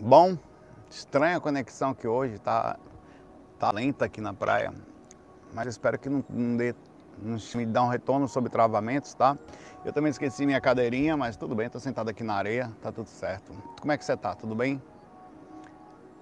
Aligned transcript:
Bom, 0.00 0.34
estranha 0.88 1.36
a 1.36 1.40
conexão 1.40 1.92
que 1.92 2.08
hoje 2.08 2.38
tá, 2.38 2.78
tá 3.58 3.70
lenta 3.70 4.06
aqui 4.06 4.18
na 4.18 4.32
praia, 4.32 4.72
mas 5.52 5.66
espero 5.66 5.98
que 5.98 6.08
não, 6.08 6.24
não 6.30 6.56
dê 6.56 6.74
não 7.22 7.36
me 7.54 7.78
um 7.80 7.88
retorno 7.88 8.26
sobre 8.26 8.48
travamentos, 8.48 9.12
tá? 9.12 9.36
Eu 9.84 9.92
também 9.92 10.08
esqueci 10.08 10.46
minha 10.46 10.58
cadeirinha, 10.58 11.18
mas 11.18 11.36
tudo 11.36 11.54
bem, 11.54 11.68
tô 11.68 11.78
sentado 11.78 12.08
aqui 12.08 12.24
na 12.24 12.32
areia, 12.32 12.72
tá 12.80 12.90
tudo 12.90 13.08
certo. 13.08 13.52
Como 13.78 13.92
é 13.92 13.98
que 13.98 14.02
você 14.02 14.16
tá? 14.16 14.34
Tudo 14.34 14.54
bem? 14.54 14.80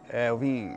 É, 0.08 0.30
eu 0.30 0.36
vim 0.36 0.76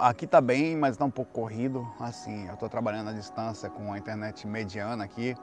Aqui 0.00 0.26
tá 0.26 0.40
bem, 0.40 0.76
mas 0.76 0.96
tá 0.96 1.04
um 1.04 1.10
pouco 1.10 1.32
corrido. 1.32 1.86
Assim, 1.98 2.48
eu 2.48 2.56
tô 2.56 2.68
trabalhando 2.68 3.10
à 3.10 3.12
distância 3.12 3.68
com 3.68 3.92
a 3.92 3.98
internet 3.98 4.46
mediana 4.46 5.04
aqui. 5.04 5.36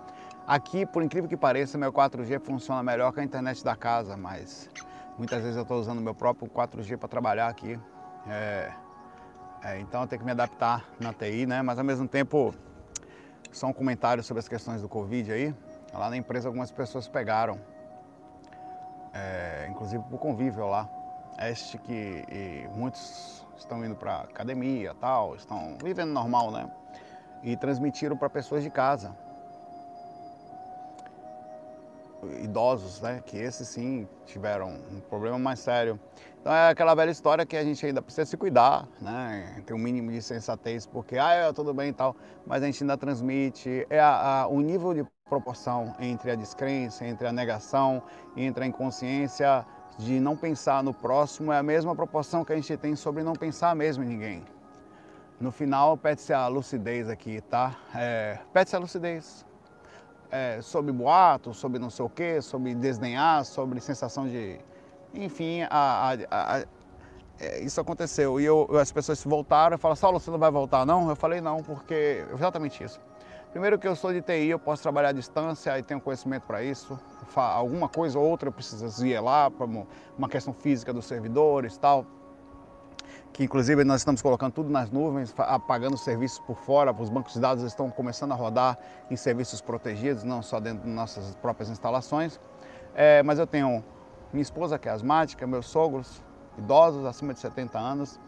Aqui, 0.47 0.85
por 0.85 1.03
incrível 1.03 1.29
que 1.29 1.37
pareça, 1.37 1.77
meu 1.77 1.91
4G 1.91 2.39
funciona 2.39 2.81
melhor 2.81 3.11
que 3.11 3.19
a 3.19 3.23
internet 3.23 3.63
da 3.63 3.75
casa, 3.75 4.15
mas 4.15 4.69
muitas 5.19 5.41
vezes 5.41 5.57
eu 5.57 5.63
estou 5.63 5.77
usando 5.77 6.01
meu 6.01 6.15
próprio 6.15 6.49
4G 6.49 6.97
para 6.97 7.09
trabalhar 7.09 7.49
aqui. 7.49 7.77
É, 8.25 8.71
é, 9.61 9.79
então 9.79 10.01
eu 10.01 10.07
tenho 10.07 10.19
que 10.19 10.25
me 10.25 10.31
adaptar 10.31 10.85
na 10.97 11.11
TI, 11.11 11.45
né? 11.45 11.61
Mas 11.61 11.77
ao 11.77 11.83
mesmo 11.83 12.07
tempo, 12.07 12.55
só 13.51 13.67
um 13.67 13.73
comentário 13.73 14.23
sobre 14.23 14.39
as 14.39 14.47
questões 14.47 14.81
do 14.81 14.87
Covid 14.87 15.31
aí. 15.31 15.53
Lá 15.93 16.09
na 16.09 16.15
empresa 16.15 16.47
algumas 16.47 16.71
pessoas 16.71 17.07
pegaram, 17.07 17.59
é, 19.13 19.67
inclusive 19.69 20.01
por 20.09 20.17
convívio 20.17 20.65
lá. 20.67 20.89
Este 21.37 21.77
que 21.77 22.67
muitos 22.75 23.45
estão 23.57 23.83
indo 23.83 23.95
para 23.95 24.21
academia, 24.21 24.93
tal, 24.99 25.35
estão 25.35 25.77
vivendo 25.83 26.11
normal, 26.11 26.51
né? 26.51 26.69
E 27.43 27.57
transmitiram 27.57 28.15
para 28.15 28.29
pessoas 28.29 28.63
de 28.63 28.69
casa. 28.69 29.15
Idosos, 32.43 33.01
né? 33.01 33.21
Que 33.25 33.37
esses 33.37 33.67
sim 33.67 34.07
tiveram 34.25 34.69
um 34.91 34.99
problema 34.99 35.39
mais 35.39 35.59
sério. 35.59 35.99
Então 36.41 36.53
é 36.53 36.69
aquela 36.69 36.95
velha 36.95 37.11
história 37.11 37.45
que 37.45 37.55
a 37.55 37.63
gente 37.63 37.85
ainda 37.85 38.01
precisa 38.01 38.25
se 38.25 38.37
cuidar, 38.37 38.87
né? 39.01 39.61
Ter 39.65 39.73
um 39.73 39.77
mínimo 39.77 40.11
de 40.11 40.21
sensatez, 40.21 40.85
porque, 40.85 41.17
ah, 41.17 41.51
tudo 41.53 41.73
bem 41.73 41.89
e 41.89 41.93
tal, 41.93 42.15
mas 42.45 42.63
a 42.63 42.65
gente 42.65 42.83
ainda 42.83 42.97
transmite. 42.97 43.85
É 43.89 43.99
a, 43.99 44.41
a, 44.41 44.47
o 44.47 44.61
nível 44.61 44.93
de 44.93 45.05
proporção 45.29 45.95
entre 45.99 46.31
a 46.31 46.35
descrença, 46.35 47.05
entre 47.05 47.27
a 47.27 47.31
negação, 47.31 48.01
entre 48.35 48.63
a 48.63 48.67
inconsciência 48.67 49.65
de 49.99 50.19
não 50.19 50.35
pensar 50.35 50.81
no 50.81 50.93
próximo 50.93 51.51
é 51.51 51.57
a 51.57 51.63
mesma 51.63 51.93
proporção 51.93 52.45
que 52.45 52.53
a 52.53 52.55
gente 52.55 52.75
tem 52.77 52.95
sobre 52.95 53.21
não 53.21 53.33
pensar 53.33 53.75
mesmo 53.75 54.03
em 54.03 54.07
ninguém. 54.07 54.45
No 55.39 55.51
final, 55.51 55.97
pede-se 55.97 56.33
a 56.33 56.47
lucidez 56.47 57.09
aqui, 57.09 57.41
tá? 57.41 57.77
É, 57.93 58.39
pede-se 58.53 58.75
a 58.75 58.79
lucidez. 58.79 59.45
É, 60.31 60.61
sobre 60.61 60.91
boato, 60.91 61.53
sobre 61.53 61.79
não 61.79 61.89
sei 61.89 62.05
o 62.05 62.09
quê, 62.09 62.41
sobre 62.41 62.75
desdenhar, 62.75 63.43
sobre 63.45 63.79
sensação 63.79 64.27
de... 64.27 64.59
Enfim, 65.13 65.63
a, 65.63 66.13
a, 66.29 66.57
a, 66.57 66.65
é, 67.39 67.61
isso 67.61 67.81
aconteceu. 67.81 68.39
E 68.39 68.45
eu, 68.45 68.69
as 68.79 68.91
pessoas 68.91 69.23
voltaram 69.23 69.75
e 69.75 69.79
falaram, 69.79 69.95
Saulo, 69.95 70.19
você 70.19 70.29
não 70.29 70.37
vai 70.37 70.51
voltar 70.51 70.85
não? 70.85 71.09
Eu 71.09 71.15
falei, 71.15 71.41
não, 71.41 71.63
porque... 71.63 72.23
Exatamente 72.31 72.83
isso. 72.83 72.99
Primeiro 73.51 73.79
que 73.79 73.87
eu 73.87 73.95
sou 73.95 74.13
de 74.13 74.21
TI, 74.21 74.49
eu 74.49 74.59
posso 74.59 74.83
trabalhar 74.83 75.09
à 75.09 75.11
distância 75.11 75.77
e 75.79 75.81
tenho 75.81 75.99
conhecimento 75.99 76.43
para 76.43 76.61
isso. 76.63 76.99
Alguma 77.35 77.89
coisa 77.89 78.19
ou 78.19 78.29
outra 78.29 78.49
eu 78.49 78.53
preciso 78.53 79.05
ir 79.07 79.19
lá, 79.19 79.49
para 79.49 79.65
uma 79.65 80.29
questão 80.29 80.53
física 80.53 80.93
dos 80.93 81.05
servidores 81.05 81.75
e 81.75 81.79
tal. 81.79 82.05
Que 83.31 83.43
inclusive 83.43 83.83
nós 83.83 84.01
estamos 84.01 84.21
colocando 84.21 84.53
tudo 84.53 84.69
nas 84.69 84.89
nuvens, 84.89 85.33
apagando 85.37 85.97
serviços 85.97 86.39
por 86.39 86.57
fora, 86.57 86.91
os 86.91 87.09
bancos 87.09 87.33
de 87.33 87.39
dados 87.39 87.63
estão 87.63 87.89
começando 87.89 88.31
a 88.31 88.35
rodar 88.35 88.77
em 89.09 89.15
serviços 89.15 89.61
protegidos, 89.61 90.23
não 90.23 90.41
só 90.41 90.59
dentro 90.59 90.83
de 90.83 90.89
nossas 90.89 91.35
próprias 91.35 91.69
instalações. 91.69 92.39
É, 92.95 93.23
mas 93.23 93.39
eu 93.39 93.47
tenho 93.47 93.83
minha 94.33 94.41
esposa 94.41 94.77
que 94.77 94.89
é 94.89 94.91
asmática, 94.91 95.47
meus 95.47 95.67
sogros 95.67 96.21
idosos 96.57 97.05
acima 97.05 97.33
de 97.33 97.39
70 97.39 97.79
anos, 97.79 98.19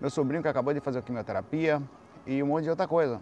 meu 0.00 0.10
sobrinho 0.10 0.42
que 0.42 0.48
acabou 0.48 0.72
de 0.72 0.80
fazer 0.80 1.02
quimioterapia 1.02 1.82
e 2.26 2.42
um 2.42 2.46
monte 2.46 2.64
de 2.64 2.70
outra 2.70 2.88
coisa. 2.88 3.20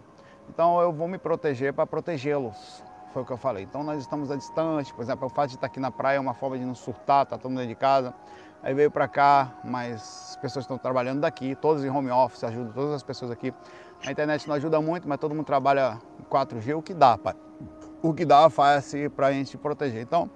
Então 0.49 0.79
eu 0.81 0.91
vou 0.91 1.07
me 1.07 1.17
proteger 1.17 1.73
para 1.73 1.85
protegê-los. 1.85 2.83
Foi 3.13 3.21
o 3.21 3.25
que 3.25 3.31
eu 3.31 3.37
falei. 3.37 3.63
Então 3.63 3.83
nós 3.83 4.01
estamos 4.01 4.31
a 4.31 4.35
distante, 4.35 4.93
por 4.93 5.03
exemplo, 5.03 5.27
o 5.27 5.29
fato 5.29 5.49
de 5.49 5.55
estar 5.55 5.67
aqui 5.67 5.79
na 5.79 5.91
praia 5.91 6.17
é 6.17 6.19
uma 6.19 6.33
forma 6.33 6.57
de 6.57 6.65
não 6.65 6.73
surtar, 6.73 7.25
tá 7.25 7.37
todo 7.37 7.51
mundo 7.51 7.59
dentro 7.59 7.75
de 7.75 7.79
casa. 7.79 8.13
Aí 8.63 8.73
veio 8.73 8.89
para 8.89 9.09
cá, 9.09 9.53
mas 9.61 10.29
as 10.29 10.35
pessoas 10.37 10.63
estão 10.63 10.77
trabalhando 10.77 11.19
daqui, 11.19 11.53
todos 11.53 11.83
em 11.83 11.89
home 11.89 12.09
office, 12.09 12.45
ajuda 12.45 12.71
todas 12.73 12.93
as 12.93 13.03
pessoas 13.03 13.29
aqui. 13.29 13.53
A 14.05 14.09
internet 14.09 14.47
não 14.47 14.55
ajuda 14.55 14.79
muito, 14.81 15.07
mas 15.07 15.19
todo 15.19 15.35
mundo 15.35 15.45
trabalha 15.45 15.99
4G, 16.31 16.77
o 16.77 16.81
que 16.81 16.93
dá, 16.93 17.17
pai. 17.17 17.35
O 18.01 18.13
que 18.13 18.23
dá 18.23 18.49
faz 18.49 18.93
para 19.15 19.27
a 19.27 19.31
gente 19.33 19.57
proteger. 19.57 20.01
Então, 20.01 20.29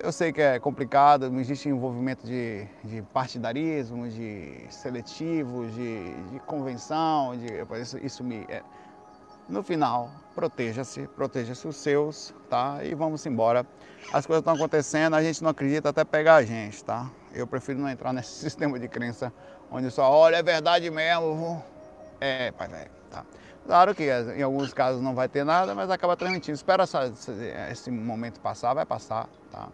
eu 0.00 0.12
sei 0.12 0.32
que 0.32 0.40
é 0.40 0.60
complicado, 0.60 1.28
não 1.28 1.40
existe 1.40 1.68
envolvimento 1.68 2.24
de, 2.24 2.68
de 2.84 3.02
partidarismo, 3.12 4.08
de 4.08 4.66
seletivos, 4.70 5.74
de, 5.74 6.14
de 6.30 6.38
convenção, 6.40 7.36
de, 7.36 7.46
isso, 7.80 7.98
isso 7.98 8.22
me, 8.22 8.46
é, 8.48 8.62
no 9.48 9.62
final, 9.62 10.08
proteja-se, 10.36 11.08
proteja-se 11.08 11.66
os 11.66 11.76
seus, 11.76 12.32
tá? 12.48 12.78
E 12.84 12.94
vamos 12.94 13.26
embora. 13.26 13.66
As 14.12 14.24
coisas 14.24 14.40
estão 14.40 14.54
acontecendo, 14.54 15.14
a 15.14 15.22
gente 15.22 15.42
não 15.42 15.50
acredita 15.50 15.88
até 15.88 16.04
pegar 16.04 16.36
a 16.36 16.44
gente, 16.44 16.84
tá? 16.84 17.10
Eu 17.32 17.46
prefiro 17.46 17.78
não 17.78 17.88
entrar 17.88 18.12
nesse 18.14 18.30
sistema 18.30 18.78
de 18.78 18.88
crença 18.88 19.32
onde 19.70 19.90
só, 19.90 20.10
olha, 20.10 20.36
é 20.36 20.42
verdade 20.42 20.90
mesmo. 20.90 21.62
É, 22.20 22.50
pai 22.52 22.68
velho, 22.68 22.90
tá? 23.10 23.24
Claro 23.66 23.94
que 23.94 24.04
em 24.36 24.42
alguns 24.42 24.74
casos 24.74 25.00
não 25.00 25.14
vai 25.14 25.28
ter 25.28 25.44
nada, 25.44 25.74
mas 25.74 25.90
acaba 25.90 26.16
transmitindo. 26.16 26.56
Espera 26.56 26.84
esse 27.70 27.90
momento 27.90 28.40
passar, 28.40 28.74
vai 28.74 28.84
passar, 28.84 29.28
tá? 29.50 29.68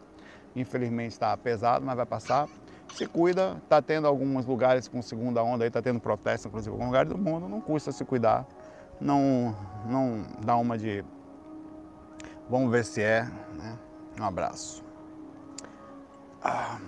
Infelizmente 0.55 1.13
está 1.13 1.37
pesado, 1.37 1.85
mas 1.85 1.97
vai 1.97 2.07
passar. 2.07 2.49
Se 2.95 3.07
cuida, 3.07 3.57
está 3.65 3.83
tendo 3.83 4.07
alguns 4.07 4.47
lugares 4.47 4.87
com 4.87 5.03
segunda 5.03 5.43
onda 5.43 5.65
aí, 5.65 5.69
está 5.69 5.83
tendo 5.83 5.99
protesto, 5.99 6.49
inclusive 6.49 6.71
em 6.71 6.75
alguns 6.75 6.87
lugares 6.87 7.11
do 7.11 7.19
mundo, 7.19 7.49
não 7.49 7.61
custa 7.61 7.91
se 7.91 8.05
cuidar 8.05 8.47
não, 9.01 9.55
não 9.87 10.25
dá 10.45 10.57
uma 10.57 10.77
de 10.79 11.05
vamos 12.49 12.71
ver 12.71 12.85
se 12.85 13.03
é. 13.03 13.25
Né? 13.55 13.79
Um 14.21 14.25
abraço. 14.25 14.85
Ah. 16.43 16.79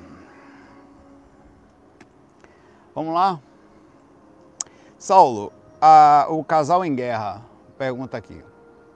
Vamos 2.99 3.15
lá? 3.15 3.39
Saulo, 4.99 5.53
a, 5.81 6.27
o 6.31 6.43
casal 6.43 6.85
em 6.85 6.97
guerra, 6.97 7.43
pergunta 7.79 8.17
aqui, 8.17 8.43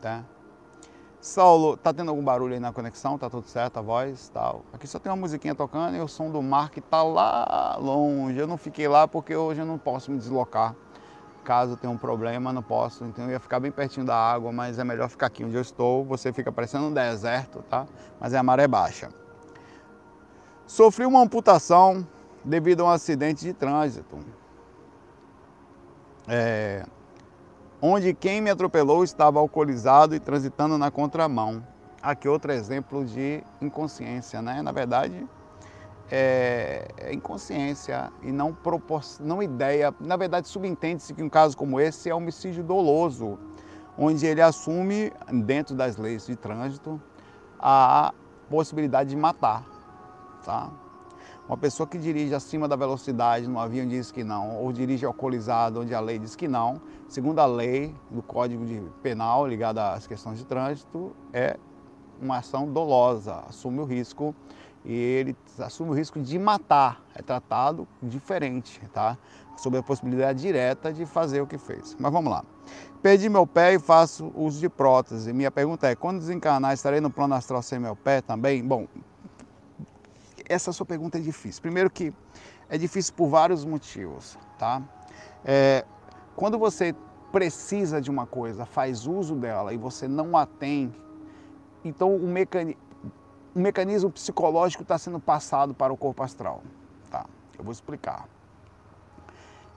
tá? 0.00 0.24
Saulo, 1.20 1.76
tá 1.76 1.94
tendo 1.94 2.08
algum 2.08 2.24
barulho 2.24 2.52
aí 2.52 2.58
na 2.58 2.72
conexão? 2.72 3.16
Tá 3.16 3.30
tudo 3.30 3.46
certo, 3.46 3.76
a 3.76 3.80
voz 3.80 4.28
tal? 4.30 4.64
Aqui 4.72 4.88
só 4.88 4.98
tem 4.98 5.12
uma 5.12 5.18
musiquinha 5.20 5.54
tocando 5.54 5.96
e 5.96 6.00
o 6.00 6.08
som 6.08 6.32
do 6.32 6.42
mar 6.42 6.70
que 6.70 6.80
tá 6.80 7.00
lá 7.00 7.76
longe. 7.80 8.36
Eu 8.36 8.48
não 8.48 8.56
fiquei 8.56 8.88
lá 8.88 9.06
porque 9.06 9.36
hoje 9.36 9.60
eu 9.60 9.66
não 9.66 9.78
posso 9.78 10.10
me 10.10 10.18
deslocar 10.18 10.74
caso 11.44 11.76
tenha 11.76 11.92
um 11.92 11.96
problema, 11.96 12.52
não 12.52 12.62
posso, 12.62 13.04
então 13.04 13.26
eu 13.26 13.30
ia 13.30 13.40
ficar 13.40 13.60
bem 13.60 13.70
pertinho 13.70 14.04
da 14.04 14.16
água, 14.16 14.50
mas 14.50 14.80
é 14.80 14.84
melhor 14.84 15.08
ficar 15.08 15.26
aqui 15.26 15.44
onde 15.44 15.54
eu 15.54 15.62
estou, 15.62 16.04
você 16.04 16.32
fica 16.32 16.50
parecendo 16.50 16.86
um 16.86 16.92
deserto, 16.92 17.62
tá? 17.70 17.86
Mas 18.20 18.32
é 18.32 18.38
a 18.38 18.42
maré 18.42 18.66
baixa. 18.66 19.10
Sofri 20.66 21.06
uma 21.06 21.20
amputação 21.20 22.04
devido 22.44 22.82
a 22.82 22.84
um 22.84 22.90
acidente 22.90 23.44
de 23.44 23.52
trânsito, 23.52 24.18
é, 26.28 26.84
onde 27.80 28.14
quem 28.14 28.40
me 28.40 28.50
atropelou 28.50 29.02
estava 29.02 29.38
alcoolizado 29.38 30.14
e 30.14 30.20
transitando 30.20 30.78
na 30.78 30.90
contramão. 30.90 31.66
Aqui 32.02 32.28
outro 32.28 32.52
exemplo 32.52 33.04
de 33.04 33.42
inconsciência, 33.60 34.42
né? 34.42 34.60
Na 34.60 34.72
verdade, 34.72 35.26
é, 36.10 36.88
é, 36.98 37.12
inconsciência 37.14 38.12
e 38.22 38.30
não, 38.30 38.56
não 39.20 39.42
ideia. 39.42 39.94
Na 40.00 40.16
verdade, 40.16 40.48
subentende-se 40.48 41.14
que 41.14 41.22
um 41.22 41.28
caso 41.28 41.56
como 41.56 41.80
esse 41.80 42.10
é 42.10 42.14
homicídio 42.14 42.62
doloso, 42.62 43.38
onde 43.96 44.26
ele 44.26 44.42
assume, 44.42 45.12
dentro 45.44 45.74
das 45.74 45.96
leis 45.96 46.26
de 46.26 46.36
trânsito, 46.36 47.00
a 47.58 48.12
possibilidade 48.50 49.10
de 49.10 49.16
matar. 49.16 49.64
Tá? 50.44 50.70
Uma 51.52 51.58
pessoa 51.58 51.86
que 51.86 51.98
dirige 51.98 52.34
acima 52.34 52.66
da 52.66 52.74
velocidade 52.76 53.46
no 53.46 53.60
avião 53.60 53.86
diz 53.86 54.10
que 54.10 54.24
não, 54.24 54.56
ou 54.56 54.72
dirige 54.72 55.04
alcoolizado 55.04 55.82
onde 55.82 55.94
a 55.94 56.00
lei 56.00 56.18
diz 56.18 56.34
que 56.34 56.48
não, 56.48 56.80
segundo 57.06 57.40
a 57.40 57.44
lei 57.44 57.94
do 58.10 58.22
Código 58.22 58.64
Penal 59.02 59.46
ligada 59.46 59.92
às 59.92 60.06
questões 60.06 60.38
de 60.38 60.46
trânsito, 60.46 61.14
é 61.30 61.58
uma 62.18 62.38
ação 62.38 62.72
dolosa, 62.72 63.44
assume 63.46 63.80
o 63.80 63.84
risco 63.84 64.34
e 64.82 64.94
ele 64.94 65.36
assume 65.58 65.90
o 65.90 65.92
risco 65.92 66.18
de 66.18 66.38
matar, 66.38 67.02
é 67.14 67.20
tratado 67.20 67.86
diferente, 68.02 68.80
tá? 68.90 69.18
Sobre 69.54 69.78
a 69.78 69.82
possibilidade 69.82 70.40
direta 70.40 70.90
de 70.90 71.04
fazer 71.04 71.42
o 71.42 71.46
que 71.46 71.58
fez. 71.58 71.94
Mas 72.00 72.10
vamos 72.10 72.32
lá. 72.32 72.42
Perdi 73.02 73.28
meu 73.28 73.46
pé 73.46 73.74
e 73.74 73.78
faço 73.78 74.32
uso 74.34 74.58
de 74.58 74.70
prótese. 74.70 75.34
Minha 75.34 75.50
pergunta 75.50 75.86
é: 75.86 75.94
quando 75.94 76.18
desencarnar, 76.18 76.72
estarei 76.72 77.02
no 77.02 77.10
plano 77.10 77.34
astral 77.34 77.60
sem 77.60 77.78
meu 77.78 77.94
pé 77.94 78.22
também? 78.22 78.66
Bom, 78.66 78.86
essa 80.52 80.72
sua 80.72 80.86
pergunta 80.86 81.18
é 81.18 81.20
difícil. 81.20 81.62
Primeiro 81.62 81.90
que 81.90 82.12
é 82.68 82.78
difícil 82.78 83.14
por 83.14 83.28
vários 83.28 83.64
motivos, 83.64 84.38
tá? 84.58 84.82
É, 85.44 85.84
quando 86.36 86.58
você 86.58 86.94
precisa 87.30 88.00
de 88.00 88.10
uma 88.10 88.26
coisa, 88.26 88.66
faz 88.66 89.06
uso 89.06 89.34
dela 89.34 89.72
e 89.72 89.76
você 89.76 90.06
não 90.06 90.36
a 90.36 90.46
tem, 90.46 90.94
então 91.84 92.14
o 92.14 92.26
um 92.26 93.60
mecanismo 93.60 94.10
psicológico 94.10 94.82
está 94.82 94.98
sendo 94.98 95.18
passado 95.18 95.74
para 95.74 95.92
o 95.92 95.96
corpo 95.96 96.22
astral. 96.22 96.62
Tá? 97.10 97.26
Eu 97.58 97.64
vou 97.64 97.72
explicar. 97.72 98.28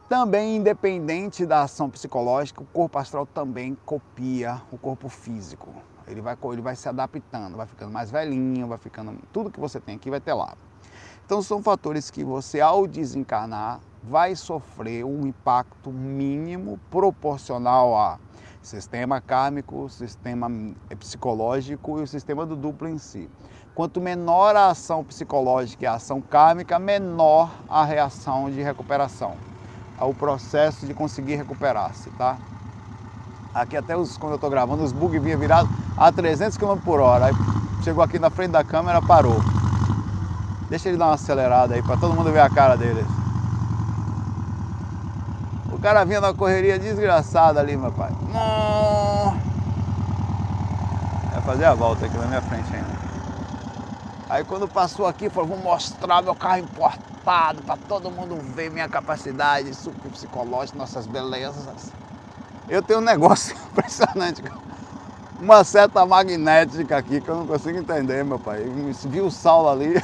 Também, 0.08 0.58
independente 0.58 1.46
da 1.46 1.64
ação 1.64 1.90
psicológica, 1.90 2.62
o 2.62 2.66
corpo 2.66 2.98
astral 3.00 3.26
também 3.26 3.76
copia 3.86 4.62
o 4.72 4.78
corpo 4.78 5.10
físico. 5.10 5.74
Ele 6.08 6.22
vai, 6.22 6.38
ele 6.52 6.62
vai 6.62 6.76
se 6.76 6.88
adaptando, 6.88 7.58
vai 7.58 7.66
ficando 7.66 7.92
mais 7.92 8.12
velhinho, 8.12 8.68
vai 8.68 8.78
ficando. 8.78 9.18
Tudo 9.34 9.52
que 9.52 9.60
você 9.60 9.80
tem 9.80 9.96
aqui 9.96 10.10
vai 10.10 10.20
ter 10.20 10.34
lá. 10.34 10.56
Então, 11.26 11.42
são 11.42 11.62
fatores 11.64 12.12
que 12.12 12.24
você, 12.24 12.62
ao 12.62 12.86
desencarnar, 12.86 13.80
vai 14.04 14.36
sofrer 14.36 15.04
um 15.04 15.26
impacto 15.26 15.92
mínimo 15.92 16.80
proporcional 16.92 17.98
a 17.98 18.20
sistema 18.62 19.22
kármico, 19.22 19.90
sistema 19.90 20.50
psicológico 21.00 22.00
e 22.00 22.04
o 22.04 22.08
sistema 22.08 22.46
do 22.46 22.56
duplo 22.56 22.88
em 22.88 22.98
si. 22.98 23.30
Quanto 23.74 24.00
menor 24.00 24.56
a 24.56 24.70
ação 24.70 25.04
psicológica 25.04 25.84
e 25.84 25.88
a 25.88 25.96
ação 25.96 26.22
kármica, 26.22 26.80
menor 26.80 27.52
a 27.68 27.84
reação 27.84 28.50
de 28.50 28.62
recuperação, 28.62 29.36
o 30.00 30.14
processo 30.14 30.86
de 30.86 30.94
conseguir 30.94 31.36
recuperar-se, 31.36 32.10
tá? 32.12 32.38
Aqui 33.56 33.78
até 33.78 33.96
os, 33.96 34.18
quando 34.18 34.34
eu 34.34 34.36
estou 34.36 34.50
gravando, 34.50 34.84
os 34.84 34.92
bugs 34.92 35.24
vinha 35.24 35.38
virado 35.38 35.70
a 35.96 36.12
300 36.12 36.58
km 36.58 36.76
por 36.76 37.00
hora. 37.00 37.28
Aí 37.28 37.34
chegou 37.86 38.04
aqui 38.04 38.20
na 38.20 38.30
frente 38.30 38.52
da 38.52 38.66
câmera, 38.66 39.02
parou. 39.02 39.42
Deixa 40.70 40.90
ele 40.90 40.98
dar 40.98 41.06
uma 41.06 41.14
acelerada 41.14 41.74
aí 41.74 41.82
para 41.82 41.96
todo 41.96 42.14
mundo 42.14 42.34
ver 42.34 42.42
a 42.42 42.50
cara 42.50 42.76
dele. 42.76 43.06
O 45.72 45.80
cara 45.80 46.04
vinha 46.04 46.20
na 46.20 46.34
correria 46.34 46.78
desgraçada 46.78 47.62
ali, 47.62 47.78
meu 47.78 47.94
pai. 47.94 48.12
Vai 51.32 51.42
fazer 51.44 51.64
a 51.64 51.74
volta 51.74 52.08
aqui 52.08 52.18
na 52.18 52.28
minha 52.28 52.42
frente 52.42 52.76
ainda. 52.76 53.06
Aí 54.30 54.44
quando 54.44 54.68
passou 54.68 55.08
aqui, 55.08 55.30
falou, 55.30 55.52
vou 55.52 55.60
mostrar 55.60 56.22
meu 56.22 56.36
carro 56.36 56.58
importado 56.58 57.62
para 57.62 57.78
todo 57.88 58.12
mundo 58.12 58.36
ver 58.54 58.70
minha 58.70 58.90
capacidade 58.90 59.72
psicológica, 60.12 60.78
nossas 60.78 61.08
belezas. 61.08 61.94
Eu 62.68 62.82
tenho 62.82 63.00
um 63.00 63.04
negócio 63.04 63.56
impressionante, 63.72 64.42
uma 65.40 65.64
seta 65.64 66.06
magnética 66.06 66.98
aqui 66.98 67.22
que 67.22 67.30
eu 67.30 67.36
não 67.36 67.46
consigo 67.46 67.78
entender, 67.78 68.24
meu 68.24 68.40
pai. 68.40 68.64
Viu 69.06 69.28
o 69.28 69.32
Saulo 69.32 69.70
ali. 69.70 69.94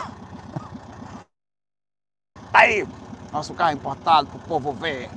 Aí, 2.53 2.87
nosso 3.31 3.53
carro 3.53 3.71
importado 3.73 4.27
pro 4.27 4.39
povo 4.39 4.73
ver. 4.73 5.09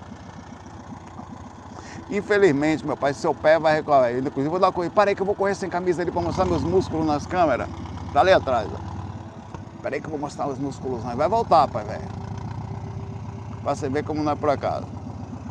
Infelizmente, 2.09 2.87
meu 2.87 2.97
pai, 2.97 3.13
seu 3.13 3.35
pé 3.35 3.59
vai 3.59 3.75
recolher. 3.75 4.19
Inclusive, 4.19 4.49
vou 4.49 4.59
dar 4.61 4.69
uma 4.69 4.73
corrida. 4.73 4.95
Parei 4.95 5.15
que 5.15 5.23
eu 5.23 5.27
vou 5.27 5.35
correr 5.35 5.55
sem 5.55 5.69
camisa 5.69 6.03
ali 6.03 6.11
para 6.13 6.23
mostrar 6.23 6.45
meus 6.45 6.63
músculos 6.63 7.07
nas 7.07 7.27
câmeras. 7.27 7.69
Tá 8.13 8.21
ali 8.21 8.33
atrás, 8.33 8.69
ó. 8.73 8.79
Parei 9.83 10.01
que 10.01 10.07
eu 10.07 10.11
vou 10.11 10.19
mostrar 10.19 10.47
os 10.47 10.59
músculos. 10.59 11.03
Vai 11.03 11.29
voltar, 11.29 11.67
pai, 11.69 11.85
velho. 11.85 12.09
Pra 13.63 13.75
você 13.75 13.89
ver 13.89 14.05
como 14.05 14.23
não 14.23 14.33
é 14.33 14.37
por 14.37 14.51
acaso. 14.51 14.87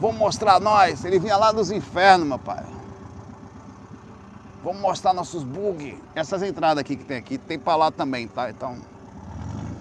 Vamos 0.03 0.17
mostrar 0.17 0.59
nós. 0.59 1.05
Ele 1.05 1.17
vinha 1.17 1.37
lá 1.37 1.53
dos 1.53 1.71
infernos, 1.71 2.27
meu 2.27 2.37
pai. 2.37 2.61
Vamos 4.61 4.81
mostrar 4.81 5.13
nossos 5.13 5.45
bugs. 5.45 5.95
Essas 6.13 6.43
entradas 6.43 6.79
aqui 6.79 6.97
que 6.97 7.05
tem 7.05 7.15
aqui, 7.15 7.37
tem 7.37 7.57
pra 7.57 7.77
lá 7.77 7.89
também, 7.89 8.27
tá? 8.27 8.49
Então, 8.49 8.75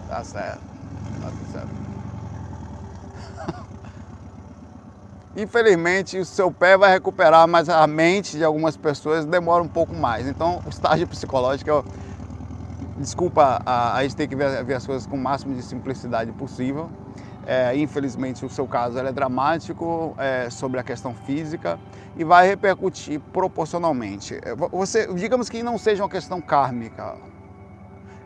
tá 0.09 0.23
certo. 0.23 0.61
Tá 1.21 1.33
certo. 1.51 1.69
Infelizmente, 5.37 6.17
o 6.17 6.25
seu 6.25 6.53
pé 6.53 6.77
vai 6.79 6.93
recuperar, 6.93 7.49
mas 7.49 7.69
a 7.69 7.85
mente 7.89 8.37
de 8.37 8.45
algumas 8.45 8.77
pessoas 8.77 9.25
demora 9.25 9.61
um 9.61 9.69
pouco 9.69 9.93
mais. 9.93 10.29
Então, 10.29 10.63
o 10.65 10.69
estágio 10.69 11.09
psicológico 11.09 11.69
é. 11.69 11.83
Desculpa, 12.97 13.61
a, 13.67 14.01
gente 14.05 14.15
tem 14.15 14.29
que 14.29 14.37
ver, 14.37 14.73
as 14.73 14.87
coisas 14.87 15.05
com 15.05 15.17
o 15.17 15.21
máximo 15.21 15.53
de 15.57 15.63
simplicidade 15.63 16.31
possível. 16.31 16.89
É, 17.45 17.77
infelizmente, 17.77 18.45
o 18.45 18.49
seu 18.49 18.67
caso 18.67 18.99
é 18.99 19.13
dramático 19.13 20.15
é, 20.17 20.49
sobre 20.49 20.79
a 20.79 20.83
questão 20.83 21.15
física 21.15 21.79
e 22.17 22.23
vai 22.23 22.47
repercutir 22.47 23.21
proporcionalmente. 23.33 24.39
É, 24.43 24.55
você, 24.55 25.13
digamos 25.13 25.49
que 25.49 25.63
não 25.63 25.77
seja 25.77 26.03
uma 26.03 26.09
questão 26.09 26.41
kármica, 26.41 27.17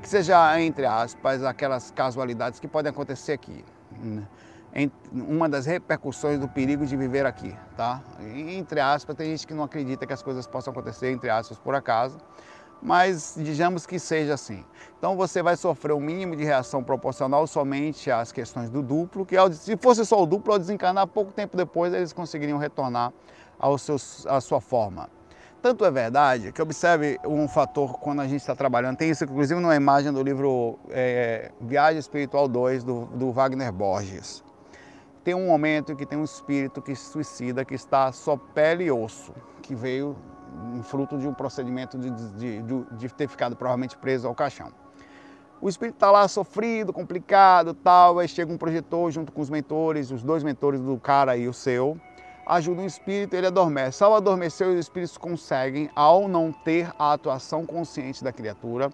que 0.03 0.09
seja, 0.09 0.61
entre 0.61 0.85
aspas, 0.85 1.43
aquelas 1.43 1.91
casualidades 1.91 2.61
que 2.61 2.69
podem 2.69 2.91
acontecer 2.91 3.33
aqui. 3.33 3.65
Né? 3.99 4.23
uma 5.11 5.49
das 5.49 5.65
repercussões 5.65 6.39
do 6.39 6.47
perigo 6.47 6.85
de 6.85 6.97
viver 6.97 7.25
aqui, 7.25 7.55
tá? 7.77 8.03
Entre 8.21 8.79
aspas, 8.79 9.17
tem 9.17 9.31
gente 9.31 9.47
que 9.47 9.55
não 9.55 9.65
acredita 9.65 10.07
que 10.07 10.13
as 10.13 10.23
coisas 10.23 10.47
possam 10.47 10.71
acontecer, 10.71 11.11
entre 11.11 11.31
aspas, 11.31 11.59
por 11.59 11.75
acaso, 11.75 12.19
mas 12.82 13.34
digamos 13.37 13.87
que 13.87 13.99
seja 13.99 14.34
assim. 14.34 14.64
Então 14.99 15.17
você 15.17 15.43
vai 15.43 15.56
sofrer 15.56 15.93
um 15.93 16.00
mínimo 16.00 16.37
de 16.37 16.44
reação 16.44 16.82
proporcional 16.82 17.46
somente 17.46 18.11
às 18.11 18.32
questões 18.32 18.70
do 18.70 18.82
duplo, 18.82 19.26
que 19.26 19.37
se 19.52 19.76
fosse 19.76 20.05
só 20.05 20.23
o 20.23 20.26
duplo, 20.26 20.52
ao 20.52 20.58
desencarnar, 20.58 21.06
pouco 21.06 21.32
tempo 21.32 21.56
depois 21.56 21.93
eles 21.93 22.12
conseguiriam 22.12 22.58
retornar 22.58 23.12
ao 23.58 23.76
à 24.28 24.40
sua 24.40 24.61
forma. 24.61 25.08
Tanto 25.62 25.84
é 25.84 25.90
verdade 25.90 26.52
que 26.52 26.62
observe 26.62 27.19
um 27.25 27.49
fator 27.49 27.99
quando 27.99 28.20
a 28.20 28.28
gente 28.28 28.40
está 28.40 28.55
trabalhando, 28.55 28.96
tem 28.96 29.11
isso 29.11 29.25
inclusive 29.25 29.61
numa 29.61 29.75
imagem 29.75 30.12
do 30.12 30.22
livro 30.22 30.79
é, 30.90 31.50
Viagem 31.61 31.99
Espiritual 31.99 32.46
2 32.46 32.84
do, 32.84 33.06
do 33.06 33.32
Wagner 33.32 33.72
Borges 33.72 34.44
tem 35.26 35.34
um 35.34 35.49
momento 35.49 35.90
em 35.90 35.96
que 35.96 36.06
tem 36.06 36.17
um 36.17 36.22
espírito 36.22 36.81
que 36.81 36.94
se 36.94 37.11
suicida, 37.11 37.64
que 37.64 37.75
está 37.75 38.12
só 38.12 38.37
pele 38.37 38.84
e 38.84 38.93
osso, 38.93 39.34
que 39.61 39.75
veio 39.75 40.14
em 40.75 40.82
fruto 40.82 41.19
de 41.19 41.26
um 41.26 41.35
procedimento 41.35 41.99
de, 41.99 42.11
de, 42.11 42.62
de, 42.62 42.85
de 42.93 43.08
ter 43.14 43.29
ficado 43.29 43.56
provavelmente 43.56 43.97
preso 43.97 44.26
ao 44.26 44.35
caixão. 44.35 44.70
O 45.61 45.69
espírito 45.69 45.94
está 45.94 46.11
lá 46.11 46.29
sofrido, 46.29 46.93
complicado, 46.93 47.73
tal, 47.73 48.19
aí 48.19 48.29
chega 48.29 48.53
um 48.53 48.58
projetor 48.58 49.11
junto 49.11 49.32
com 49.32 49.41
os 49.41 49.49
mentores, 49.49 50.11
os 50.11 50.23
dois 50.23 50.43
mentores 50.43 50.81
do 50.81 50.99
cara 50.99 51.37
e 51.37 51.49
o 51.49 51.53
seu, 51.53 51.99
ajuda 52.47 52.82
o 52.82 52.85
espírito, 52.85 53.35
ele 53.35 53.47
adormece. 53.47 54.05
Ao 54.05 54.14
adormecer, 54.14 54.69
os 54.69 54.79
espíritos 54.79 55.17
conseguem, 55.17 55.91
ao 55.97 56.29
não 56.29 56.53
ter 56.53 56.93
a 56.99 57.14
atuação 57.14 57.64
consciente 57.64 58.23
da 58.23 58.32
criatura, 58.32 58.91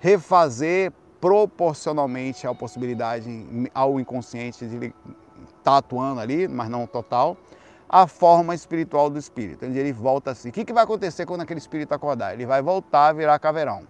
refazer 0.00 0.90
proporcionalmente 1.20 2.46
à 2.46 2.54
possibilidade, 2.54 3.28
ao 3.74 4.00
inconsciente 4.00 4.66
de 4.66 4.94
está 5.58 5.78
atuando 5.78 6.20
ali, 6.20 6.46
mas 6.46 6.68
não 6.68 6.86
total, 6.86 7.36
a 7.88 8.06
forma 8.06 8.54
espiritual 8.54 9.08
do 9.08 9.18
espírito. 9.18 9.64
Ele 9.64 9.92
volta 9.92 10.32
assim. 10.32 10.48
O 10.48 10.52
que, 10.52 10.72
vai 10.72 10.84
acontecer 10.84 11.26
quando 11.26 11.42
aquele 11.42 11.58
espírito 11.58 11.92
acordar? 11.92 12.34
Ele 12.34 12.46
vai 12.46 12.62
voltar 12.62 13.08
a 13.08 13.12
virar 13.12 13.38
caveirão. 13.38 13.82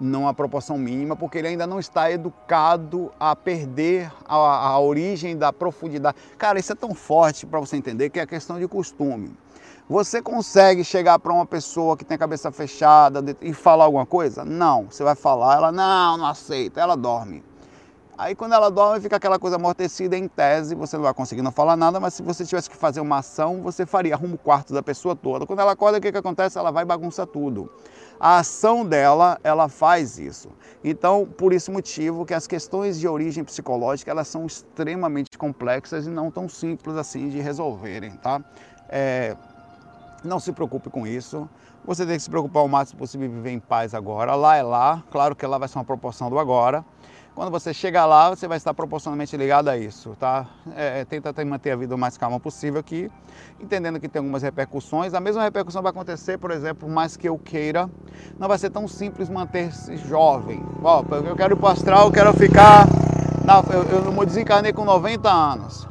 Não 0.00 0.28
a 0.28 0.34
proporção 0.34 0.78
mínima, 0.78 1.16
porque 1.16 1.38
ele 1.38 1.48
ainda 1.48 1.66
não 1.66 1.80
está 1.80 2.10
educado 2.10 3.12
a 3.18 3.34
perder 3.34 4.12
a, 4.26 4.36
a 4.36 4.78
origem 4.78 5.36
da 5.36 5.52
profundidade. 5.52 6.16
Cara, 6.38 6.58
isso 6.58 6.72
é 6.72 6.76
tão 6.76 6.94
forte 6.94 7.44
para 7.44 7.58
você 7.58 7.76
entender 7.76 8.08
que 8.08 8.20
é 8.20 8.26
questão 8.26 8.60
de 8.60 8.68
costume. 8.68 9.36
Você 9.88 10.22
consegue 10.22 10.84
chegar 10.84 11.18
para 11.18 11.32
uma 11.32 11.46
pessoa 11.46 11.96
que 11.96 12.04
tem 12.04 12.14
a 12.14 12.18
cabeça 12.18 12.52
fechada 12.52 13.24
e 13.40 13.52
falar 13.52 13.86
alguma 13.86 14.06
coisa? 14.06 14.44
Não. 14.44 14.84
Você 14.84 15.02
vai 15.02 15.14
falar, 15.14 15.56
ela 15.56 15.72
não, 15.72 16.18
não 16.18 16.26
aceita, 16.26 16.80
ela 16.80 16.94
dorme. 16.94 17.42
Aí 18.18 18.34
quando 18.34 18.52
ela 18.52 18.68
dorme 18.68 19.00
fica 19.00 19.14
aquela 19.14 19.38
coisa 19.38 19.54
amortecida 19.54 20.16
em 20.16 20.26
tese, 20.26 20.74
você 20.74 20.96
não 20.96 21.04
vai 21.04 21.14
conseguir 21.14 21.40
não 21.40 21.52
falar 21.52 21.76
nada, 21.76 22.00
mas 22.00 22.14
se 22.14 22.22
você 22.22 22.44
tivesse 22.44 22.68
que 22.68 22.76
fazer 22.76 23.00
uma 23.00 23.18
ação, 23.18 23.62
você 23.62 23.86
faria, 23.86 24.12
arruma 24.12 24.34
o 24.34 24.38
quarto 24.38 24.74
da 24.74 24.82
pessoa 24.82 25.14
toda. 25.14 25.46
Quando 25.46 25.60
ela 25.60 25.70
acorda, 25.70 25.98
o 25.98 26.00
que, 26.00 26.10
que 26.10 26.18
acontece? 26.18 26.58
Ela 26.58 26.72
vai 26.72 26.84
bagunçar 26.84 27.28
tudo. 27.28 27.70
A 28.18 28.38
ação 28.38 28.84
dela, 28.84 29.38
ela 29.44 29.68
faz 29.68 30.18
isso. 30.18 30.48
Então, 30.82 31.28
por 31.38 31.52
esse 31.52 31.70
motivo 31.70 32.26
que 32.26 32.34
as 32.34 32.48
questões 32.48 32.98
de 32.98 33.06
origem 33.06 33.44
psicológica, 33.44 34.10
elas 34.10 34.26
são 34.26 34.44
extremamente 34.46 35.38
complexas 35.38 36.08
e 36.08 36.10
não 36.10 36.28
tão 36.28 36.48
simples 36.48 36.96
assim 36.96 37.28
de 37.28 37.38
resolverem, 37.38 38.16
tá? 38.16 38.42
É, 38.88 39.36
não 40.24 40.40
se 40.40 40.50
preocupe 40.50 40.90
com 40.90 41.06
isso. 41.06 41.48
Você 41.84 42.04
tem 42.04 42.16
que 42.16 42.22
se 42.24 42.28
preocupar 42.28 42.64
o 42.64 42.68
máximo 42.68 42.98
possível 42.98 43.28
em 43.28 43.30
viver 43.30 43.52
em 43.52 43.60
paz 43.60 43.94
agora. 43.94 44.34
Lá 44.34 44.56
é 44.56 44.62
lá, 44.64 45.04
claro 45.08 45.36
que 45.36 45.46
lá 45.46 45.56
vai 45.56 45.68
ser 45.68 45.78
uma 45.78 45.84
proporção 45.84 46.28
do 46.28 46.36
agora. 46.36 46.84
Quando 47.38 47.52
você 47.52 47.72
chegar 47.72 48.04
lá, 48.04 48.30
você 48.30 48.48
vai 48.48 48.56
estar 48.56 48.74
proporcionalmente 48.74 49.36
ligado 49.36 49.68
a 49.68 49.76
isso, 49.78 50.16
tá? 50.18 50.44
É, 50.74 51.02
é 51.02 51.04
tenta 51.04 51.32
manter 51.44 51.70
a 51.70 51.76
vida 51.76 51.94
o 51.94 51.98
mais 51.98 52.18
calma 52.18 52.40
possível 52.40 52.80
aqui, 52.80 53.08
entendendo 53.60 54.00
que 54.00 54.08
tem 54.08 54.18
algumas 54.18 54.42
repercussões. 54.42 55.14
A 55.14 55.20
mesma 55.20 55.44
repercussão 55.44 55.80
vai 55.80 55.90
acontecer, 55.90 56.36
por 56.36 56.50
exemplo, 56.50 56.88
mais 56.88 57.16
que 57.16 57.28
eu 57.28 57.38
queira, 57.38 57.88
não 58.40 58.48
vai 58.48 58.58
ser 58.58 58.70
tão 58.70 58.88
simples 58.88 59.28
manter-se 59.28 59.96
jovem. 59.98 60.60
Ó, 60.82 61.04
eu 61.24 61.36
quero 61.36 61.54
ir 61.54 61.56
para 61.56 61.68
o 61.68 61.70
astral, 61.70 62.06
eu 62.06 62.12
quero 62.12 62.32
ficar... 62.34 62.88
Na, 63.44 63.62
eu, 63.72 63.84
eu 63.84 64.26
desencarnei 64.26 64.72
com 64.72 64.84
90 64.84 65.30
anos, 65.30 65.88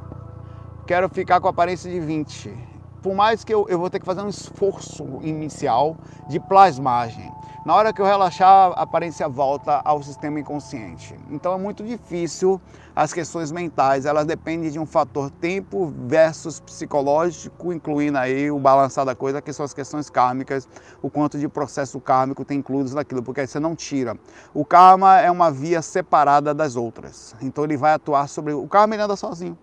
quero 0.86 1.08
ficar 1.08 1.40
com 1.40 1.48
aparência 1.48 1.90
de 1.90 1.98
20 2.02 2.68
por 3.02 3.16
mais 3.16 3.46
que 3.46 3.54
eu, 3.54 3.66
eu 3.70 3.80
vou 3.80 3.90
ter 3.90 4.02
que 4.02 4.06
fazer 4.06 4.22
um 4.22 4.28
esforço 4.28 5.20
inicial 5.22 5.96
de 6.28 6.42
plasmagem. 6.42 7.32
Na 7.68 7.76
hora 7.76 7.92
que 7.92 8.02
eu 8.02 8.06
relaxar, 8.06 8.72
a 8.78 8.84
aparência 8.84 9.28
volta 9.28 9.82
ao 9.84 10.02
sistema 10.02 10.40
inconsciente. 10.40 11.14
Então 11.30 11.54
é 11.54 11.58
muito 11.58 11.84
difícil 11.84 12.62
as 12.96 13.12
questões 13.12 13.52
mentais, 13.52 14.06
elas 14.06 14.26
dependem 14.26 14.72
de 14.72 14.80
um 14.80 14.86
fator 14.86 15.30
tempo 15.30 15.94
versus 16.08 16.62
psicológico, 16.62 17.74
incluindo 17.74 18.20
aí 18.20 18.50
o 18.50 18.58
balançar 18.58 19.04
da 19.04 19.14
coisa, 19.14 19.42
que 19.42 19.52
são 19.52 19.66
as 19.66 19.74
questões 19.74 20.10
kármicas, 20.10 20.66
o 21.02 21.10
quanto 21.10 21.38
de 21.38 21.50
processo 21.50 22.00
kármico 22.00 22.46
tem 22.46 22.60
incluídos 22.60 22.94
naquilo, 22.94 23.22
porque 23.22 23.42
aí 23.42 23.48
você 23.48 23.60
não 23.60 23.76
tira. 23.76 24.18
O 24.54 24.64
karma 24.64 25.20
é 25.20 25.30
uma 25.30 25.52
via 25.52 25.82
separada 25.82 26.54
das 26.54 26.78
outras. 26.78 27.36
Então 27.42 27.66
ele 27.66 27.76
vai 27.76 27.92
atuar 27.92 28.30
sobre 28.30 28.54
o 28.54 28.66
karma 28.66 28.96
ele 28.96 29.04
anda 29.04 29.18
sozinho 29.18 29.58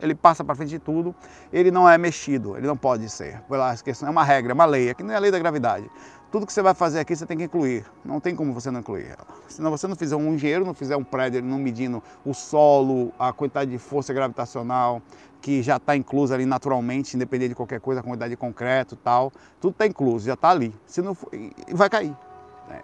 ele 0.00 0.14
passa 0.14 0.44
para 0.44 0.54
frente 0.54 0.70
de 0.70 0.78
tudo, 0.78 1.14
ele 1.52 1.70
não 1.70 1.88
é 1.88 1.96
mexido, 1.96 2.56
ele 2.56 2.66
não 2.66 2.76
pode 2.76 3.08
ser. 3.08 3.42
Questões, 3.82 4.08
é 4.08 4.10
uma 4.10 4.24
regra, 4.24 4.52
é 4.52 4.54
uma 4.54 4.64
lei, 4.64 4.90
aqui 4.90 5.02
não 5.02 5.12
é 5.12 5.16
a 5.16 5.20
lei 5.20 5.30
da 5.30 5.38
gravidade. 5.38 5.90
Tudo 6.34 6.48
que 6.48 6.52
você 6.52 6.62
vai 6.62 6.74
fazer 6.74 6.98
aqui 6.98 7.14
você 7.14 7.24
tem 7.24 7.38
que 7.38 7.44
incluir, 7.44 7.86
não 8.04 8.18
tem 8.18 8.34
como 8.34 8.52
você 8.52 8.68
não 8.68 8.80
incluir 8.80 9.06
ela. 9.06 9.24
Se 9.46 9.62
você 9.62 9.86
não 9.86 9.94
fizer 9.94 10.16
um 10.16 10.34
engenheiro, 10.34 10.64
não 10.64 10.74
fizer 10.74 10.96
um 10.96 11.04
prédio, 11.04 11.40
não 11.40 11.60
medindo 11.60 12.02
o 12.26 12.34
solo, 12.34 13.12
a 13.16 13.32
quantidade 13.32 13.70
de 13.70 13.78
força 13.78 14.12
gravitacional, 14.12 15.00
que 15.40 15.62
já 15.62 15.76
está 15.76 15.94
inclusa 15.94 16.34
ali 16.34 16.44
naturalmente, 16.44 17.14
independente 17.14 17.50
de 17.50 17.54
qualquer 17.54 17.78
coisa, 17.80 18.00
a 18.00 18.02
quantidade 18.02 18.30
de 18.30 18.36
concreto 18.36 18.96
tal, 18.96 19.32
tudo 19.60 19.74
está 19.74 19.86
incluso, 19.86 20.26
já 20.26 20.34
está 20.34 20.50
ali. 20.50 20.74
Se 20.88 21.00
não 21.00 21.14
for, 21.14 21.30
vai 21.68 21.88
cair. 21.88 22.12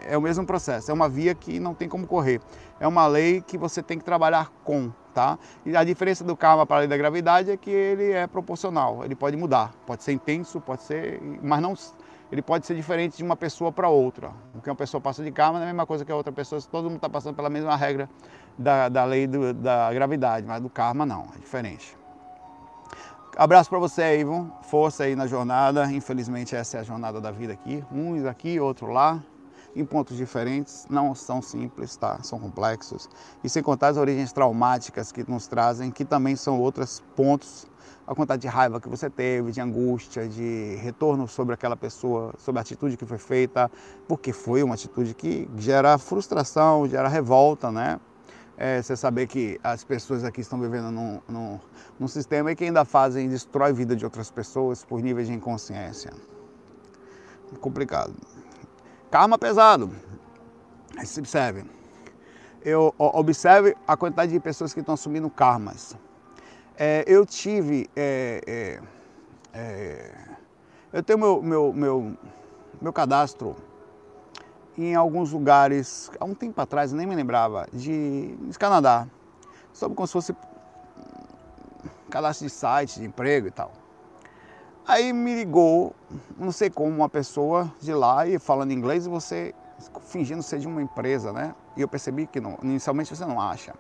É 0.07 0.17
o 0.17 0.23
mesmo 0.23 0.47
processo, 0.47 0.89
é 0.89 0.95
uma 0.95 1.09
via 1.09 1.35
que 1.35 1.59
não 1.59 1.75
tem 1.75 1.89
como 1.89 2.07
correr. 2.07 2.41
É 2.79 2.87
uma 2.87 3.09
lei 3.09 3.41
que 3.41 3.59
você 3.59 3.83
tem 3.83 3.99
que 3.99 4.05
trabalhar 4.05 4.53
com, 4.63 4.93
tá? 5.13 5.37
E 5.67 5.77
a 5.77 5.83
diferença 5.83 6.23
do 6.23 6.37
karma 6.37 6.65
para 6.65 6.77
a 6.77 6.79
lei 6.81 6.89
da 6.89 6.97
gravidade 6.97 7.51
é 7.51 7.57
que 7.57 7.71
ele 7.71 8.13
é 8.13 8.29
proporcional, 8.29 9.05
ele 9.05 9.17
pode 9.17 9.37
mudar, 9.37 9.75
pode 9.85 10.05
ser 10.05 10.13
intenso, 10.13 10.61
pode 10.61 10.85
ser, 10.85 11.21
mas 11.43 11.61
não 11.61 11.75
ele 12.31 12.43
pode 12.43 12.67
ser 12.67 12.75
diferente 12.75 13.17
de 13.17 13.25
uma 13.25 13.37
pessoa 13.37 13.73
para 13.73 13.89
outra. 13.89 14.33
O 14.55 14.61
que 14.61 14.71
uma 14.71 14.77
pessoa 14.77 15.01
passa 15.01 15.23
de 15.23 15.31
karma 15.31 15.59
não 15.59 15.67
é 15.67 15.71
a 15.71 15.73
mesma 15.73 15.87
coisa 15.87 16.05
que 16.05 16.13
a 16.13 16.17
outra 16.17 16.33
pessoa, 16.33 16.61
todo 16.63 16.85
mundo 16.85 16.97
está 16.97 17.09
passando 17.09 17.35
pela 17.35 17.51
mesma 17.51 17.77
regra 17.77 18.09
da, 18.57 18.89
da 18.89 19.05
lei 19.05 19.27
do, 19.27 19.53
da 19.53 19.93
gravidade, 19.93 20.47
mas 20.47 20.61
do 20.61 20.71
karma 20.71 21.05
não, 21.05 21.29
é 21.35 21.39
diferente. 21.39 21.97
Abraço 23.37 23.71
para 23.71 23.79
você, 23.79 24.21
Ivan. 24.21 24.51
Força 24.63 25.05
aí 25.05 25.17
na 25.17 25.27
jornada. 25.27 25.91
Infelizmente, 25.91 26.55
essa 26.55 26.79
é 26.79 26.81
a 26.81 26.83
jornada 26.83 27.21
da 27.21 27.31
vida 27.31 27.53
aqui. 27.53 27.83
Uns 27.91 28.25
aqui, 28.27 28.59
outro 28.61 28.89
lá 28.89 29.23
em 29.75 29.85
pontos 29.85 30.17
diferentes, 30.17 30.87
não 30.91 31.15
são 31.15 31.41
simples, 31.41 31.97
tá? 31.97 32.19
são 32.23 32.39
complexos. 32.39 33.09
E 33.43 33.49
sem 33.49 33.63
contar 33.63 33.89
as 33.89 33.97
origens 33.97 34.33
traumáticas 34.33 35.13
que 35.13 35.29
nos 35.31 35.47
trazem, 35.47 35.91
que 35.91 36.05
também 36.05 36.37
são 36.37 36.61
outros 36.61 37.03
pontos, 37.15 37.67
a 38.11 38.15
quantidade 38.15 38.43
de 38.43 38.49
raiva 38.49 38.81
que 38.81 38.89
você 38.89 39.09
teve, 39.09 39.53
de 39.53 39.61
angústia, 39.61 40.27
de 40.27 40.75
retorno 40.83 41.29
sobre 41.29 41.55
aquela 41.55 41.77
pessoa, 41.77 42.35
sobre 42.39 42.59
a 42.59 42.63
atitude 42.63 42.97
que 42.97 43.07
foi 43.07 43.19
feita, 43.19 43.71
porque 44.09 44.33
foi 44.33 44.65
uma 44.65 44.75
atitude 44.75 45.15
que 45.15 45.49
gera 45.57 45.97
frustração, 45.97 46.89
gera 46.89 47.09
revolta, 47.09 47.71
né? 47.71 48.01
É, 48.59 48.83
você 48.83 48.97
saber 48.97 49.29
que 49.29 49.61
as 49.63 49.85
pessoas 49.85 50.25
aqui 50.25 50.41
estão 50.41 50.61
vivendo 50.61 50.91
num, 50.91 51.21
num, 51.29 51.61
num 52.01 52.09
sistema 52.09 52.53
que 52.53 52.65
ainda 52.65 52.85
fazem, 52.85 53.29
destrói 53.29 53.71
a 53.71 53.73
vida 53.73 53.95
de 53.95 54.05
outras 54.05 54.29
pessoas 54.29 54.85
por 54.85 55.01
níveis 55.01 55.29
de 55.29 55.33
inconsciência. 55.33 56.11
É 57.55 57.59
complicado. 57.59 58.13
Karma 59.09 59.39
pesado. 59.39 59.89
se 61.05 61.21
observe. 61.21 61.65
Eu 62.65 62.93
observe 62.99 63.77
a 63.87 63.97
quantidade 63.97 64.33
de 64.33 64.41
pessoas 64.41 64.75
que 64.75 64.81
estão 64.81 64.95
assumindo 64.95 65.31
karmas. 65.31 65.97
É, 66.83 67.05
eu 67.07 67.27
tive. 67.27 67.91
É, 67.95 68.41
é, 68.47 68.81
é, 69.53 70.15
eu 70.91 71.03
tenho 71.03 71.19
meu, 71.19 71.43
meu, 71.43 71.73
meu, 71.75 72.17
meu 72.81 72.91
cadastro 72.91 73.55
em 74.79 74.95
alguns 74.95 75.31
lugares, 75.31 76.11
há 76.19 76.25
um 76.25 76.35
tempo 76.35 76.59
atrás, 76.59 76.91
eu 76.91 76.97
nem 76.97 77.07
me 77.07 77.15
lembrava, 77.15 77.69
de, 77.71 78.35
de 78.35 78.59
Canadá. 78.59 79.07
Sobre 79.75 79.95
como 79.95 80.07
se 80.07 80.13
fosse 80.15 80.35
cadastro 82.09 82.47
de 82.47 82.53
site, 82.55 82.99
de 82.99 83.05
emprego 83.05 83.49
e 83.49 83.51
tal. 83.51 83.73
Aí 84.89 85.13
me 85.13 85.35
ligou, 85.35 85.95
não 86.39 86.51
sei 86.51 86.71
como, 86.71 86.97
uma 86.97 87.11
pessoa 87.11 87.71
de 87.79 87.93
lá 87.93 88.27
e 88.27 88.39
falando 88.39 88.73
inglês 88.73 89.05
e 89.05 89.09
você 89.11 89.55
fingindo 90.05 90.43
ser 90.43 90.59
de 90.59 90.67
uma 90.67 90.81
empresa, 90.81 91.31
né? 91.31 91.55
E 91.77 91.83
eu 91.83 91.89
percebi 91.89 92.27
que 92.27 92.41
não, 92.41 92.59
inicialmente 92.63 93.15
você 93.15 93.27
não 93.27 93.39
acha. 93.39 93.75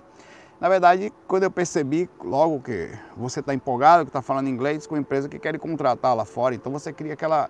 Na 0.60 0.68
verdade, 0.68 1.12
quando 1.26 1.44
eu 1.44 1.50
percebi, 1.50 2.08
logo 2.22 2.60
que 2.60 2.90
você 3.16 3.40
está 3.40 3.54
empolgado, 3.54 4.04
que 4.04 4.10
está 4.10 4.20
falando 4.20 4.48
inglês 4.48 4.86
com 4.86 4.94
uma 4.94 5.00
empresa 5.00 5.28
que 5.28 5.38
quer 5.38 5.58
contratar 5.58 6.14
lá 6.14 6.24
fora, 6.24 6.54
então 6.54 6.70
você 6.70 6.92
cria 6.92 7.14
aquela 7.14 7.48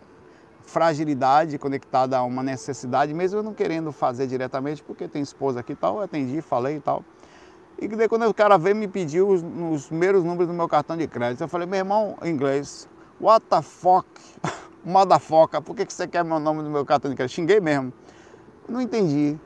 fragilidade 0.62 1.59
conectada 1.59 2.17
a 2.17 2.23
uma 2.23 2.43
necessidade, 2.43 3.12
mesmo 3.12 3.40
eu 3.40 3.43
não 3.43 3.52
querendo 3.52 3.90
fazer 3.90 4.29
diretamente, 4.29 4.83
porque 4.83 5.09
tem 5.09 5.21
esposa 5.21 5.59
aqui 5.59 5.73
e 5.73 5.76
tal, 5.76 5.97
eu 5.97 6.02
atendi, 6.02 6.40
falei 6.40 6.76
e 6.76 6.81
tal. 6.81 7.05
E 7.81 7.88
daí 7.88 8.09
quando 8.09 8.26
o 8.29 8.35
cara 8.35 8.57
veio 8.57 8.76
me 8.76 8.87
pediu 8.87 9.29
os, 9.29 9.43
os 9.73 9.87
primeiros 9.87 10.23
números 10.23 10.47
do 10.47 10.55
meu 10.55 10.69
cartão 10.69 10.97
de 10.97 11.09
crédito, 11.09 11.40
eu 11.40 11.49
falei, 11.49 11.67
meu 11.67 11.79
irmão, 11.79 12.17
inglês, 12.23 12.88
What 13.21 13.45
the 13.50 13.61
fuck? 13.61 14.07
Motherfucker, 14.83 15.61
por 15.61 15.76
que, 15.76 15.85
que 15.85 15.93
você 15.93 16.09
quer 16.09 16.25
meu 16.25 16.40
nome 16.40 16.62
no 16.62 16.71
meu 16.71 16.87
cartão 16.87 17.11
de 17.11 17.17
crédito? 17.17 17.35
Xinguei 17.35 17.61
mesmo. 17.61 17.93
Não 18.67 18.81
entendi. 18.81 19.38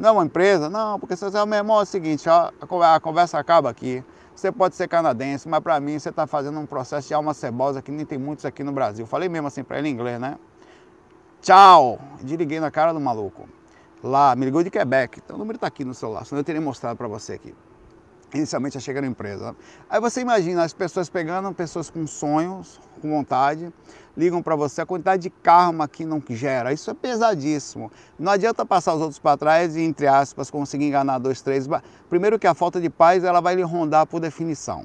Não 0.00 0.18
é 0.18 0.24
empresa? 0.24 0.70
Não, 0.70 0.98
porque 0.98 1.14
você 1.14 1.26
diz, 1.26 1.44
meu 1.44 1.58
irmão, 1.58 1.78
é 1.78 1.82
o 1.82 1.84
seguinte, 1.84 2.26
ó, 2.26 2.50
a 2.82 2.98
conversa 2.98 3.38
acaba 3.38 3.68
aqui. 3.68 4.02
Você 4.34 4.50
pode 4.50 4.74
ser 4.74 4.88
canadense, 4.88 5.46
mas 5.46 5.60
para 5.60 5.78
mim 5.78 5.98
você 5.98 6.08
está 6.08 6.26
fazendo 6.26 6.58
um 6.58 6.64
processo 6.64 7.06
de 7.06 7.12
alma 7.12 7.34
cebosa 7.34 7.82
que 7.82 7.90
nem 7.90 8.06
tem 8.06 8.16
muitos 8.16 8.46
aqui 8.46 8.64
no 8.64 8.72
Brasil. 8.72 9.06
Falei 9.06 9.28
mesmo 9.28 9.48
assim 9.48 9.62
para 9.62 9.78
ele 9.78 9.90
em 9.90 9.92
inglês, 9.92 10.18
né? 10.18 10.38
Tchau! 11.42 12.00
Desliguei 12.22 12.60
na 12.60 12.70
cara 12.70 12.94
do 12.94 13.00
maluco. 13.00 13.46
Lá, 14.02 14.34
me 14.34 14.46
ligou 14.46 14.62
de 14.62 14.70
Quebec. 14.70 15.20
Então 15.22 15.36
o 15.36 15.38
número 15.38 15.58
está 15.58 15.66
aqui 15.66 15.84
no 15.84 15.92
celular, 15.92 16.24
senão 16.24 16.40
eu 16.40 16.44
teria 16.44 16.62
mostrado 16.62 16.96
para 16.96 17.06
você 17.06 17.34
aqui 17.34 17.54
inicialmente 18.38 18.76
a 18.76 18.80
chegar 18.80 19.00
na 19.00 19.06
empresa. 19.06 19.54
Aí 19.88 20.00
você 20.00 20.20
imagina 20.20 20.62
as 20.62 20.72
pessoas 20.72 21.08
pegando, 21.08 21.52
pessoas 21.52 21.90
com 21.90 22.06
sonhos, 22.06 22.80
com 23.00 23.10
vontade, 23.10 23.72
ligam 24.16 24.42
para 24.42 24.56
você, 24.56 24.82
a 24.82 24.86
quantidade 24.86 25.22
de 25.22 25.30
karma 25.30 25.88
que 25.88 26.04
não 26.04 26.22
gera, 26.28 26.72
isso 26.72 26.90
é 26.90 26.94
pesadíssimo. 26.94 27.90
Não 28.18 28.32
adianta 28.32 28.64
passar 28.66 28.94
os 28.94 29.00
outros 29.00 29.18
para 29.18 29.36
trás 29.36 29.76
e, 29.76 29.80
entre 29.80 30.06
aspas, 30.06 30.50
conseguir 30.50 30.86
enganar 30.86 31.18
dois, 31.18 31.40
três. 31.40 31.66
Primeiro 32.08 32.38
que 32.38 32.46
a 32.46 32.54
falta 32.54 32.80
de 32.80 32.90
paz, 32.90 33.24
ela 33.24 33.40
vai 33.40 33.54
lhe 33.54 33.62
rondar 33.62 34.06
por 34.06 34.20
definição. 34.20 34.84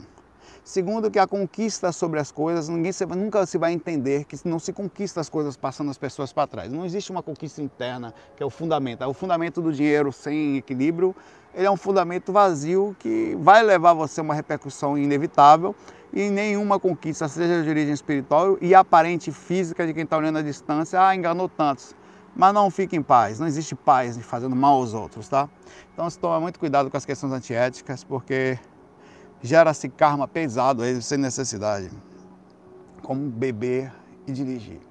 Segundo, 0.65 1.11
que 1.11 1.19
a 1.19 1.27
conquista 1.27 1.91
sobre 1.91 2.19
as 2.19 2.31
coisas, 2.31 2.67
ninguém 2.67 2.91
se, 2.91 3.05
nunca 3.05 3.45
se 3.45 3.55
vai 3.55 3.71
entender 3.71 4.23
que 4.25 4.35
não 4.47 4.57
se 4.57 4.73
conquista 4.73 5.21
as 5.21 5.29
coisas 5.29 5.55
passando 5.55 5.91
as 5.91 5.97
pessoas 5.97 6.33
para 6.33 6.47
trás. 6.47 6.71
Não 6.71 6.83
existe 6.83 7.11
uma 7.11 7.21
conquista 7.21 7.61
interna, 7.61 8.11
que 8.35 8.41
é 8.41 8.45
o 8.45 8.49
fundamento. 8.49 9.03
É 9.03 9.07
o 9.07 9.13
fundamento 9.13 9.61
do 9.61 9.71
dinheiro 9.71 10.11
sem 10.11 10.57
equilíbrio, 10.57 11.15
ele 11.55 11.65
é 11.65 11.71
um 11.71 11.77
fundamento 11.77 12.33
vazio 12.33 12.95
que 12.99 13.35
vai 13.39 13.63
levar 13.63 13.93
você 13.93 14.19
a 14.19 14.23
uma 14.23 14.33
repercussão 14.33 14.97
inevitável 14.97 15.73
e 16.11 16.29
nenhuma 16.29 16.77
conquista, 16.79 17.29
seja 17.29 17.63
de 17.63 17.69
origem 17.69 17.93
espiritual 17.93 18.57
e 18.61 18.75
aparente 18.75 19.31
física 19.31 19.87
de 19.87 19.93
quem 19.93 20.03
está 20.03 20.17
olhando 20.17 20.39
à 20.39 20.41
distância, 20.41 21.01
ah, 21.01 21.15
enganou 21.15 21.47
tantos. 21.47 21.95
Mas 22.35 22.53
não 22.53 22.69
fique 22.69 22.97
em 22.97 23.01
paz, 23.01 23.39
não 23.39 23.47
existe 23.47 23.73
paz 23.73 24.17
fazendo 24.17 24.53
mal 24.53 24.75
aos 24.75 24.93
outros, 24.93 25.29
tá? 25.29 25.49
Então 25.93 26.09
se 26.09 26.19
toma 26.19 26.41
muito 26.41 26.59
cuidado 26.59 26.91
com 26.91 26.97
as 26.97 27.05
questões 27.05 27.31
antiéticas, 27.31 28.03
porque 28.03 28.59
gera-se 29.41 29.87
karma 29.87 30.27
pesado 30.27 30.83
aí, 30.83 31.01
sem 31.01 31.17
necessidade, 31.17 31.89
como 33.01 33.29
beber 33.29 33.93
e 34.27 34.33
dirigir. 34.33 34.81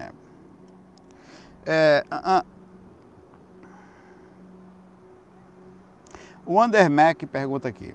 É. 0.00 0.10
É, 1.64 2.04
uh, 2.10 2.40
uh. 2.40 2.57
O 6.50 6.58
Andermack 6.58 7.26
pergunta 7.26 7.68
aqui. 7.68 7.94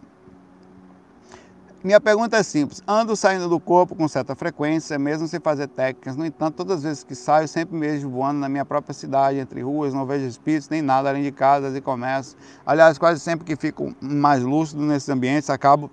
Minha 1.83 1.99
pergunta 1.99 2.37
é 2.37 2.43
simples. 2.43 2.83
Ando 2.87 3.15
saindo 3.15 3.49
do 3.49 3.59
corpo 3.59 3.95
com 3.95 4.07
certa 4.07 4.35
frequência, 4.35 4.99
mesmo 4.99 5.27
sem 5.27 5.39
fazer 5.39 5.67
técnicas. 5.67 6.15
No 6.15 6.23
entanto, 6.23 6.57
todas 6.57 6.77
as 6.77 6.83
vezes 6.83 7.03
que 7.03 7.15
saio, 7.15 7.47
sempre 7.47 7.75
me 7.75 7.87
vejo 7.87 8.07
voando 8.07 8.39
na 8.39 8.47
minha 8.47 8.63
própria 8.63 8.93
cidade, 8.93 9.39
entre 9.39 9.63
ruas, 9.63 9.91
não 9.91 10.05
vejo 10.05 10.27
espíritos 10.27 10.69
nem 10.69 10.83
nada 10.83 11.09
além 11.09 11.23
de 11.23 11.31
casas 11.31 11.75
e 11.75 11.81
comércio. 11.81 12.37
Aliás, 12.63 12.99
quase 12.99 13.19
sempre 13.19 13.43
que 13.43 13.55
fico 13.55 13.91
mais 13.99 14.43
lúcido 14.43 14.83
nesses 14.83 15.09
ambientes, 15.09 15.49
acabo 15.49 15.89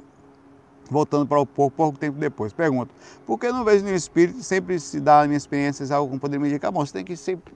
voltando 0.91 1.27
para 1.27 1.41
o 1.41 1.47
pouco, 1.47 1.75
pouco 1.75 1.99
tempo 1.99 2.19
depois. 2.19 2.53
Pergunto, 2.53 2.95
por 3.25 3.39
que 3.39 3.51
não 3.51 3.65
vejo 3.65 3.83
nenhum 3.83 3.97
espírito? 3.97 4.43
Sempre 4.43 4.79
se 4.79 5.01
dá 5.01 5.27
minhas 5.27 5.45
experiências 5.45 5.91
algo 5.91 6.13
que 6.13 6.21
poderia 6.21 6.41
me 6.43 6.49
indicar. 6.51 6.71
Bom, 6.71 6.85
você 6.85 6.93
tem 6.93 7.07
que 7.07 7.17
sempre 7.17 7.55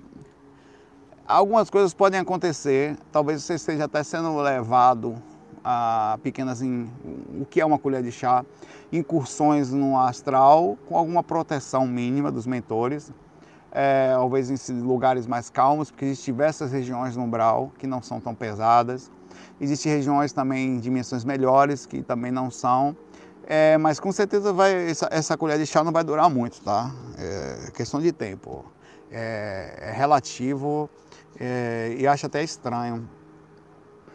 Algumas 1.27 1.71
coisas 1.71 1.95
podem 1.95 2.21
acontecer, 2.21 2.99
talvez 3.11 3.43
você 3.43 3.55
esteja 3.55 3.85
até 3.85 4.03
sendo 4.03 4.37
levado 4.37 5.15
a 5.65 6.19
pequenas, 6.23 6.61
em, 6.61 6.87
o 7.41 7.47
que 7.47 7.63
é 7.63 7.65
uma 7.65 7.79
colher 7.79 8.03
de 8.03 8.13
chá, 8.13 8.45
incursões 8.93 9.71
no 9.71 9.99
astral 9.99 10.77
com 10.87 10.99
alguma 10.99 11.23
proteção 11.23 11.87
mínima 11.87 12.31
dos 12.31 12.47
mentores, 12.47 13.11
é, 13.73 14.11
talvez 14.13 14.69
em 14.69 14.81
lugares 14.83 15.27
mais 15.27 15.49
calmos, 15.49 15.91
porque 15.91 16.05
existem 16.05 16.35
diversas 16.35 16.71
regiões 16.71 17.17
no 17.17 17.23
umbral 17.23 17.73
que 17.79 17.87
não 17.87 18.03
são 18.03 18.21
tão 18.21 18.35
pesadas. 18.35 19.11
Existem 19.59 19.91
regiões 19.91 20.31
também 20.31 20.77
em 20.77 20.79
dimensões 20.79 21.25
melhores 21.25 21.87
que 21.87 22.03
também 22.03 22.31
não 22.31 22.51
são. 22.51 22.95
É, 23.47 23.79
mas 23.79 23.99
com 23.99 24.13
certeza 24.13 24.53
vai, 24.53 24.91
essa, 24.91 25.09
essa, 25.11 25.39
colher 25.39 25.59
de 25.59 25.65
chá 25.65 25.83
não 25.83 25.91
vai 25.91 26.05
durar 26.05 26.29
muito, 26.29 26.61
tá? 26.61 26.91
É 27.17 27.71
questão 27.71 27.99
de 27.99 28.13
tempo. 28.13 28.63
É, 29.11 29.89
é 29.89 29.93
relativo 29.93 30.91
é, 31.39 31.95
e 31.99 32.07
acho 32.07 32.27
até 32.27 32.43
estranho. 32.43 33.09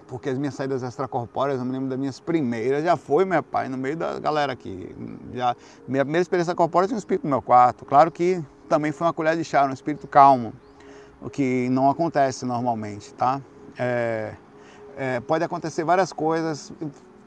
Porque 0.07 0.29
as 0.29 0.39
minhas 0.39 0.55
saídas 0.55 0.81
extracorpóreas, 0.81 1.59
eu 1.59 1.65
me 1.65 1.71
lembro 1.71 1.87
das 1.87 1.99
minhas 1.99 2.19
primeiras, 2.19 2.83
já 2.83 2.97
foi 2.97 3.25
meu 3.25 3.43
pai, 3.43 3.69
no 3.69 3.77
meio 3.77 3.95
da 3.95 4.19
galera 4.19 4.53
aqui. 4.53 4.95
Já, 5.33 5.55
minha 5.87 6.03
primeira 6.03 6.23
experiência 6.23 6.55
corpórea 6.55 6.87
tinha 6.87 6.95
um 6.95 6.99
espírito 6.99 7.25
no 7.25 7.29
meu 7.29 7.41
quarto. 7.41 7.85
Claro 7.85 8.11
que 8.11 8.43
também 8.67 8.91
foi 8.91 9.05
uma 9.05 9.13
colher 9.13 9.37
de 9.37 9.43
chá, 9.43 9.65
um 9.65 9.73
espírito 9.73 10.07
calmo, 10.07 10.51
o 11.21 11.29
que 11.29 11.69
não 11.69 11.89
acontece 11.89 12.45
normalmente, 12.45 13.13
tá? 13.13 13.41
É, 13.77 14.33
é, 14.97 15.19
pode 15.19 15.43
acontecer 15.43 15.83
várias 15.83 16.11
coisas, 16.11 16.73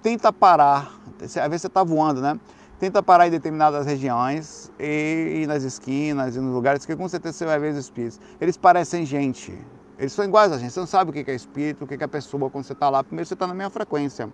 tenta 0.02 0.32
parar, 0.32 0.92
às 1.22 1.34
vezes 1.34 1.62
você 1.62 1.66
está 1.68 1.82
voando, 1.84 2.20
né? 2.20 2.38
Tenta 2.78 3.00
parar 3.00 3.28
em 3.28 3.30
determinadas 3.30 3.87
regiões 3.87 4.72
e, 4.78 5.42
e, 5.42 5.46
nas 5.46 5.62
esquinas 5.62 6.34
e 6.34 6.40
nos 6.40 6.52
lugares 6.52 6.84
que 6.84 6.96
com 6.96 7.08
certeza 7.08 7.38
você 7.38 7.44
vai 7.46 7.58
ver 7.58 7.72
os 7.72 7.78
espíritos. 7.78 8.20
Eles 8.40 8.56
parecem 8.56 9.06
gente, 9.06 9.56
eles 10.02 10.12
são 10.12 10.25
iguais 10.25 10.50
a 10.50 10.59
gente, 10.59 10.73
você 10.73 10.80
não 10.80 10.87
sabe 10.87 11.11
o 11.11 11.12
que 11.12 11.30
é 11.30 11.35
espírito, 11.35 11.85
o 11.85 11.87
que 11.87 11.94
é 11.94 12.06
pessoa 12.09 12.50
quando 12.50 12.64
você 12.64 12.73
está 12.73 12.90
lá, 12.90 13.04
primeiro 13.04 13.25
você 13.25 13.35
está 13.35 13.47
na 13.47 13.54
minha 13.54 13.71
frequência. 13.71 14.28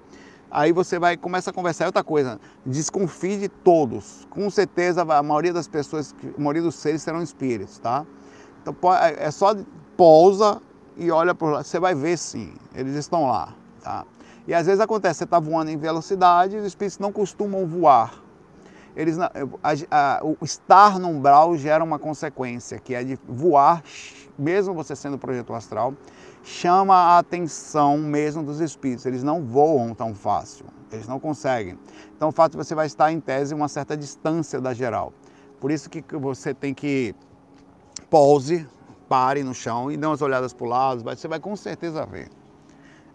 Aí 0.51 0.73
você 0.73 0.99
vai 0.99 1.15
começa 1.15 1.51
a 1.51 1.53
conversar. 1.53 1.85
É 1.85 1.89
outra 1.89 2.03
coisa, 2.03 2.41
desconfie 2.65 3.37
de 3.37 3.49
todos. 3.51 4.27
Com 4.31 4.49
certeza 4.49 5.03
a 5.03 5.23
maioria 5.23 5.53
das 5.53 5.69
pessoas, 5.69 6.15
a 6.25 6.41
maioria 6.41 6.63
dos 6.63 6.75
seres 6.75 7.03
serão 7.03 7.23
espíritos, 7.23 7.79
tá? 7.79 8.07
Então 8.63 8.75
é, 8.95 9.27
é 9.27 9.31
só 9.31 9.55
pousa 9.95 10.59
e 10.97 11.11
olha 11.11 11.35
para 11.35 11.49
lá, 11.49 11.63
você 11.63 11.79
vai 11.79 11.95
ver 11.95 12.17
sim, 12.17 12.55
eles 12.75 12.95
estão 12.95 13.27
lá, 13.27 13.55
tá? 13.83 14.07
E 14.47 14.55
às 14.55 14.65
vezes 14.65 14.81
acontece, 14.81 15.19
você 15.19 15.25
está 15.25 15.39
voando 15.39 15.71
em 15.71 15.77
velocidade 15.77 16.57
e 16.57 16.61
os 16.61 16.65
espíritos 16.65 16.99
não 16.99 17.13
costumam 17.13 17.67
voar. 17.67 18.23
Eles, 18.97 19.19
a, 19.19 19.31
a, 19.91 20.21
o 20.25 20.43
estar 20.43 20.99
no 20.99 21.09
umbral 21.09 21.57
gera 21.59 21.85
uma 21.85 21.99
consequência, 21.99 22.79
que 22.79 22.95
é 22.95 23.05
de 23.05 23.19
voar, 23.29 23.83
mesmo 24.39 24.73
você 24.73 24.95
sendo 24.95 25.19
projeto 25.19 25.53
astral, 25.53 25.95
chama 26.45 26.95
a 26.95 27.19
atenção 27.19 27.99
mesmo 27.99 28.43
dos 28.43 28.61
espíritos. 28.61 29.05
Eles 29.05 29.23
não 29.23 29.45
voam 29.45 29.95
tão 29.95 30.15
fácil, 30.15 30.67
eles 30.93 31.09
não 31.09 31.19
conseguem. 31.19 31.79
Então, 32.17 32.29
o 32.29 32.33
fato 32.33 32.53
de 32.53 32.59
você 32.59 32.75
vai 32.75 32.87
estar 32.87 33.11
em 33.13 33.21
tese 33.21 33.55
uma 33.55 33.69
certa 33.69 33.97
distância 33.97 34.61
da 34.61 34.73
geral. 34.73 35.13
Por 35.61 35.71
isso 35.71 35.91
que 35.91 36.05
você 36.17 36.55
tem 36.55 36.73
que 36.73 37.15
pause, 38.09 38.67
pare 39.09 39.43
no 39.43 39.55
chão 39.55 39.91
e 39.91 39.97
dê 39.97 40.07
umas 40.07 40.23
olhadas 40.23 40.53
para 40.53 40.67
o 40.67 40.69
lado, 40.69 41.03
você 41.03 41.27
vai 41.27 41.41
com 41.41 41.57
certeza 41.57 42.07
ver. 42.07 42.29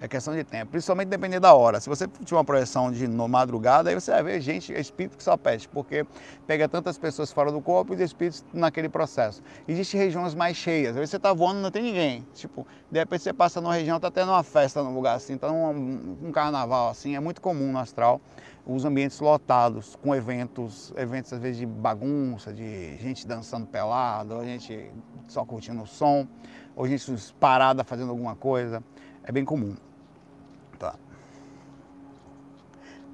É 0.03 0.07
questão 0.09 0.35
de 0.35 0.43
tempo, 0.43 0.71
principalmente 0.71 1.07
dependendo 1.07 1.43
da 1.43 1.53
hora. 1.53 1.79
Se 1.79 1.87
você 1.87 2.05
tiver 2.25 2.35
uma 2.35 2.43
projeção 2.43 2.91
de 2.91 3.07
no 3.07 3.25
madrugada, 3.25 3.89
aí 3.89 3.95
você 3.95 4.11
vai 4.11 4.21
ver 4.21 4.41
gente, 4.41 4.73
espírito 4.73 5.15
que 5.15 5.23
só 5.23 5.37
pede, 5.37 5.65
porque 5.69 6.05
pega 6.45 6.67
tantas 6.67 6.97
pessoas 6.97 7.31
fora 7.31 7.53
do 7.53 7.61
corpo 7.61 7.93
e 7.93 7.95
os 7.95 8.01
espíritos 8.01 8.43
naquele 8.53 8.89
processo. 8.89 9.41
Existem 9.65 9.97
regiões 9.97 10.35
mais 10.35 10.57
cheias, 10.57 10.89
às 10.89 10.95
vezes 10.95 11.11
você 11.11 11.15
está 11.15 11.31
voando 11.31 11.61
não 11.61 11.71
tem 11.71 11.81
ninguém. 11.81 12.27
Tipo, 12.33 12.67
de 12.91 12.99
repente 12.99 13.23
você 13.23 13.31
passa 13.31 13.61
numa 13.61 13.73
região, 13.73 13.95
está 13.95 14.11
tendo 14.11 14.27
uma 14.33 14.43
festa 14.43 14.83
num 14.83 14.93
lugar 14.93 15.15
assim, 15.15 15.35
está 15.35 15.49
um, 15.49 16.17
um 16.21 16.31
carnaval 16.33 16.89
assim, 16.89 17.15
é 17.15 17.19
muito 17.21 17.39
comum 17.39 17.71
no 17.71 17.79
astral 17.79 18.19
os 18.65 18.83
ambientes 18.83 19.21
lotados, 19.21 19.95
com 19.95 20.13
eventos, 20.13 20.91
eventos 20.97 21.31
às 21.31 21.39
vezes 21.39 21.59
de 21.59 21.65
bagunça, 21.65 22.51
de 22.51 22.97
gente 22.97 23.25
dançando 23.25 23.67
pelado, 23.67 24.35
ou 24.35 24.43
gente 24.43 24.91
só 25.29 25.45
curtindo 25.45 25.81
o 25.81 25.87
som, 25.87 26.27
ou 26.75 26.85
gente 26.89 27.09
parada 27.39 27.85
fazendo 27.85 28.09
alguma 28.09 28.35
coisa. 28.35 28.83
É 29.23 29.31
bem 29.31 29.45
comum. 29.45 29.77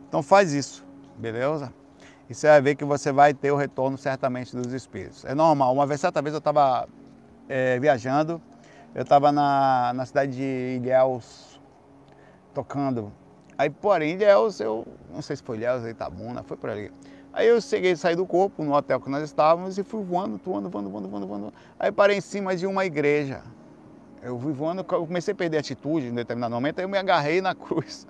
Então 0.09 0.23
faz 0.23 0.51
isso, 0.53 0.83
beleza? 1.15 1.71
E 2.27 2.33
você 2.33 2.47
vai 2.47 2.61
ver 2.61 2.75
que 2.75 2.83
você 2.83 3.11
vai 3.11 3.31
ter 3.31 3.51
o 3.51 3.55
retorno 3.55 3.95
certamente 3.95 4.55
dos 4.55 4.73
espíritos. 4.73 5.23
É 5.23 5.35
normal. 5.35 5.71
Uma 5.71 5.85
vez, 5.85 6.01
certa 6.01 6.19
vez 6.19 6.33
eu 6.33 6.39
estava 6.39 6.89
é, 7.47 7.79
viajando, 7.79 8.41
eu 8.95 9.03
estava 9.03 9.31
na, 9.31 9.93
na 9.93 10.05
cidade 10.07 10.35
de 10.35 10.79
Ilhéus, 10.81 11.61
tocando. 12.55 13.11
Aí, 13.55 13.69
porém, 13.69 14.15
Ilhéus, 14.15 14.59
eu 14.59 14.85
não 15.13 15.21
sei 15.21 15.35
se 15.35 15.43
foi 15.43 15.57
Ilhéus, 15.57 15.85
Itabuna, 15.85 16.41
foi 16.41 16.57
por 16.57 16.71
ali. 16.71 16.91
Aí 17.31 17.47
eu 17.47 17.61
cheguei, 17.61 17.95
saí 17.95 18.15
do 18.15 18.25
corpo, 18.25 18.63
no 18.63 18.73
hotel 18.73 18.99
que 18.99 19.09
nós 19.11 19.23
estávamos, 19.23 19.77
e 19.77 19.83
fui 19.83 20.03
voando, 20.03 20.41
voando, 20.43 20.69
voando, 20.69 20.89
voando, 20.89 21.07
voando, 21.07 21.27
voando. 21.27 21.53
Aí 21.79 21.91
parei 21.91 22.17
em 22.17 22.21
cima 22.21 22.55
de 22.55 22.65
uma 22.65 22.83
igreja. 22.83 23.43
Eu 24.23 24.39
fui 24.39 24.53
voando, 24.53 24.79
eu 24.79 25.05
comecei 25.05 25.33
a 25.33 25.35
perder 25.35 25.59
atitude 25.59 26.07
em 26.07 26.13
determinado 26.13 26.53
momento, 26.53 26.79
aí 26.79 26.85
eu 26.85 26.89
me 26.89 26.97
agarrei 26.97 27.41
na 27.41 27.53
cruz. 27.55 28.07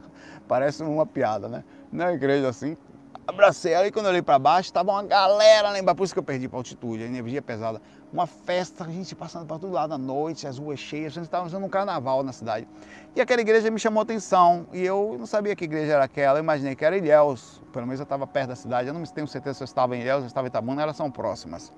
Parece 0.47 0.81
uma 0.81 1.05
piada, 1.05 1.47
né? 1.47 1.63
Na 1.91 2.13
igreja 2.13 2.48
assim, 2.48 2.77
abracei 3.25 3.73
ela 3.73 3.88
e 3.88 3.91
quando 3.91 4.06
eu 4.06 4.12
olhei 4.12 4.21
para 4.21 4.38
baixo, 4.38 4.69
estava 4.69 4.91
uma 4.91 5.04
galera 5.04 5.69
lá 5.69 5.80
embaixo, 5.80 5.97
por 5.97 6.04
isso 6.04 6.13
que 6.13 6.19
eu 6.19 6.23
perdi 6.23 6.47
para 6.47 6.58
altitude, 6.58 7.04
a 7.04 7.06
energia 7.06 7.41
pesada. 7.41 7.82
Uma 8.12 8.25
festa, 8.25 8.84
a 8.84 8.88
gente 8.88 9.15
passando 9.15 9.45
para 9.45 9.60
todo 9.60 9.71
lado 9.71 9.93
à 9.93 9.97
noite, 9.97 10.47
as 10.47 10.58
ruas 10.58 10.80
cheias, 10.80 11.13
a 11.13 11.15
gente 11.15 11.25
estava 11.25 11.45
fazendo 11.45 11.65
um 11.65 11.69
carnaval 11.69 12.23
na 12.23 12.32
cidade. 12.32 12.67
E 13.15 13.21
aquela 13.21 13.41
igreja 13.41 13.69
me 13.69 13.80
chamou 13.80 14.02
atenção, 14.02 14.67
e 14.73 14.84
eu 14.84 15.15
não 15.17 15.25
sabia 15.25 15.56
que 15.56 15.63
igreja 15.63 15.93
era 15.93 16.04
aquela, 16.04 16.39
eu 16.39 16.43
imaginei 16.43 16.75
que 16.75 16.84
era 16.84 16.97
Ilhéus, 16.97 17.62
pelo 17.71 17.86
menos 17.86 17.99
eu 17.99 18.04
estava 18.04 18.25
perto 18.25 18.49
da 18.49 18.56
cidade, 18.56 18.88
eu 18.88 18.93
não 18.93 19.04
tenho 19.04 19.28
certeza 19.28 19.58
se 19.58 19.63
eu 19.63 19.65
estava 19.65 19.95
em 19.95 20.02
Ilhéus, 20.02 20.21
eu 20.21 20.28
estava 20.28 20.47
em 20.47 20.49
Itabuna, 20.49 20.82
elas 20.82 20.97
são 20.97 21.10
próximas. 21.12 21.71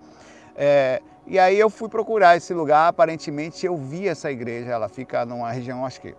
É, 0.55 1.01
e 1.25 1.39
aí 1.39 1.57
eu 1.57 1.69
fui 1.69 1.87
procurar 1.87 2.35
esse 2.35 2.53
lugar, 2.53 2.87
aparentemente 2.87 3.65
eu 3.65 3.75
vi 3.77 4.07
essa 4.07 4.31
igreja, 4.31 4.71
ela 4.71 4.89
fica 4.89 5.25
numa 5.25 5.51
região, 5.51 5.85
acho 5.85 6.01
que. 6.01 6.15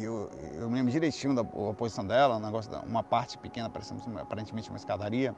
Eu, 0.00 0.30
eu 0.54 0.68
me 0.68 0.76
lembro 0.76 0.92
direitinho 0.92 1.34
da 1.34 1.44
posição 1.44 2.06
dela, 2.06 2.36
um 2.36 2.40
negócio, 2.40 2.70
uma 2.86 3.02
parte 3.02 3.36
pequena, 3.38 3.70
aparentemente 4.20 4.70
uma 4.70 4.76
escadaria. 4.76 5.34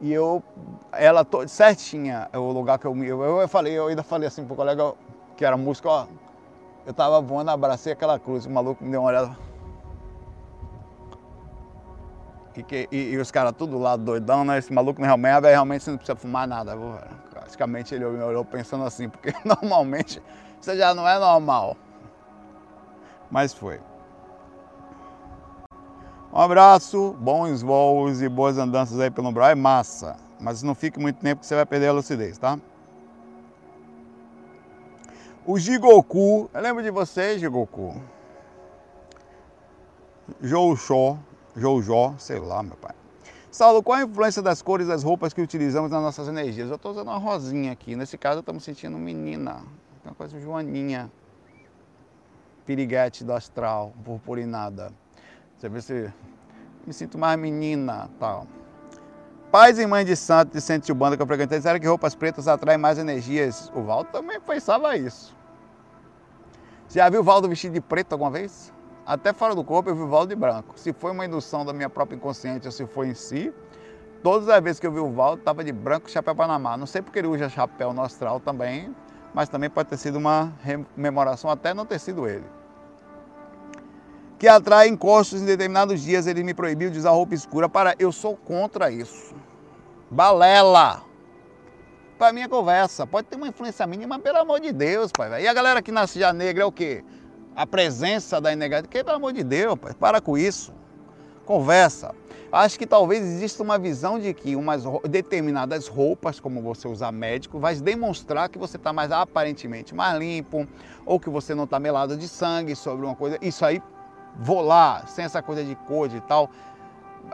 E 0.00 0.12
eu, 0.12 0.42
ela 0.92 1.24
to, 1.24 1.46
certinha, 1.48 2.28
é 2.32 2.38
o 2.38 2.50
lugar 2.50 2.78
que 2.78 2.86
eu, 2.86 3.04
eu, 3.04 3.22
eu 3.40 3.48
falei, 3.48 3.72
eu 3.72 3.86
ainda 3.86 4.02
falei 4.02 4.28
assim 4.28 4.44
pro 4.44 4.56
colega 4.56 4.94
que 5.36 5.44
era 5.44 5.56
músico, 5.56 5.88
ó, 5.88 6.06
eu 6.84 6.92
tava 6.92 7.20
voando, 7.20 7.50
abracei 7.50 7.92
aquela 7.92 8.18
cruz, 8.18 8.46
o 8.46 8.50
maluco 8.50 8.82
me 8.84 8.90
deu 8.90 9.00
uma 9.00 9.08
olhada. 9.08 9.36
E, 12.56 12.62
que, 12.62 12.88
e, 12.92 13.12
e 13.12 13.18
os 13.18 13.30
caras 13.30 13.54
tudo 13.56 13.78
lá 13.78 13.96
doidão, 13.96 14.44
né? 14.44 14.58
Esse 14.58 14.72
maluco 14.72 15.02
realmente, 15.02 15.40
realmente 15.46 15.84
você 15.84 15.90
não 15.90 15.96
precisa 15.96 16.16
fumar 16.16 16.46
nada. 16.46 16.76
Praticamente 17.30 17.94
ele 17.94 18.04
me 18.04 18.22
olhou 18.22 18.44
pensando 18.44 18.84
assim, 18.84 19.08
porque 19.08 19.32
normalmente 19.44 20.22
isso 20.60 20.76
já 20.76 20.94
não 20.94 21.08
é 21.08 21.18
normal. 21.18 21.76
Mas 23.32 23.54
foi. 23.54 23.80
Um 26.30 26.38
abraço, 26.38 27.16
bons 27.18 27.62
voos 27.62 28.20
e 28.20 28.28
boas 28.28 28.58
andanças 28.58 29.00
aí 29.00 29.10
pelo 29.10 29.30
umbral. 29.30 29.48
É 29.48 29.54
massa, 29.54 30.16
mas 30.38 30.62
não 30.62 30.74
fique 30.74 31.00
muito 31.00 31.18
tempo 31.18 31.40
que 31.40 31.46
você 31.46 31.54
vai 31.54 31.64
perder 31.64 31.88
a 31.88 31.92
lucidez, 31.92 32.36
tá? 32.36 32.60
O 35.46 35.58
Jigoku, 35.58 36.50
eu 36.52 36.60
lembro 36.60 36.82
de 36.82 36.90
você, 36.90 37.38
Jigoku. 37.38 37.94
Jousho, 40.42 41.18
Joujó, 41.56 42.14
sei 42.18 42.38
lá, 42.38 42.62
meu 42.62 42.76
pai. 42.76 42.94
Saulo, 43.50 43.82
qual 43.82 43.98
a 43.98 44.02
influência 44.02 44.42
das 44.42 44.60
cores 44.60 44.88
das 44.88 45.02
roupas 45.02 45.32
que 45.32 45.40
utilizamos 45.40 45.90
nas 45.90 46.02
nossas 46.02 46.28
energias? 46.28 46.68
Eu 46.68 46.76
estou 46.76 46.92
usando 46.92 47.08
uma 47.08 47.18
rosinha 47.18 47.72
aqui. 47.72 47.96
Nesse 47.96 48.18
caso, 48.18 48.36
eu 48.36 48.40
estou 48.40 48.54
me 48.54 48.60
sentindo 48.60 48.98
menina. 48.98 49.62
Uma 50.04 50.14
coisa 50.14 50.38
joaninha. 50.38 51.10
Piriguete 52.66 53.24
do 53.24 53.32
astral, 53.32 53.92
purpurinada. 54.04 54.92
Você 55.56 55.68
vê 55.68 55.80
se 55.80 56.12
me 56.86 56.92
sinto 56.92 57.18
mais 57.18 57.38
menina 57.38 58.08
tal. 58.18 58.46
Pais 59.50 59.78
e 59.78 59.86
mães 59.86 60.06
de 60.06 60.16
santo 60.16 60.52
de 60.52 60.60
Centro 60.60 60.86
de 60.86 60.94
Banda 60.94 61.16
que 61.16 61.22
eu 61.22 61.26
frequentei 61.26 61.58
disseram 61.58 61.78
que 61.78 61.86
roupas 61.86 62.14
pretas 62.14 62.48
atraem 62.48 62.78
mais 62.78 62.98
energias. 62.98 63.70
O 63.74 63.82
Valdo 63.82 64.10
também 64.10 64.40
pensava 64.40 64.96
isso. 64.96 65.36
Já 66.88 67.08
viu 67.08 67.20
o 67.20 67.24
Valdo 67.24 67.48
vestido 67.48 67.74
de 67.74 67.80
preto 67.80 68.12
alguma 68.12 68.30
vez? 68.30 68.72
até 69.06 69.32
fora 69.32 69.54
do 69.54 69.64
corpo 69.64 69.90
eu 69.90 69.94
vi 69.94 70.02
o 70.02 70.08
Valdo 70.08 70.28
de 70.28 70.36
branco. 70.36 70.74
Se 70.76 70.92
foi 70.92 71.10
uma 71.10 71.24
indução 71.26 71.64
da 71.64 71.72
minha 71.72 71.90
própria 71.90 72.16
inconsciente 72.16 72.66
ou 72.66 72.72
se 72.72 72.86
foi 72.86 73.08
em 73.08 73.14
si, 73.14 73.52
todas 74.22 74.48
as 74.48 74.62
vezes 74.62 74.80
que 74.80 74.86
eu 74.86 74.92
vi 74.92 75.00
o 75.00 75.10
Valdo 75.10 75.40
estava 75.40 75.64
de 75.64 75.72
branco 75.72 76.10
chapéu 76.10 76.34
Panamá. 76.34 76.76
Não 76.76 76.86
sei 76.86 77.02
porque 77.02 77.18
ele 77.18 77.28
usa 77.28 77.48
chapéu 77.48 77.92
no 77.92 78.02
astral 78.02 78.40
também, 78.40 78.94
mas 79.34 79.48
também 79.48 79.70
pode 79.70 79.88
ter 79.88 79.96
sido 79.96 80.18
uma 80.18 80.52
rememoração, 80.62 81.50
até 81.50 81.72
não 81.72 81.86
ter 81.86 81.98
sido 81.98 82.26
ele. 82.28 82.44
Que 84.38 84.48
atrai 84.48 84.88
encostos 84.88 85.40
em 85.40 85.44
determinados 85.44 86.00
dias, 86.02 86.26
ele 86.26 86.42
me 86.42 86.52
proibiu 86.52 86.90
de 86.90 86.98
usar 86.98 87.10
roupa 87.10 87.34
escura. 87.34 87.68
Para, 87.68 87.94
eu 87.98 88.10
sou 88.10 88.36
contra 88.36 88.90
isso. 88.90 89.34
Balela! 90.10 91.02
Para 92.18 92.38
é 92.38 92.48
conversa. 92.48 93.06
Pode 93.06 93.28
ter 93.28 93.36
uma 93.36 93.48
influência 93.48 93.86
mínima, 93.86 94.18
pelo 94.18 94.38
amor 94.38 94.60
de 94.60 94.72
Deus, 94.72 95.10
pai. 95.12 95.42
E 95.42 95.48
a 95.48 95.54
galera 95.54 95.80
que 95.80 95.92
nasce 95.92 96.18
já 96.18 96.32
negra 96.32 96.64
é 96.64 96.66
o 96.66 96.72
quê? 96.72 97.04
a 97.54 97.66
presença 97.66 98.40
da 98.40 98.52
inegalidade. 98.52 98.88
Que, 98.88 99.04
pelo 99.04 99.16
amor 99.16 99.32
de 99.32 99.44
Deus, 99.44 99.78
pai, 99.78 99.94
para 99.94 100.20
com 100.20 100.36
isso. 100.36 100.72
Conversa. 101.44 102.14
Acho 102.52 102.78
que 102.78 102.86
talvez 102.86 103.24
exista 103.24 103.62
uma 103.62 103.78
visão 103.78 104.18
de 104.18 104.34
que 104.34 104.54
umas 104.54 104.84
determinadas 105.08 105.88
roupas, 105.88 106.38
como 106.38 106.60
você 106.60 106.86
usar 106.86 107.10
médico, 107.10 107.58
vai 107.58 107.74
demonstrar 107.76 108.50
que 108.50 108.58
você 108.58 108.76
está 108.76 108.92
mais 108.92 109.10
aparentemente 109.10 109.94
mais 109.94 110.18
limpo, 110.18 110.68
ou 111.06 111.18
que 111.18 111.30
você 111.30 111.54
não 111.54 111.64
está 111.64 111.80
melado 111.80 112.14
de 112.14 112.28
sangue 112.28 112.76
sobre 112.76 113.06
uma 113.06 113.16
coisa. 113.16 113.38
Isso 113.40 113.64
aí, 113.64 113.82
vou 114.36 114.60
lá, 114.60 115.06
sem 115.06 115.24
essa 115.24 115.40
coisa 115.40 115.64
de 115.64 115.74
cor 115.74 116.14
e 116.14 116.20
tal. 116.20 116.50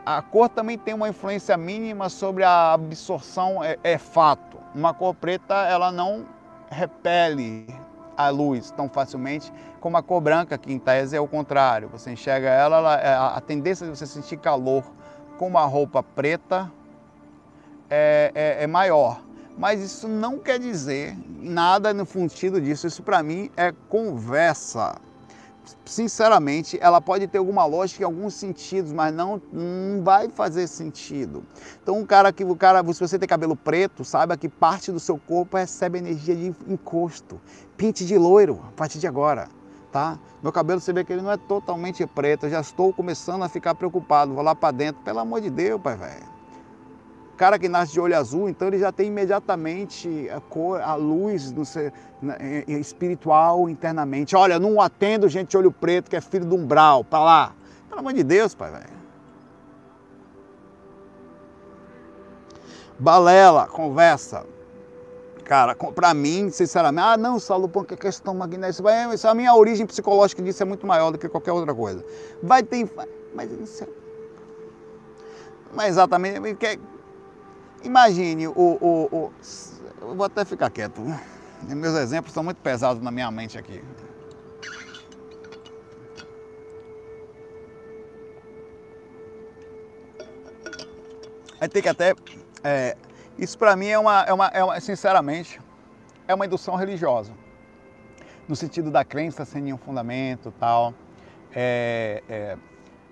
a 0.07 0.23
cor 0.23 0.49
também 0.49 0.79
tem 0.79 0.95
uma 0.95 1.09
influência 1.09 1.57
mínima 1.57 2.09
sobre 2.09 2.45
a 2.45 2.75
absorção, 2.75 3.65
é, 3.65 3.77
é 3.83 3.99
fato. 3.99 4.57
Uma 4.73 4.95
cor 4.95 5.15
preta, 5.15 5.67
ela 5.67 5.91
não 5.91 6.27
repele 6.71 7.67
a 8.19 8.29
luz 8.31 8.73
tão 8.73 8.89
facilmente 8.89 9.53
como 9.81 9.97
a 9.97 10.03
cor 10.03 10.21
branca, 10.21 10.59
que 10.59 10.73
em 10.73 10.79
tese 10.79 11.17
é 11.17 11.21
o 11.21 11.29
contrário. 11.29 11.89
Você 11.89 12.11
enxerga 12.11 12.49
ela, 12.49 12.77
ela 12.79 12.97
é, 12.97 13.15
a 13.15 13.41
tendência 13.41 13.87
de 13.87 13.97
você 13.97 14.07
sentir 14.07 14.37
calor 14.39 14.83
com 15.39 15.47
uma 15.47 15.65
roupa 15.65 16.03
preta 16.03 16.71
é, 17.89 18.33
é, 18.35 18.65
é 18.65 18.67
maior. 18.67 19.23
Mas 19.57 19.81
isso 19.81 20.09
não 20.09 20.39
quer 20.39 20.59
dizer 20.59 21.17
nada 21.41 21.95
no 21.95 22.05
sentido 22.05 22.61
disso. 22.61 22.89
Isso 22.89 23.05
para 23.05 23.23
mim 23.23 23.51
é 23.57 23.73
conversa 23.89 24.97
sinceramente, 25.85 26.79
ela 26.81 27.01
pode 27.01 27.27
ter 27.27 27.39
alguma 27.39 27.65
lógica 27.65 28.03
em 28.03 28.05
alguns 28.05 28.35
sentidos, 28.35 28.93
mas 28.93 29.15
não, 29.15 29.41
não 29.53 30.03
vai 30.03 30.29
fazer 30.29 30.67
sentido. 30.67 31.45
Então, 31.83 31.99
um 31.99 32.07
cara 32.07 32.33
que 32.33 32.45
o 32.45 32.57
cara, 32.57 32.83
se 32.93 33.01
você 33.01 33.19
tem 33.19 33.29
cabelo 33.29 33.57
preto, 33.57 34.05
saiba 34.05 34.37
que 34.37 34.49
parte 34.49 34.93
do 34.93 35.01
seu 35.01 35.19
corpo 35.19 35.57
recebe 35.57 35.99
energia 35.99 36.37
de 36.37 36.55
encosto. 36.67 37.41
Pinte 37.77 38.05
de 38.05 38.17
loiro 38.17 38.61
a 38.69 38.73
partir 38.73 38.99
de 38.99 39.07
agora, 39.07 39.49
tá? 39.93 40.19
Meu 40.43 40.53
cabelo, 40.53 40.81
você 40.81 40.93
vê 40.93 41.05
que 41.05 41.13
ele 41.13 41.23
não 41.23 41.33
é 41.33 41.37
totalmente 41.37 42.07
preto, 42.07 42.47
eu 42.47 42.51
já 42.51 42.61
estou 42.61 42.93
começando 42.93 43.43
a 43.43 43.49
ficar 43.49 43.75
preocupado. 43.75 44.35
Vou 44.35 44.43
lá 44.43 44.55
para 44.55 44.71
dentro, 44.71 45.03
pelo 45.03 45.19
amor 45.19 45.41
de 45.41 45.51
Deus, 45.51 45.81
pai 45.81 45.97
velho 45.97 46.38
cara 47.39 47.59
que 47.59 47.69
nasce 47.69 47.93
de 47.93 48.01
olho 48.01 48.17
azul, 48.17 48.49
então 48.49 48.67
ele 48.67 48.79
já 48.79 48.91
tem 48.91 49.07
imediatamente 49.07 50.29
a, 50.29 50.41
cor, 50.41 50.81
a 50.83 50.97
luz 50.97 51.53
no 51.53 51.65
seu, 51.65 51.93
espiritual 52.67 53.71
internamente. 53.71 54.35
Olha, 54.35 54.59
não 54.59 54.81
atendo 54.81 55.29
gente 55.29 55.51
de 55.51 55.57
olho 55.57 55.71
preto 55.71 56.11
que 56.11 56.17
é 56.17 56.21
filho 56.21 56.45
do 56.45 56.57
umbral, 56.57 57.05
para 57.05 57.21
lá. 57.21 57.53
Pelo 57.89 58.01
amor 58.01 58.13
de 58.13 58.25
Deus, 58.25 58.55
pai, 58.57 58.73
velho. 58.73 58.99
Balela, 62.99 63.69
conversa. 63.69 64.45
Cara, 65.45 65.75
para 65.75 66.13
mim, 66.13 66.51
sinceramente, 66.51 67.07
ah, 67.07 67.17
não, 67.17 67.39
Saulo, 67.39 67.69
porque 67.69 67.95
a 67.95 67.97
questão 67.97 68.35
magnética, 68.35 69.15
isso, 69.15 69.29
a 69.29 69.35
minha 69.35 69.55
origem 69.55 69.87
psicológica 69.87 70.43
disso 70.43 70.63
é 70.63 70.67
muito 70.67 70.87
maior 70.87 71.13
do 71.13 71.17
que 71.17 71.29
qualquer 71.29 71.53
outra 71.53 71.73
coisa. 71.73 72.05
Vai 72.43 72.63
ter. 72.63 72.91
Mas 73.33 73.81
é. 73.81 73.89
Mas 75.73 75.89
exatamente. 75.91 76.59
Imagine 77.83 78.49
o, 78.49 78.53
o, 78.57 79.09
o, 79.13 79.33
Eu 80.01 80.15
vou 80.15 80.27
até 80.27 80.45
ficar 80.45 80.71
quieto. 80.71 81.03
Meus 81.63 81.95
exemplos 81.95 82.33
são 82.33 82.43
muito 82.43 82.61
pesados 82.61 83.03
na 83.03 83.11
minha 83.11 83.31
mente 83.31 83.59
aqui. 83.59 83.83
Aí 91.61 91.69
tem 91.69 91.83
que 91.83 91.89
até. 91.89 92.15
É, 92.63 92.97
isso 93.39 93.59
para 93.59 93.75
mim 93.77 93.89
é 93.89 93.99
uma, 93.99 94.23
é, 94.23 94.33
uma, 94.33 94.47
é 94.47 94.65
uma, 94.65 94.81
sinceramente, 94.81 95.61
é 96.27 96.35
uma 96.35 96.47
indução 96.47 96.77
religiosa. 96.77 97.33
No 98.49 98.57
sentido 98.57 98.91
da 98.91 99.05
crença 99.05 99.45
sem 99.45 99.63
nenhum 99.63 99.79
fundamento 99.79 100.53
tal. 100.59 100.95
É, 101.55 102.23
é, 102.29 102.57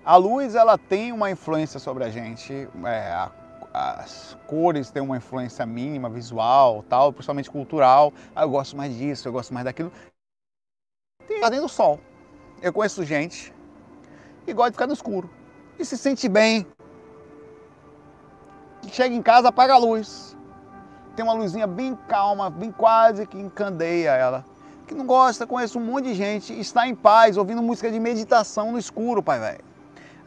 a 0.03 0.15
luz 0.15 0.55
ela 0.55 0.77
tem 0.77 1.11
uma 1.11 1.29
influência 1.29 1.79
sobre 1.79 2.03
a 2.03 2.09
gente. 2.09 2.67
É, 2.85 3.11
a 3.11 3.31
as 3.77 4.35
cores 4.47 4.89
têm 4.89 5.03
uma 5.03 5.17
influência 5.17 5.65
mínima, 5.65 6.09
visual, 6.09 6.83
tal, 6.89 7.13
principalmente 7.13 7.49
cultural. 7.49 8.11
Ah, 8.35 8.41
eu 8.41 8.49
gosto 8.49 8.75
mais 8.75 8.95
disso, 8.95 9.27
eu 9.27 9.31
gosto 9.31 9.53
mais 9.53 9.65
daquilo. 9.65 9.91
Tem 11.27 11.39
dentro 11.41 11.61
do 11.61 11.69
sol. 11.69 11.99
Eu 12.61 12.73
conheço 12.73 13.05
gente 13.05 13.53
que 14.45 14.53
gosta 14.53 14.71
de 14.71 14.75
ficar 14.75 14.87
no 14.87 14.93
escuro 14.93 15.29
e 15.77 15.85
se 15.85 15.97
sente 15.97 16.27
bem. 16.27 16.65
Chega 18.89 19.13
em 19.13 19.21
casa, 19.21 19.49
apaga 19.49 19.73
a 19.73 19.77
luz. 19.77 20.35
Tem 21.15 21.23
uma 21.23 21.33
luzinha 21.33 21.67
bem 21.67 21.95
calma, 22.07 22.49
bem 22.49 22.71
quase 22.71 23.27
que 23.27 23.37
encandeia 23.37 24.11
ela. 24.11 24.45
Que 24.87 24.95
não 24.95 25.05
gosta, 25.05 25.45
conheço 25.45 25.77
um 25.77 25.83
monte 25.83 26.05
de 26.05 26.13
gente, 26.13 26.57
está 26.57 26.87
em 26.87 26.95
paz, 26.95 27.37
ouvindo 27.37 27.61
música 27.61 27.91
de 27.91 27.99
meditação 27.99 28.71
no 28.71 28.79
escuro, 28.79 29.21
pai 29.21 29.39
velho. 29.39 29.76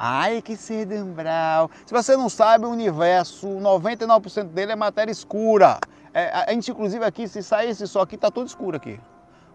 Ai, 0.02 0.40
que 0.40 0.56
cerebral. 0.56 1.70
Se 1.84 1.92
você 1.92 2.16
não 2.16 2.30
sabe, 2.30 2.64
o 2.64 2.70
universo, 2.70 3.46
99% 3.46 4.44
dele 4.44 4.72
é 4.72 4.76
matéria 4.76 5.12
escura. 5.12 5.78
É, 6.14 6.30
a 6.48 6.50
gente, 6.54 6.70
inclusive, 6.70 7.04
aqui, 7.04 7.28
se 7.28 7.42
sair 7.42 7.68
esse 7.68 7.86
sol 7.86 8.00
aqui, 8.00 8.16
tá 8.16 8.30
tudo 8.30 8.46
escuro 8.46 8.78
aqui. 8.78 8.98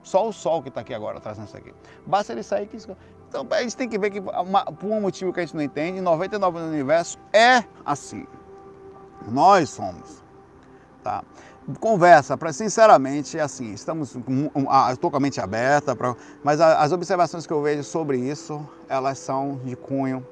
Só 0.03 0.27
o 0.27 0.31
sol 0.31 0.61
que 0.61 0.69
está 0.69 0.81
aqui 0.81 0.93
agora, 0.93 1.19
trazendo 1.19 1.47
isso 1.47 1.57
aqui. 1.57 1.73
Basta 2.05 2.31
ele 2.31 2.43
sair 2.43 2.67
que... 2.67 2.77
Então, 3.27 3.47
a 3.49 3.61
gente 3.63 3.75
tem 3.75 3.89
que 3.89 3.97
ver 3.97 4.11
que, 4.11 4.19
uma, 4.19 4.63
por 4.65 4.91
um 4.91 5.01
motivo 5.01 5.33
que 5.33 5.39
a 5.39 5.43
gente 5.43 5.55
não 5.55 5.63
entende, 5.63 5.99
99% 5.99 6.51
do 6.51 6.59
universo 6.59 7.17
é 7.33 7.63
assim. 7.83 8.27
Nós 9.27 9.71
somos. 9.71 10.23
Tá? 11.03 11.23
Conversa, 11.79 12.37
para 12.37 12.53
sinceramente, 12.53 13.35
é 13.35 13.41
assim, 13.41 13.73
estamos 13.73 14.15
estou 14.91 15.09
com 15.09 15.17
a 15.17 15.19
mente 15.19 15.41
aberta, 15.41 15.95
pra, 15.95 16.15
mas 16.43 16.61
as 16.61 16.91
observações 16.91 17.47
que 17.47 17.51
eu 17.51 17.63
vejo 17.63 17.83
sobre 17.83 18.19
isso, 18.19 18.63
elas 18.87 19.17
são 19.17 19.59
de 19.63 19.75
cunho 19.75 20.23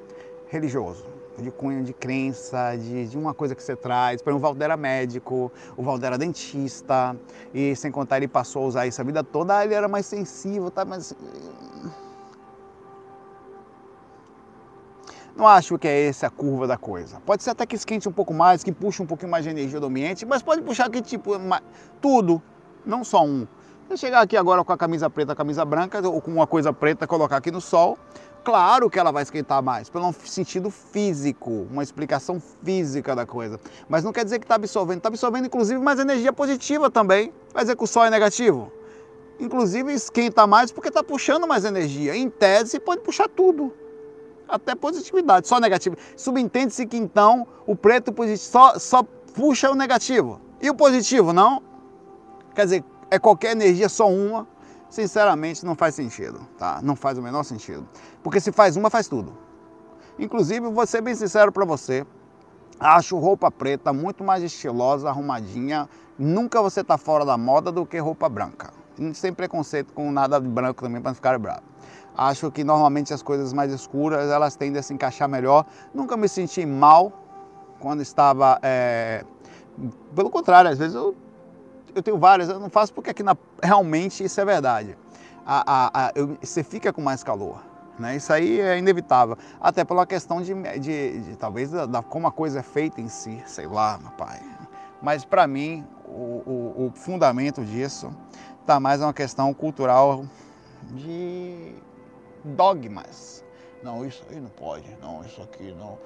religioso, 0.54 1.04
de 1.38 1.50
cunho 1.50 1.84
de 1.84 1.94
crença, 1.94 2.76
de, 2.76 3.08
de 3.08 3.18
uma 3.18 3.34
coisa 3.34 3.56
que 3.56 3.64
você 3.64 3.76
traz. 3.76 4.22
Por 4.22 4.30
exemplo, 4.30 4.38
o 4.38 4.50
Valder 4.50 4.66
era 4.66 4.78
médico, 4.78 5.52
o 5.76 5.82
Valder 5.82 6.10
era 6.10 6.18
dentista, 6.18 7.16
e 7.54 7.76
sem 7.76 7.92
contar 7.92 8.18
ele 8.18 8.28
passou 8.28 8.64
a 8.64 8.68
usar 8.68 8.88
isso 8.88 9.02
a 9.02 9.04
vida 9.04 9.24
toda, 9.24 9.58
ah, 9.58 9.66
ele 9.66 9.74
era 9.74 9.88
mais 9.88 10.06
sensível, 10.06 10.70
tá? 10.70 10.86
mas 10.86 11.16
Não 15.36 15.48
acho 15.48 15.80
que 15.80 15.88
é 15.88 16.08
essa 16.08 16.28
a 16.28 16.30
curva 16.30 16.68
da 16.68 16.78
coisa. 16.78 17.20
Pode 17.26 17.42
ser 17.42 17.50
até 17.50 17.66
que 17.66 17.76
esquente 17.76 18.08
um 18.08 18.12
pouco 18.12 18.32
mais, 18.32 18.64
que 18.64 18.72
puxe 18.72 19.02
um 19.02 19.06
pouquinho 19.06 19.32
mais 19.32 19.44
de 19.44 19.50
energia 19.50 19.80
do 19.80 19.88
ambiente, 19.88 20.28
mas 20.28 20.44
pode 20.44 20.62
puxar 20.62 20.88
que 20.92 21.02
tipo, 21.02 21.32
tudo, 22.00 22.40
não 22.86 23.04
só 23.04 23.26
um. 23.26 23.48
Se 23.90 23.98
chegar 23.98 24.22
aqui 24.22 24.38
agora 24.38 24.64
com 24.64 24.72
a 24.72 24.78
camisa 24.78 25.10
preta, 25.10 25.34
a 25.34 25.36
camisa 25.36 25.66
branca, 25.66 26.08
ou 26.08 26.22
com 26.22 26.32
uma 26.32 26.46
coisa 26.46 26.72
preta, 26.72 27.08
colocar 27.08 27.38
aqui 27.38 27.50
no 27.52 27.60
sol, 27.60 27.98
claro 28.44 28.90
que 28.90 29.00
ela 29.00 29.12
vai 29.12 29.24
esquentar 29.24 29.64
mais, 29.64 29.90
pelo 29.90 30.14
sentido 30.26 30.70
físico, 30.70 31.68
uma 31.72 31.84
explicação 31.84 32.42
física 32.64 33.16
da 33.16 33.26
coisa. 33.26 33.60
Mas 33.88 34.04
não 34.04 34.12
quer 34.12 34.24
dizer 34.24 34.40
que 34.40 34.46
está 34.46 34.56
absorvendo, 34.56 34.98
está 34.98 35.10
absorvendo 35.10 35.46
inclusive 35.46 35.80
mais 35.80 36.00
energia 36.00 36.34
positiva 36.34 36.90
também. 36.90 37.34
Vai 37.54 37.64
dizer 37.64 37.76
que 37.76 37.84
o 37.84 37.88
sol 37.88 38.06
é 38.06 38.10
negativo? 38.10 38.72
Inclusive 39.40 39.94
esquenta 39.94 40.46
mais 40.46 40.72
porque 40.72 40.90
está 40.90 41.04
puxando 41.04 41.48
mais 41.48 41.66
energia. 41.66 42.16
Em 42.16 42.30
tese, 42.30 42.80
pode 42.80 43.02
puxar 43.02 43.28
tudo 43.28 43.74
até 44.48 44.76
positividade, 44.76 45.48
só 45.48 45.60
negativo. 45.60 45.96
Subentende-se 46.16 46.86
que 46.86 46.98
então 46.98 47.48
o 47.66 47.76
preto 47.76 48.14
só, 48.38 48.78
só 48.78 49.04
puxa 49.34 49.72
o 49.72 49.76
negativo. 49.76 50.40
E 50.62 50.70
o 50.70 50.76
positivo, 50.76 51.34
não? 51.34 51.62
Quer 52.56 52.66
dizer, 52.66 52.84
é 53.10 53.20
qualquer 53.20 53.52
energia, 53.52 53.90
só 53.90 54.10
uma. 54.10 54.48
Sinceramente, 54.94 55.66
não 55.66 55.74
faz 55.74 55.96
sentido, 55.96 56.40
tá? 56.56 56.80
Não 56.84 56.96
faz 56.96 57.18
o 57.18 57.22
menor 57.24 57.42
sentido. 57.42 57.84
Porque 58.22 58.40
se 58.40 58.52
faz 58.52 58.78
uma, 58.78 58.92
faz 58.92 59.08
tudo. 59.08 59.36
Inclusive, 60.20 60.70
vou 60.70 60.86
ser 60.86 61.02
bem 61.02 61.16
sincero 61.16 61.52
para 61.52 61.66
você, 61.66 62.06
acho 62.80 63.18
roupa 63.18 63.50
preta 63.50 63.92
muito 63.92 64.24
mais 64.24 64.44
estilosa, 64.44 65.10
arrumadinha. 65.10 65.90
Nunca 66.16 66.62
você 66.62 66.84
tá 66.84 66.96
fora 66.96 67.26
da 67.26 67.36
moda 67.36 67.72
do 67.72 67.88
que 67.88 67.98
roupa 67.98 68.30
branca. 68.30 68.72
Sem 69.16 69.34
preconceito 69.34 69.92
com 69.94 70.12
nada 70.12 70.40
de 70.40 70.48
branco 70.48 70.84
também 70.84 71.02
para 71.02 71.16
ficar 71.16 71.40
bravo. 71.40 71.64
Acho 72.16 72.52
que 72.52 72.64
normalmente 72.64 73.12
as 73.16 73.24
coisas 73.24 73.52
mais 73.52 73.74
escuras 73.74 74.30
elas 74.30 74.56
tendem 74.56 74.80
a 74.80 74.84
se 74.84 74.94
encaixar 74.94 75.28
melhor. 75.28 75.66
Nunca 75.92 76.16
me 76.16 76.30
senti 76.30 76.68
mal 76.68 77.12
quando 77.80 78.02
estava. 78.02 78.60
É... 78.62 79.26
Pelo 80.14 80.30
contrário, 80.30 80.70
às 80.70 80.78
vezes 80.78 80.94
eu, 80.94 81.16
eu 81.96 82.04
tenho 82.04 82.18
várias, 82.18 82.50
eu 82.50 82.60
não 82.60 82.70
faço 82.70 82.94
porque 82.94 83.10
aqui 83.10 83.24
na... 83.24 83.36
realmente 83.62 84.24
isso 84.24 84.40
é 84.40 84.46
verdade. 84.46 84.98
A, 85.46 85.64
a, 85.66 86.08
a, 86.08 86.12
eu, 86.16 86.38
você 86.42 86.64
fica 86.64 86.92
com 86.94 87.02
mais 87.02 87.24
calor. 87.24 87.62
Né? 87.98 88.16
Isso 88.16 88.34
aí 88.34 88.60
é 88.60 88.78
inevitável. 88.78 89.38
Até 89.62 89.84
pela 89.84 90.06
questão 90.06 90.42
de, 90.42 90.54
de, 90.80 91.20
de 91.20 91.36
talvez 91.36 91.72
da, 91.72 91.86
da, 91.86 92.02
como 92.02 92.28
a 92.28 92.32
coisa 92.32 92.60
é 92.60 92.64
feita 92.64 93.00
em 93.00 93.08
si, 93.08 93.42
sei 93.46 93.68
lá, 93.68 94.00
meu 94.02 94.12
pai. 94.12 94.42
Mas 95.02 95.26
para 95.26 95.46
mim, 95.46 95.86
o, 96.06 96.42
o, 96.46 96.86
o 96.88 96.92
fundamento 96.96 97.64
disso 97.64 98.12
está 98.62 98.80
mais 98.80 99.02
uma 99.02 99.14
questão 99.14 99.54
cultural 99.54 100.26
de 100.92 101.76
dogmas. 102.44 103.44
Não, 103.84 104.06
isso 104.06 104.24
aí 104.30 104.40
não 104.40 104.50
pode, 104.50 104.88
não, 105.02 105.24
isso 105.26 105.42
aqui 105.42 105.74
não. 105.78 105.98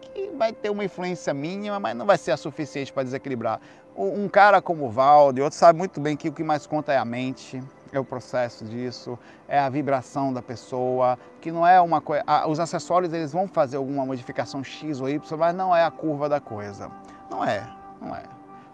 Que 0.00 0.28
vai 0.36 0.52
ter 0.52 0.70
uma 0.70 0.84
influência 0.84 1.32
mínima, 1.32 1.78
mas 1.78 1.96
não 1.96 2.04
vai 2.04 2.18
ser 2.18 2.32
a 2.32 2.36
suficiente 2.36 2.92
para 2.92 3.04
desequilibrar. 3.04 3.60
Um 4.02 4.30
cara 4.30 4.62
como 4.62 4.86
o 4.86 4.90
Valde, 4.90 5.42
outro 5.42 5.58
sabe 5.58 5.78
muito 5.78 6.00
bem 6.00 6.16
que 6.16 6.30
o 6.30 6.32
que 6.32 6.42
mais 6.42 6.66
conta 6.66 6.90
é 6.90 6.96
a 6.96 7.04
mente, 7.04 7.62
é 7.92 8.00
o 8.00 8.04
processo 8.04 8.64
disso, 8.64 9.18
é 9.46 9.58
a 9.58 9.68
vibração 9.68 10.32
da 10.32 10.40
pessoa, 10.40 11.18
que 11.38 11.52
não 11.52 11.66
é 11.66 11.78
uma 11.78 12.00
coisa. 12.00 12.24
Os 12.46 12.58
acessórios 12.58 13.12
eles 13.12 13.30
vão 13.30 13.46
fazer 13.46 13.76
alguma 13.76 14.06
modificação 14.06 14.64
X 14.64 15.02
ou 15.02 15.08
Y, 15.10 15.36
mas 15.38 15.54
não 15.54 15.76
é 15.76 15.84
a 15.84 15.90
curva 15.90 16.30
da 16.30 16.40
coisa. 16.40 16.90
Não 17.30 17.44
é, 17.44 17.68
não 18.00 18.16
é. 18.16 18.22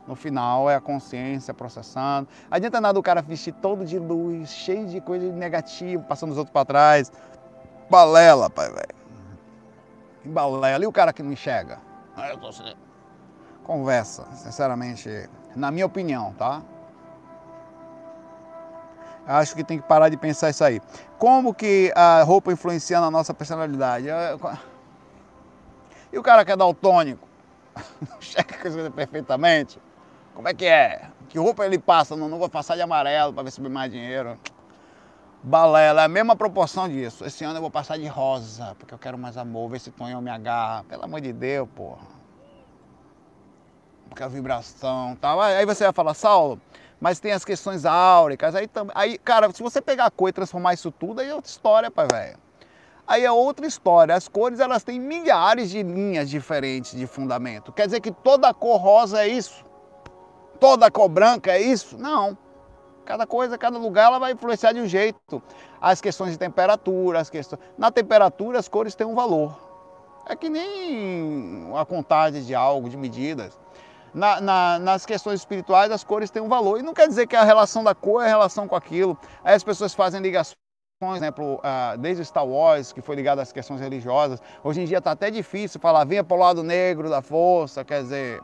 No 0.06 0.14
final 0.14 0.70
é 0.70 0.76
a 0.76 0.80
consciência 0.80 1.52
processando. 1.52 2.28
Adianta 2.48 2.80
nada 2.80 2.96
o 2.96 3.02
cara 3.02 3.20
vestir 3.20 3.52
todo 3.54 3.84
de 3.84 3.98
luz, 3.98 4.50
cheio 4.50 4.86
de 4.86 5.00
coisa 5.00 5.26
negativa, 5.32 6.00
passando 6.04 6.30
os 6.30 6.38
outros 6.38 6.52
para 6.52 6.64
trás. 6.64 7.10
Balela, 7.90 8.48
pai, 8.48 8.70
velho. 8.70 8.94
balela. 10.24 10.84
E 10.84 10.86
o 10.86 10.92
cara 10.92 11.12
que 11.12 11.22
não 11.22 11.32
enxerga? 11.32 11.78
Conversa, 13.66 14.24
sinceramente, 14.32 15.28
na 15.56 15.72
minha 15.72 15.84
opinião, 15.84 16.32
tá? 16.34 16.62
Acho 19.26 19.56
que 19.56 19.64
tem 19.64 19.76
que 19.76 19.84
parar 19.84 20.08
de 20.08 20.16
pensar 20.16 20.50
isso 20.50 20.62
aí. 20.62 20.80
Como 21.18 21.52
que 21.52 21.92
a 21.96 22.22
roupa 22.22 22.52
influencia 22.52 23.00
na 23.00 23.10
nossa 23.10 23.34
personalidade? 23.34 24.06
E 26.12 26.16
o 26.16 26.22
cara 26.22 26.44
que 26.44 26.52
é 26.52 26.56
daltônico? 26.56 27.26
Checa 28.20 28.56
coisa 28.56 28.88
perfeitamente. 28.88 29.80
Como 30.32 30.46
é 30.46 30.54
que 30.54 30.66
é? 30.66 31.10
Que 31.28 31.36
roupa 31.36 31.66
ele 31.66 31.80
passa? 31.80 32.14
Não, 32.14 32.28
não 32.28 32.38
vou 32.38 32.48
passar 32.48 32.76
de 32.76 32.82
amarelo 32.82 33.32
para 33.32 33.42
ver 33.42 33.50
se 33.50 33.60
mais 33.60 33.90
dinheiro. 33.90 34.38
Balela, 35.42 36.02
é 36.02 36.04
a 36.04 36.08
mesma 36.08 36.36
proporção 36.36 36.88
disso. 36.88 37.24
Esse 37.24 37.42
ano 37.42 37.56
eu 37.56 37.62
vou 37.62 37.70
passar 37.70 37.98
de 37.98 38.06
rosa, 38.06 38.76
porque 38.78 38.94
eu 38.94 38.98
quero 38.98 39.18
mais 39.18 39.36
amor, 39.36 39.68
ver 39.68 39.80
se 39.80 39.90
Tonhão 39.90 40.22
me 40.22 40.30
agarra. 40.30 40.84
Pelo 40.84 41.04
amor 41.04 41.20
de 41.20 41.32
Deus, 41.32 41.68
porra. 41.74 42.15
Porque 44.08 44.22
a 44.22 44.28
vibração 44.28 45.16
tal. 45.20 45.40
Aí 45.40 45.64
você 45.66 45.84
vai 45.84 45.92
falar, 45.92 46.14
Saulo, 46.14 46.60
mas 47.00 47.20
tem 47.20 47.32
as 47.32 47.44
questões 47.44 47.84
áuricas. 47.84 48.54
Aí, 48.54 48.68
aí 48.94 49.18
cara, 49.18 49.52
se 49.52 49.62
você 49.62 49.80
pegar 49.80 50.06
a 50.06 50.10
cor 50.10 50.28
e 50.28 50.32
transformar 50.32 50.74
isso 50.74 50.90
tudo, 50.90 51.20
aí 51.20 51.28
é 51.28 51.34
outra 51.34 51.50
história, 51.50 51.90
pai, 51.90 52.06
velho. 52.10 52.38
Aí 53.06 53.24
é 53.24 53.30
outra 53.30 53.66
história. 53.66 54.14
As 54.14 54.26
cores, 54.26 54.58
elas 54.58 54.82
têm 54.82 54.98
milhares 54.98 55.70
de 55.70 55.82
linhas 55.82 56.28
diferentes 56.28 56.96
de 56.96 57.06
fundamento. 57.06 57.72
Quer 57.72 57.86
dizer 57.86 58.00
que 58.00 58.10
toda 58.10 58.52
cor 58.52 58.80
rosa 58.80 59.22
é 59.22 59.28
isso? 59.28 59.64
Toda 60.58 60.90
cor 60.90 61.08
branca 61.08 61.52
é 61.52 61.60
isso? 61.60 61.96
Não. 61.96 62.36
Cada 63.04 63.24
coisa, 63.24 63.56
cada 63.56 63.78
lugar, 63.78 64.06
ela 64.06 64.18
vai 64.18 64.32
influenciar 64.32 64.72
de 64.72 64.80
um 64.80 64.86
jeito. 64.86 65.40
As 65.80 66.00
questões 66.00 66.32
de 66.32 66.38
temperatura, 66.38 67.20
as 67.20 67.30
questões... 67.30 67.60
Na 67.78 67.92
temperatura, 67.92 68.58
as 68.58 68.66
cores 68.66 68.96
têm 68.96 69.06
um 69.06 69.14
valor. 69.14 69.56
É 70.28 70.34
que 70.34 70.48
nem 70.48 71.70
a 71.76 71.84
contagem 71.84 72.42
de 72.42 72.52
algo, 72.56 72.88
de 72.88 72.96
medidas. 72.96 73.56
Na, 74.16 74.40
na, 74.40 74.78
nas 74.78 75.04
questões 75.04 75.40
espirituais, 75.40 75.92
as 75.92 76.02
cores 76.02 76.30
têm 76.30 76.42
um 76.42 76.48
valor. 76.48 76.78
E 76.78 76.82
não 76.82 76.94
quer 76.94 77.06
dizer 77.06 77.26
que 77.26 77.36
a 77.36 77.44
relação 77.44 77.84
da 77.84 77.94
cor 77.94 78.22
é 78.22 78.24
a 78.24 78.28
relação 78.28 78.66
com 78.66 78.74
aquilo. 78.74 79.16
Aí 79.44 79.54
as 79.54 79.62
pessoas 79.62 79.94
fazem 79.94 80.20
ligações, 80.20 80.56
por 80.98 81.14
exemplo, 81.14 81.56
uh, 81.56 81.98
desde 81.98 82.24
Star 82.24 82.46
Wars, 82.46 82.92
que 82.92 83.02
foi 83.02 83.14
ligado 83.14 83.40
às 83.40 83.52
questões 83.52 83.80
religiosas. 83.80 84.40
Hoje 84.64 84.80
em 84.80 84.84
dia 84.86 84.98
está 84.98 85.12
até 85.12 85.30
difícil 85.30 85.78
falar, 85.78 86.04
venha 86.04 86.24
para 86.24 86.36
o 86.36 86.40
lado 86.40 86.62
negro 86.62 87.10
da 87.10 87.20
força, 87.20 87.84
quer 87.84 88.02
dizer, 88.02 88.40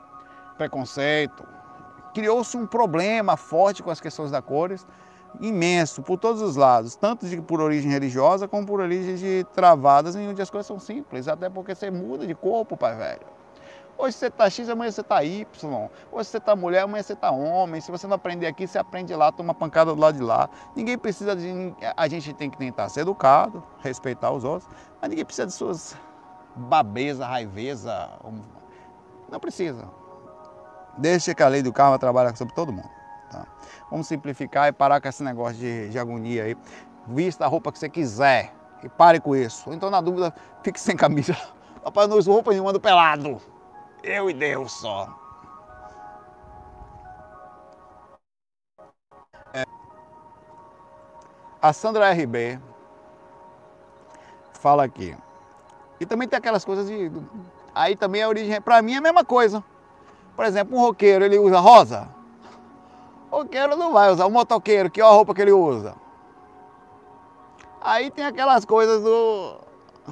preconceito 0.59 1.43
criou-se 2.13 2.57
um 2.57 2.67
problema 2.67 3.37
forte 3.37 3.83
com 3.83 3.91
as 3.91 4.01
questões 4.01 4.31
da 4.31 4.43
cores, 4.43 4.87
imenso, 5.41 6.03
por 6.03 6.19
todos 6.19 6.43
os 6.43 6.57
lados, 6.57 6.95
tanto 6.95 7.27
de, 7.27 7.41
por 7.41 7.61
origem 7.61 7.91
religiosa 7.91 8.47
como 8.47 8.67
por 8.67 8.81
origem 8.81 9.15
de 9.17 9.47
travadas, 9.55 10.15
em 10.15 10.29
onde 10.29 10.43
as 10.43 10.51
coisas 10.51 10.67
são 10.67 10.79
simples, 10.79 11.27
até 11.27 11.49
porque 11.49 11.75
você 11.75 11.91
muda 11.91 12.27
de 12.27 12.35
corpo, 12.35 12.77
pai 12.77 12.97
velho. 12.97 13.42
Hoje 13.99 14.17
você 14.17 14.31
tá 14.31 14.51
X, 14.51 14.69
amanhã 14.69 14.91
você 14.91 15.03
tá 15.03 15.23
Y. 15.23 15.47
Hoje 16.11 16.29
você 16.29 16.41
tá 16.41 16.57
mulher, 16.57 16.83
amanhã 16.83 17.03
você 17.03 17.15
tá 17.15 17.31
homem. 17.31 17.81
Se 17.81 17.91
você 17.91 18.07
não 18.07 18.17
aprender 18.17 18.47
aqui, 18.47 18.67
você 18.67 18.79
aprende 18.79 19.15
lá, 19.15 19.31
toma 19.31 19.55
pancada 19.55 19.95
do 19.95 20.01
lado 20.01 20.17
de 20.17 20.23
lá. 20.23 20.49
Ninguém 20.75 20.99
precisa 20.99 21.37
de. 21.37 21.75
A 21.97 22.09
gente 22.09 22.33
tem 22.33 22.51
que 22.51 22.59
tentar 22.59 22.89
ser 22.89 23.01
educado, 23.01 23.63
respeitar 23.81 24.31
os 24.31 24.45
outros, 24.45 24.69
mas 25.01 25.11
ninguém 25.11 25.25
precisa 25.25 25.47
de 25.47 25.53
suas 25.53 25.97
babeza, 26.57 27.27
raiveza. 27.27 28.11
Não 29.31 29.41
precisa. 29.41 29.89
Deixa 30.99 31.35
que 31.35 31.43
a 31.43 31.49
lei 31.49 31.63
do 31.63 31.73
karma 31.73 31.99
trabalhe 31.99 32.37
sobre 32.37 32.55
todo 32.55 32.73
mundo. 32.73 32.91
Tá? 33.31 33.47
Vamos 33.91 34.07
simplificar 34.07 34.69
e 34.69 34.73
parar 34.73 35.01
com 35.01 35.09
esse 35.09 35.23
negócio 35.23 35.57
de, 35.57 35.89
de 35.89 35.99
agonia 35.99 36.45
aí. 36.45 36.57
Vista 37.07 37.45
a 37.45 37.49
roupa 37.49 37.73
que 37.73 37.79
você 37.79 37.89
quiser 37.89 38.55
e 38.83 38.89
pare 38.89 39.21
com 39.21 39.35
isso. 39.35 39.73
Então, 39.73 39.91
na 39.91 40.01
dúvida, 40.01 40.35
fique 40.63 40.79
sem 40.79 40.97
camisa. 40.97 41.37
Papai 41.83 42.07
não 42.07 42.17
usa 42.17 42.31
roupa 42.31 42.51
nenhuma, 42.51 42.71
ando 42.71 42.81
pelado. 42.81 43.41
Eu 44.03 44.29
e 44.29 44.33
Deus 44.33 44.73
só. 44.73 45.09
É. 49.55 49.65
A 51.61 51.73
Sandra 51.73 52.11
RB 52.13 52.59
fala 54.55 54.85
aqui. 54.85 55.17
E 56.01 56.07
também 56.07 56.27
tem 56.27 56.37
aquelas 56.37 56.65
coisas 56.65 56.89
de. 56.89 57.13
Aí 57.75 57.95
também 57.95 58.23
a 58.23 58.29
origem. 58.29 58.61
Para 58.61 58.83
mim 58.83 58.95
é 58.95 58.99
a 58.99 59.03
mesma 59.03 59.25
coisa. 59.25 59.63
Por 60.35 60.45
exemplo, 60.45 60.77
um 60.77 60.81
roqueiro, 60.81 61.25
ele 61.25 61.39
usa 61.39 61.61
rosa? 61.61 62.09
O 63.31 63.39
roqueiro 63.39 63.77
não 63.77 63.93
vai 63.93 64.11
usar. 64.11 64.27
O 64.27 64.31
motoqueiro, 64.31 64.91
que 64.91 65.01
é 65.01 65.05
a 65.05 65.09
roupa 65.09 65.35
que 65.35 65.43
ele 65.43 65.53
usa? 65.53 65.95
Aí 67.81 68.11
tem 68.11 68.25
aquelas 68.25 68.65
coisas 68.65 69.03
do, 69.03 69.59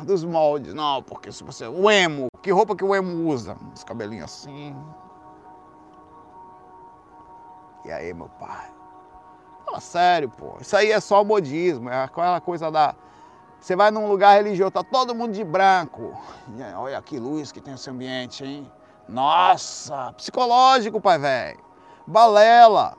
dos 0.05 0.25
moldes. 0.25 0.75
Não, 0.75 1.03
porque 1.03 1.33
se 1.33 1.43
você... 1.45 1.67
O 1.67 1.91
emo. 1.91 2.29
Que 2.43 2.51
roupa 2.51 2.77
que 2.77 2.85
o 2.85 2.95
emo 2.95 3.29
usa? 3.29 3.57
Os 3.75 3.85
cabelinhos 3.85 4.25
assim. 4.25 4.75
E 7.85 7.93
aí, 7.93 8.13
meu 8.15 8.29
pai? 8.29 8.69
Fala 9.65 9.81
sério, 9.81 10.29
pô. 10.29 10.57
Isso 10.61 10.77
aí 10.77 10.91
é 10.93 11.01
só 11.01 11.25
modismo. 11.25 11.89
É 11.89 12.05
aquela 12.05 12.41
coisa 12.41 12.71
da... 12.71 12.95
Você 13.59 13.77
vai 13.77 13.91
num 13.91 14.09
lugar 14.09 14.37
religioso, 14.37 14.71
tá 14.71 14.83
todo 14.83 15.15
mundo 15.15 15.33
de 15.33 15.45
branco. 15.45 16.19
Olha 16.77 17.03
que 17.03 17.19
luz 17.19 17.53
que 17.53 17.61
tem 17.61 17.75
esse 17.75 17.91
ambiente, 17.91 18.43
hein? 18.43 18.73
Nossa, 19.07 20.15
psicológico, 20.15 21.01
pai 21.01 21.19
velho. 21.19 21.61
Balela. 22.07 22.97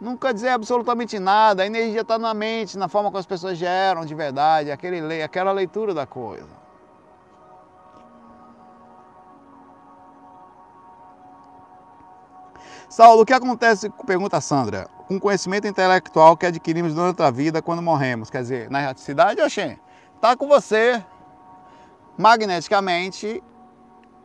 Nunca 0.00 0.32
dizer 0.32 0.48
absolutamente 0.48 1.18
nada. 1.18 1.62
A 1.62 1.66
energia 1.66 2.00
está 2.00 2.18
na 2.18 2.32
mente, 2.32 2.78
na 2.78 2.88
forma 2.88 3.10
como 3.10 3.18
as 3.18 3.26
pessoas 3.26 3.58
geram 3.58 4.04
de 4.04 4.14
verdade, 4.14 4.70
aquele, 4.70 5.22
aquela 5.22 5.52
leitura 5.52 5.92
da 5.92 6.06
coisa. 6.06 6.60
Saulo, 12.88 13.22
o 13.22 13.26
que 13.26 13.32
acontece, 13.32 13.88
pergunta 14.04 14.38
a 14.38 14.40
Sandra, 14.40 14.88
com 15.06 15.16
o 15.16 15.20
conhecimento 15.20 15.66
intelectual 15.66 16.36
que 16.36 16.44
adquirimos 16.44 16.92
durante 16.92 17.22
a 17.22 17.30
vida 17.30 17.62
quando 17.62 17.80
morremos? 17.80 18.30
Quer 18.30 18.42
dizer, 18.42 18.70
na 18.70 18.80
erraticidade, 18.80 19.40
Oxê, 19.40 19.78
está 20.16 20.36
com 20.36 20.48
você 20.48 21.04
magneticamente 22.18 23.42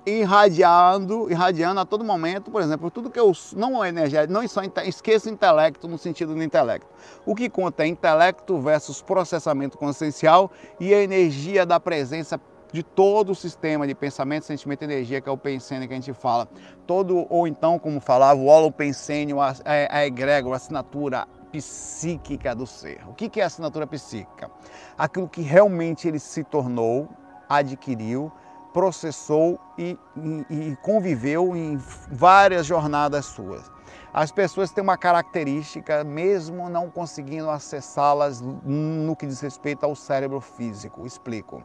irradiando, 0.05 1.31
irradiando 1.31 1.79
a 1.79 1.85
todo 1.85 2.03
momento, 2.03 2.51
por 2.51 2.61
exemplo, 2.61 2.91
tudo 2.91 3.09
que 3.09 3.19
eu 3.19 3.31
não 3.55 3.83
é 3.83 3.89
energético, 3.89 4.31
não 4.31 4.47
só 4.47 4.61
esqueça 4.85 5.29
intelecto 5.29 5.87
no 5.87 5.97
sentido 5.97 6.35
do 6.35 6.43
intelecto. 6.43 6.87
O 7.25 7.33
que 7.33 7.49
conta 7.49 7.83
é 7.83 7.87
intelecto 7.87 8.59
versus 8.59 9.01
processamento 9.01 9.77
consciencial 9.77 10.51
e 10.79 10.93
a 10.93 11.01
energia 11.01 11.65
da 11.65 11.79
presença 11.79 12.39
de 12.71 12.83
todo 12.83 13.31
o 13.31 13.35
sistema 13.35 13.87
de 13.87 13.95
pensamento, 13.95 14.45
sentimento 14.45 14.81
e 14.81 14.85
energia, 14.85 15.21
que 15.21 15.29
é 15.29 15.31
o 15.31 15.37
pensene 15.37 15.87
que 15.87 15.93
a 15.93 15.95
gente 15.95 16.13
fala. 16.13 16.47
Todo, 16.85 17.25
ou 17.29 17.47
então, 17.47 17.79
como 17.79 17.99
falava, 18.01 18.39
o 18.39 18.47
holopensênio, 18.47 19.39
a, 19.39 19.51
a, 19.63 19.97
a 19.97 20.05
egrégora, 20.05 20.55
a 20.55 20.57
assinatura 20.57 21.27
psíquica 21.51 22.53
do 22.53 22.67
ser. 22.67 23.01
O 23.07 23.13
que 23.13 23.39
é 23.39 23.43
a 23.43 23.47
assinatura 23.47 23.87
psíquica? 23.87 24.51
Aquilo 24.97 25.29
que 25.29 25.41
realmente 25.41 26.07
ele 26.07 26.19
se 26.19 26.43
tornou, 26.43 27.07
adquiriu, 27.47 28.31
processou 28.75 29.57
e, 29.77 29.97
e, 30.17 30.45
e 30.49 30.77
conviveu 30.81 31.55
em 31.55 31.77
várias 32.11 32.65
jornadas 32.65 33.25
suas. 33.25 33.71
As 34.13 34.33
pessoas 34.33 34.69
têm 34.69 34.83
uma 34.83 34.97
característica, 34.97 36.03
mesmo 36.03 36.67
não 36.67 36.91
conseguindo 36.91 37.49
acessá-las 37.49 38.41
no 38.41 39.15
que 39.15 39.25
diz 39.25 39.39
respeito 39.39 39.85
ao 39.85 39.95
cérebro 39.95 40.41
físico. 40.41 41.07
Explico. 41.07 41.63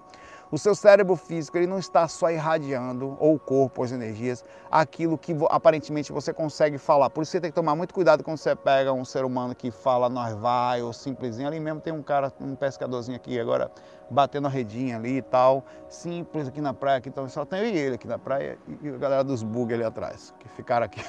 O 0.52 0.58
seu 0.58 0.74
cérebro 0.74 1.14
físico 1.14 1.56
ele 1.56 1.68
não 1.68 1.78
está 1.78 2.08
só 2.08 2.28
irradiando, 2.28 3.16
ou 3.20 3.36
o 3.36 3.38
corpo, 3.38 3.84
as 3.84 3.92
energias, 3.92 4.44
aquilo 4.68 5.16
que 5.16 5.32
aparentemente 5.48 6.10
você 6.10 6.32
consegue 6.32 6.76
falar. 6.76 7.08
Por 7.08 7.22
isso 7.22 7.30
você 7.30 7.40
tem 7.40 7.52
que 7.52 7.54
tomar 7.54 7.76
muito 7.76 7.94
cuidado 7.94 8.24
quando 8.24 8.36
você 8.36 8.56
pega 8.56 8.92
um 8.92 9.04
ser 9.04 9.24
humano 9.24 9.54
que 9.54 9.70
fala 9.70 10.08
nós 10.08 10.34
vai, 10.34 10.82
ou 10.82 10.92
simplesinho. 10.92 11.46
Ali 11.46 11.60
mesmo 11.60 11.80
tem 11.80 11.92
um 11.92 12.02
cara, 12.02 12.32
um 12.40 12.56
pescadorzinho 12.56 13.16
aqui 13.16 13.38
agora, 13.38 13.70
batendo 14.10 14.48
a 14.48 14.50
redinha 14.50 14.96
ali 14.96 15.18
e 15.18 15.22
tal. 15.22 15.64
Simples 15.88 16.48
aqui 16.48 16.60
na 16.60 16.74
praia, 16.74 16.98
aqui, 16.98 17.08
então 17.08 17.28
só 17.28 17.44
tem 17.44 17.60
eu 17.60 17.66
e 17.66 17.78
ele 17.78 17.94
aqui 17.94 18.08
na 18.08 18.18
praia 18.18 18.58
e 18.82 18.88
a 18.88 18.96
galera 18.96 19.22
dos 19.22 19.44
bug 19.44 19.72
ali 19.72 19.84
atrás, 19.84 20.34
que 20.40 20.48
ficaram 20.48 20.84
aqui. 20.86 21.00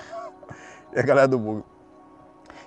e 0.93 0.99
a 0.99 1.01
galera 1.01 1.27
do 1.27 1.39
bug 1.39 1.63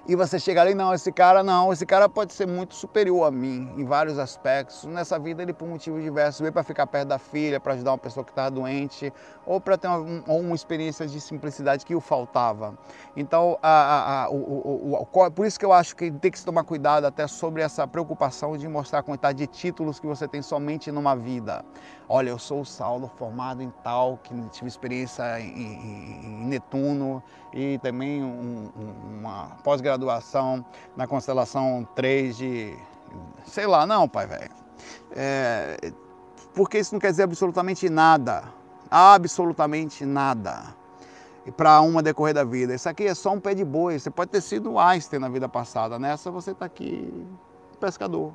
e 0.06 0.14
você 0.14 0.38
chega 0.38 0.60
ali, 0.60 0.74
não, 0.74 0.92
esse 0.92 1.10
cara 1.10 1.42
não, 1.42 1.72
esse 1.72 1.86
cara 1.86 2.10
pode 2.10 2.34
ser 2.34 2.46
muito 2.46 2.74
superior 2.74 3.26
a 3.26 3.30
mim 3.30 3.72
em 3.74 3.84
vários 3.86 4.18
aspectos. 4.18 4.84
Nessa 4.84 5.18
vida 5.18 5.42
ele 5.42 5.54
por 5.54 5.66
motivos 5.66 6.02
diversos 6.02 6.40
veio 6.40 6.52
para 6.52 6.62
ficar 6.62 6.86
perto 6.86 7.08
da 7.08 7.18
filha, 7.18 7.58
para 7.58 7.72
ajudar 7.72 7.92
uma 7.92 7.98
pessoa 7.98 8.22
que 8.22 8.30
estava 8.30 8.50
doente, 8.50 9.10
ou 9.46 9.58
para 9.58 9.78
ter 9.78 9.88
uma, 9.88 9.98
uma, 10.26 10.54
experiência 10.54 11.06
de 11.06 11.18
simplicidade 11.18 11.86
que 11.86 11.94
o 11.94 12.00
faltava. 12.00 12.74
Então, 13.16 13.58
a, 13.62 13.68
a, 13.68 14.24
a, 14.24 14.30
o, 14.30 14.36
o, 14.36 15.06
o, 15.10 15.30
por 15.30 15.46
isso 15.46 15.58
que 15.58 15.64
eu 15.64 15.72
acho 15.72 15.96
que 15.96 16.10
tem 16.10 16.30
que 16.30 16.38
se 16.38 16.44
tomar 16.44 16.64
cuidado 16.64 17.06
até 17.06 17.26
sobre 17.26 17.62
essa 17.62 17.86
preocupação 17.86 18.58
de 18.58 18.68
mostrar 18.68 18.98
a 18.98 19.02
quantidade 19.02 19.38
de 19.38 19.46
títulos 19.46 19.98
que 19.98 20.06
você 20.06 20.28
tem 20.28 20.42
somente 20.42 20.92
numa 20.92 21.16
vida. 21.16 21.64
Olha, 22.08 22.30
eu 22.30 22.38
sou 22.38 22.60
o 22.60 22.66
Saulo, 22.66 23.10
formado 23.16 23.62
em 23.62 23.72
tal, 23.82 24.18
que 24.22 24.34
tive 24.50 24.68
experiência 24.68 25.40
em, 25.40 25.48
em, 25.48 26.26
em 26.26 26.46
Netuno 26.46 27.22
e 27.52 27.78
também 27.78 28.22
um, 28.22 28.70
uma 29.18 29.56
pós-graduação 29.62 30.64
na 30.96 31.06
constelação 31.06 31.88
3 31.94 32.36
de. 32.36 32.76
sei 33.46 33.66
lá, 33.66 33.86
não, 33.86 34.06
pai 34.06 34.26
velho. 34.26 34.50
É, 35.12 35.92
porque 36.54 36.78
isso 36.78 36.94
não 36.94 37.00
quer 37.00 37.10
dizer 37.10 37.22
absolutamente 37.22 37.88
nada. 37.88 38.44
Absolutamente 38.90 40.04
nada. 40.04 40.74
Para 41.56 41.80
uma 41.80 42.02
decorrer 42.02 42.34
da 42.34 42.44
vida. 42.44 42.74
Isso 42.74 42.88
aqui 42.88 43.04
é 43.04 43.14
só 43.14 43.32
um 43.32 43.40
pé 43.40 43.54
de 43.54 43.64
boi. 43.64 43.98
Você 43.98 44.10
pode 44.10 44.30
ter 44.30 44.40
sido 44.42 44.78
Einstein 44.78 45.20
na 45.20 45.28
vida 45.28 45.48
passada. 45.48 45.98
Nessa 45.98 46.30
você 46.30 46.50
está 46.50 46.66
aqui 46.66 47.26
pescador 47.80 48.32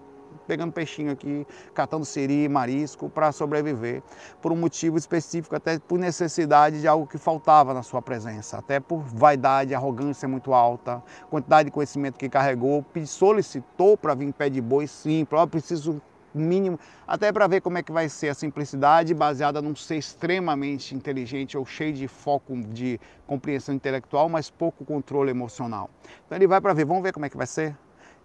pegando 0.48 0.72
peixinho 0.72 1.12
aqui, 1.12 1.46
catando 1.74 2.06
siri, 2.06 2.50
marisco 2.50 3.10
para 3.10 3.32
sobreviver, 3.32 4.02
por 4.42 4.52
um 4.52 4.56
motivo 4.56 4.98
específico, 4.98 5.56
até 5.56 5.78
por 5.80 6.00
necessidade 6.00 6.82
de 6.82 6.88
algo 6.88 7.06
que 7.06 7.18
faltava 7.18 7.74
na 7.74 7.84
sua 7.84 8.02
presença, 8.02 8.58
até 8.58 8.80
por 8.80 9.00
vaidade, 9.00 9.76
arrogância 9.76 10.28
muito 10.28 10.54
alta, 10.54 11.04
quantidade 11.30 11.66
de 11.66 11.72
conhecimento 11.72 12.18
que 12.18 12.30
carregou, 12.30 12.86
solicitou 13.06 13.98
para 13.98 14.14
vir 14.14 14.26
em 14.26 14.32
pé 14.32 14.50
de 14.50 14.62
boi, 14.62 14.88
sim, 14.88 15.26
eu 15.30 15.48
preciso 15.48 16.02
mínimo, 16.34 16.80
até 17.08 17.32
para 17.32 17.48
ver 17.48 17.62
como 17.62 17.78
é 17.78 17.84
que 17.84 17.92
vai 17.92 18.08
ser 18.08 18.30
a 18.30 18.34
simplicidade 18.34 19.14
baseada 19.14 19.62
num 19.62 19.76
ser 19.76 19.98
extremamente 19.98 20.96
inteligente 20.96 21.58
ou 21.58 21.66
cheio 21.66 21.94
de 21.94 22.08
foco 22.08 22.56
de 22.56 23.00
compreensão 23.26 23.74
intelectual, 23.74 24.30
mas 24.30 24.50
pouco 24.50 24.86
controle 24.86 25.32
emocional. 25.32 25.90
Então 26.26 26.38
ele 26.38 26.48
vai 26.48 26.62
para 26.62 26.74
ver, 26.74 26.86
vamos 26.86 27.04
ver 27.04 27.14
como 27.14 27.26
é 27.26 27.30
que 27.30 27.38
vai 27.38 27.48
ser? 27.48 27.76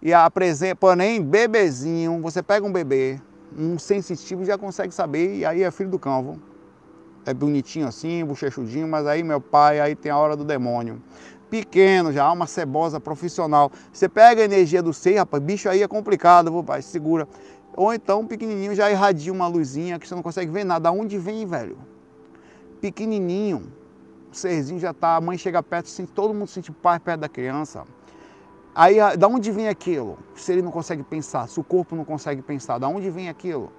E 0.01 0.13
apresenta, 0.13 0.75
porém, 0.75 1.21
bebezinho, 1.21 2.21
você 2.21 2.43
pega 2.43 2.65
um 2.65 2.71
bebê, 2.71 3.19
um 3.57 3.79
sensitivo 3.79 4.43
já 4.45 4.57
consegue 4.57 4.93
saber, 4.93 5.37
e 5.37 5.45
aí 5.45 5.63
é 5.63 5.71
filho 5.71 5.89
do 5.89 5.99
cão, 5.99 6.39
É 7.25 7.33
bonitinho 7.33 7.87
assim, 7.87 8.23
bochechudinho, 8.23 8.87
mas 8.87 9.07
aí 9.07 9.23
meu 9.23 9.41
pai, 9.41 9.79
aí 9.79 9.95
tem 9.95 10.11
a 10.11 10.17
hora 10.17 10.35
do 10.35 10.43
demônio. 10.43 11.01
Pequeno 11.49 12.11
já, 12.11 12.31
uma 12.31 12.47
cebosa 12.47 12.99
profissional. 12.99 13.71
Você 13.91 14.09
pega 14.09 14.41
a 14.41 14.45
energia 14.45 14.81
do 14.81 14.93
ser, 14.93 15.17
rapaz, 15.17 15.41
bicho 15.41 15.69
aí 15.69 15.81
é 15.81 15.87
complicado, 15.87 16.51
viu, 16.51 16.63
pai? 16.63 16.81
Segura. 16.81 17.27
Ou 17.75 17.93
então, 17.93 18.25
pequenininho 18.25 18.75
já 18.75 18.91
irradia 18.91 19.33
uma 19.33 19.47
luzinha 19.47 19.99
que 19.99 20.07
você 20.07 20.15
não 20.15 20.21
consegue 20.21 20.51
ver 20.51 20.63
nada. 20.63 20.89
Aonde 20.89 21.17
vem, 21.17 21.45
velho? 21.45 21.77
Pequenininho, 22.79 23.71
o 24.31 24.35
serzinho 24.35 24.79
já 24.79 24.93
tá, 24.93 25.15
a 25.15 25.21
mãe 25.21 25.37
chega 25.37 25.63
perto, 25.63 25.89
sente, 25.89 26.11
todo 26.11 26.33
mundo 26.33 26.47
sente 26.47 26.71
paz 26.71 26.99
perto 26.99 27.21
da 27.21 27.29
criança. 27.29 27.85
Aí, 28.75 28.97
da 29.17 29.29
onde 29.29 29.51
vem 29.51 29.69
aquilo? 29.69 30.17
Se 30.35 30.51
ele 30.51 30.61
não 30.61 30.69
consegue 30.69 31.01
pensar, 31.01 31.47
se 31.47 31.57
o 31.57 31.63
corpo 31.63 31.95
não 31.95 32.03
consegue 32.03 32.41
pensar, 32.41 32.77
da 32.77 32.89
onde 32.89 33.09
vem 33.09 33.29
aquilo? 33.29 33.71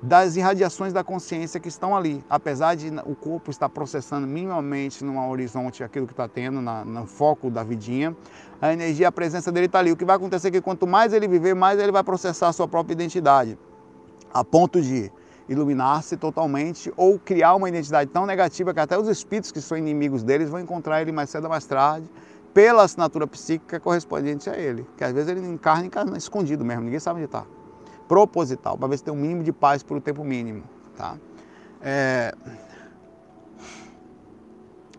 Das 0.00 0.36
irradiações 0.36 0.90
da 0.90 1.04
consciência 1.04 1.60
que 1.60 1.68
estão 1.68 1.94
ali. 1.94 2.24
Apesar 2.30 2.74
de 2.74 2.88
o 3.04 3.14
corpo 3.14 3.50
estar 3.50 3.68
processando 3.68 4.26
minimamente 4.26 5.04
no 5.04 5.28
horizonte 5.28 5.84
aquilo 5.84 6.06
que 6.06 6.14
está 6.14 6.26
tendo, 6.26 6.62
na, 6.62 6.82
no 6.82 7.06
foco 7.06 7.50
da 7.50 7.62
vidinha, 7.62 8.16
a 8.58 8.72
energia, 8.72 9.08
a 9.08 9.12
presença 9.12 9.52
dele 9.52 9.66
está 9.66 9.80
ali. 9.80 9.92
O 9.92 9.96
que 9.98 10.04
vai 10.04 10.16
acontecer 10.16 10.48
é 10.48 10.50
que 10.50 10.62
quanto 10.62 10.86
mais 10.86 11.12
ele 11.12 11.28
viver, 11.28 11.54
mais 11.54 11.78
ele 11.78 11.92
vai 11.92 12.02
processar 12.02 12.48
a 12.48 12.52
sua 12.54 12.66
própria 12.66 12.94
identidade. 12.94 13.58
A 14.32 14.42
ponto 14.42 14.80
de 14.80 15.12
iluminar-se 15.46 16.16
totalmente 16.16 16.90
ou 16.96 17.18
criar 17.18 17.54
uma 17.54 17.68
identidade 17.68 18.10
tão 18.10 18.24
negativa 18.24 18.72
que 18.72 18.80
até 18.80 18.98
os 18.98 19.08
espíritos 19.08 19.52
que 19.52 19.60
são 19.60 19.76
inimigos 19.76 20.22
deles 20.22 20.48
vão 20.48 20.58
encontrar 20.58 21.02
ele 21.02 21.12
mais 21.12 21.28
cedo 21.28 21.44
ou 21.44 21.50
mais 21.50 21.66
tarde 21.66 22.08
pela 22.52 22.82
assinatura 22.82 23.26
psíquica 23.26 23.80
correspondente 23.80 24.48
a 24.48 24.56
ele. 24.56 24.86
Que 24.96 25.04
às 25.04 25.12
vezes 25.12 25.30
ele 25.30 25.46
encarna, 25.46 25.86
encarna 25.86 26.16
escondido 26.16 26.64
mesmo, 26.64 26.84
ninguém 26.84 27.00
sabe 27.00 27.18
onde 27.18 27.26
está. 27.26 27.44
Proposital, 28.06 28.76
para 28.76 28.88
ver 28.88 28.98
se 28.98 29.04
tem 29.04 29.12
um 29.12 29.16
mínimo 29.16 29.42
de 29.42 29.52
paz 29.52 29.82
por 29.82 29.96
um 29.96 30.00
tempo 30.00 30.22
mínimo. 30.22 30.64
Tá? 30.96 31.16
É... 31.80 32.34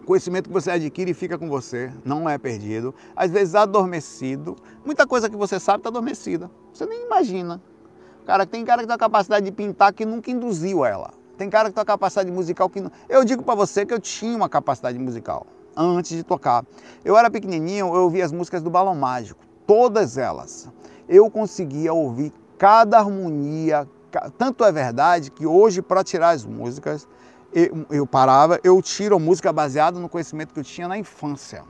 Conhecimento 0.06 0.50
que 0.50 0.54
você 0.54 0.72
adquire 0.72 1.12
e 1.12 1.14
fica 1.14 1.38
com 1.38 1.48
você, 1.48 1.92
não 2.04 2.28
é 2.28 2.38
perdido. 2.38 2.94
Às 3.16 3.32
vezes 3.32 3.56
adormecido. 3.56 4.58
Muita 4.84 5.08
coisa 5.08 5.30
que 5.30 5.36
você 5.36 5.60
sabe 5.60 5.78
está 5.80 5.90
adormecida. 5.90 6.52
Você 6.74 6.86
nem 6.86 7.06
imagina. 7.06 7.62
Cara, 8.26 8.46
tem 8.46 8.66
cara 8.66 8.82
que 8.82 8.88
tem 8.88 8.96
a 8.96 8.98
capacidade 8.98 9.46
de 9.46 9.52
pintar 9.52 9.94
que 9.94 10.06
nunca 10.06 10.30
induziu 10.30 10.84
ela. 10.84 11.12
Tem 11.38 11.50
cara 11.50 11.70
que 11.70 11.76
tem 11.76 11.82
a 11.82 11.86
capacidade 11.86 12.30
musical 12.32 12.70
que 12.70 12.82
não... 12.82 12.92
Eu 13.08 13.24
digo 13.24 13.44
para 13.44 13.56
você 13.56 13.86
que 13.86 13.94
eu 13.94 14.00
tinha 14.00 14.36
uma 14.36 14.50
capacidade 14.50 15.00
musical 15.00 15.46
antes 15.76 16.16
de 16.16 16.24
tocar. 16.24 16.66
Eu 17.04 17.18
era 17.18 17.30
pequenininho, 17.30 17.88
eu 17.88 18.04
ouvia 18.04 18.26
as 18.26 18.32
músicas 18.32 18.62
do 18.62 18.70
Balão 18.70 18.96
Mágico, 18.96 19.44
todas 19.66 20.18
elas. 20.18 20.70
Eu 21.08 21.30
conseguia 21.30 21.94
ouvir 21.94 22.32
cada 22.58 23.00
harmonia, 23.00 23.88
tanto 24.38 24.64
é 24.64 24.72
verdade 24.72 25.32
que 25.32 25.46
hoje 25.46 25.82
para 25.82 26.04
tirar 26.04 26.30
as 26.30 26.46
músicas, 26.46 27.08
eu, 27.92 28.08
parava, 28.08 28.60
eu 28.64 28.82
tiro 28.82 29.20
música 29.20 29.54
baseada 29.54 30.00
no 30.00 30.10
conhecimento 30.10 30.54
que 30.54 30.60
eu 30.60 30.64
tinha 30.64 30.88
na 30.88 30.98
infância. 30.98 31.64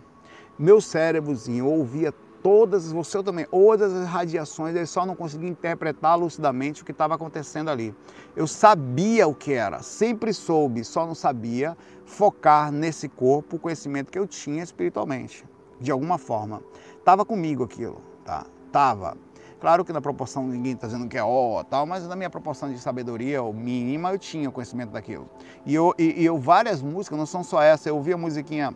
Meu 0.57 0.79
cérebrozinho 0.79 1.65
ouvia 1.65 2.13
todas, 2.43 2.91
você 2.91 3.23
também, 3.23 3.45
todas 3.45 3.93
as 3.93 4.05
radiações, 4.05 4.75
ele 4.75 4.85
só 4.85 5.05
não 5.05 5.15
conseguia 5.15 5.49
interpretar 5.49 6.19
lucidamente 6.19 6.81
o 6.81 6.85
que 6.85 6.91
estava 6.91 7.15
acontecendo 7.15 7.71
ali. 7.71 7.95
Eu 8.35 8.45
sabia 8.45 9.25
o 9.27 9.33
que 9.33 9.53
era, 9.53 9.81
sempre 9.81 10.33
soube, 10.33 10.83
só 10.83 11.07
não 11.07 11.15
sabia 11.15 11.77
focar 12.05 12.71
nesse 12.71 13.07
corpo 13.07 13.55
o 13.55 13.59
conhecimento 13.59 14.11
que 14.11 14.19
eu 14.19 14.27
tinha 14.27 14.61
espiritualmente, 14.61 15.45
de 15.79 15.89
alguma 15.89 16.17
forma. 16.17 16.61
Tava 17.05 17.25
comigo 17.25 17.63
aquilo, 17.63 18.01
tá? 18.25 18.45
Tava. 18.71 19.17
Claro 19.61 19.85
que 19.85 19.93
na 19.93 20.01
proporção 20.01 20.45
ninguém 20.45 20.73
está 20.73 20.87
dizendo 20.87 21.07
que 21.07 21.17
é 21.17 21.23
ó 21.23 21.61
oh, 21.61 21.63
tal, 21.63 21.85
mas 21.85 22.05
na 22.05 22.17
minha 22.17 22.29
proporção 22.29 22.69
de 22.69 22.77
sabedoria 22.77 23.41
ou 23.41 23.53
mínima 23.53 24.11
eu 24.11 24.19
tinha 24.19 24.51
conhecimento 24.51 24.91
daquilo. 24.91 25.29
E 25.65 25.73
eu, 25.73 25.95
e, 25.97 26.21
e 26.21 26.25
eu 26.25 26.37
várias 26.37 26.81
músicas, 26.81 27.17
não 27.17 27.25
são 27.25 27.45
só 27.45 27.61
essa, 27.61 27.87
eu 27.87 27.95
ouvia 27.95 28.17
musiquinha 28.17 28.75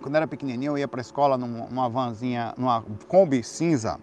quando 0.00 0.16
era 0.16 0.26
pequenininho, 0.26 0.72
eu 0.72 0.78
ia 0.78 0.88
para 0.88 1.00
a 1.00 1.02
escola 1.02 1.36
numa 1.38 1.88
vanzinha, 1.88 2.54
numa 2.56 2.84
Kombi 3.08 3.42
cinza, 3.42 3.98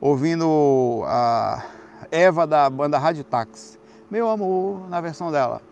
ouvindo 0.00 1.02
a 1.06 1.64
Eva 2.10 2.46
da 2.46 2.68
banda 2.68 2.98
Rádio 2.98 3.24
Táxi. 3.24 3.78
Meu 4.10 4.28
amor, 4.28 4.88
na 4.88 5.00
versão 5.00 5.30
dela. 5.30 5.62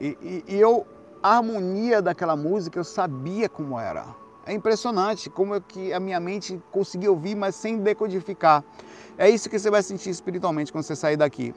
E, 0.00 0.16
e, 0.22 0.44
e, 0.54 0.60
eu, 0.60 0.86
a 1.22 1.36
harmonia 1.36 2.02
daquela 2.02 2.36
música, 2.36 2.78
eu 2.78 2.84
sabia 2.84 3.48
como 3.48 3.78
era. 3.78 4.04
É 4.46 4.52
impressionante 4.52 5.28
como 5.28 5.54
é 5.54 5.60
que 5.60 5.92
a 5.92 6.00
minha 6.00 6.20
mente 6.20 6.60
conseguia 6.70 7.10
ouvir, 7.10 7.34
mas 7.34 7.54
sem 7.54 7.78
decodificar. 7.78 8.62
É 9.16 9.28
isso 9.28 9.50
que 9.50 9.58
você 9.58 9.70
vai 9.70 9.82
sentir 9.82 10.10
espiritualmente 10.10 10.70
quando 10.70 10.84
você 10.84 10.94
sair 10.94 11.16
daqui 11.16 11.54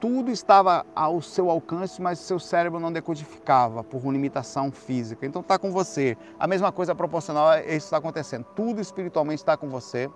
tudo 0.00 0.30
estava 0.30 0.86
ao 0.94 1.20
seu 1.20 1.50
alcance, 1.50 2.00
mas 2.00 2.18
seu 2.20 2.38
cérebro 2.38 2.78
não 2.78 2.92
decodificava 2.92 3.82
por 3.82 4.00
limitação 4.10 4.70
física. 4.70 5.26
Então 5.26 5.40
está 5.40 5.58
com 5.58 5.72
você. 5.72 6.16
A 6.38 6.46
mesma 6.46 6.70
coisa 6.70 6.94
proporcional 6.94 7.58
isso 7.58 7.86
está 7.86 7.96
acontecendo. 7.96 8.44
Tudo 8.54 8.80
espiritualmente 8.80 9.42
está 9.42 9.56
com 9.56 9.68
você. 9.68 10.08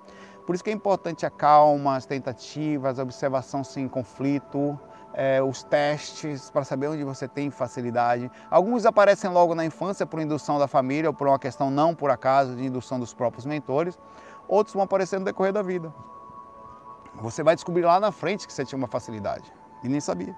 Por 0.47 0.55
isso 0.55 0.63
que 0.63 0.71
é 0.71 0.73
importante 0.73 1.27
a 1.27 1.31
calma, 1.31 1.97
as 1.97 2.07
tentativas, 2.07 2.99
a 2.99 3.03
observação 3.03 3.63
sem 3.63 3.89
conflito, 3.89 4.79
é, 5.15 5.43
os 5.43 5.63
testes 5.63 6.51
para 6.51 6.65
saber 6.65 6.89
onde 6.89 7.05
você 7.05 7.27
tem 7.27 7.51
facilidade. 7.51 8.31
Alguns 8.51 8.87
aparecem 8.87 9.31
logo 9.31 9.55
na 9.55 9.65
infância 9.65 10.07
por 10.07 10.21
indução 10.21 10.59
da 10.59 10.69
família 10.69 11.11
ou 11.11 11.15
por 11.15 11.27
uma 11.27 11.39
questão 11.39 11.71
não 11.71 11.95
por 11.95 12.11
acaso 12.11 12.55
de 12.55 12.65
indução 12.65 12.99
dos 12.99 13.13
próprios 13.13 13.47
mentores. 13.47 13.99
Outros 14.49 14.75
vão 14.75 14.83
aparecer 14.83 15.19
no 15.19 15.25
decorrer 15.25 15.53
da 15.53 15.63
vida. 15.63 15.93
Você 17.17 17.43
vai 17.43 17.55
descobrir 17.55 17.83
lá 17.83 18.01
na 18.01 18.11
frente 18.11 18.47
que 18.47 18.53
você 18.53 18.65
tinha 18.65 18.77
uma 18.77 18.89
facilidade 18.89 19.62
e 19.83 19.89
nem 19.89 20.01
sabia. 20.01 20.35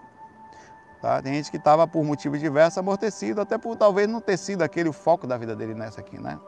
Tá? 1.00 1.20
Tem 1.20 1.34
gente 1.34 1.50
que 1.50 1.58
estava 1.58 1.86
por 1.86 2.02
motivos 2.02 2.40
diversos 2.40 2.78
amortecido, 2.78 3.40
até 3.40 3.58
por 3.58 3.76
talvez 3.76 4.08
não 4.08 4.20
ter 4.20 4.38
sido 4.38 4.62
aquele 4.62 4.88
o 4.88 4.92
foco 4.92 5.26
da 5.26 5.36
vida 5.36 5.54
dele 5.54 5.74
nessa 5.74 6.00
aqui, 6.00 6.18
né? 6.18 6.38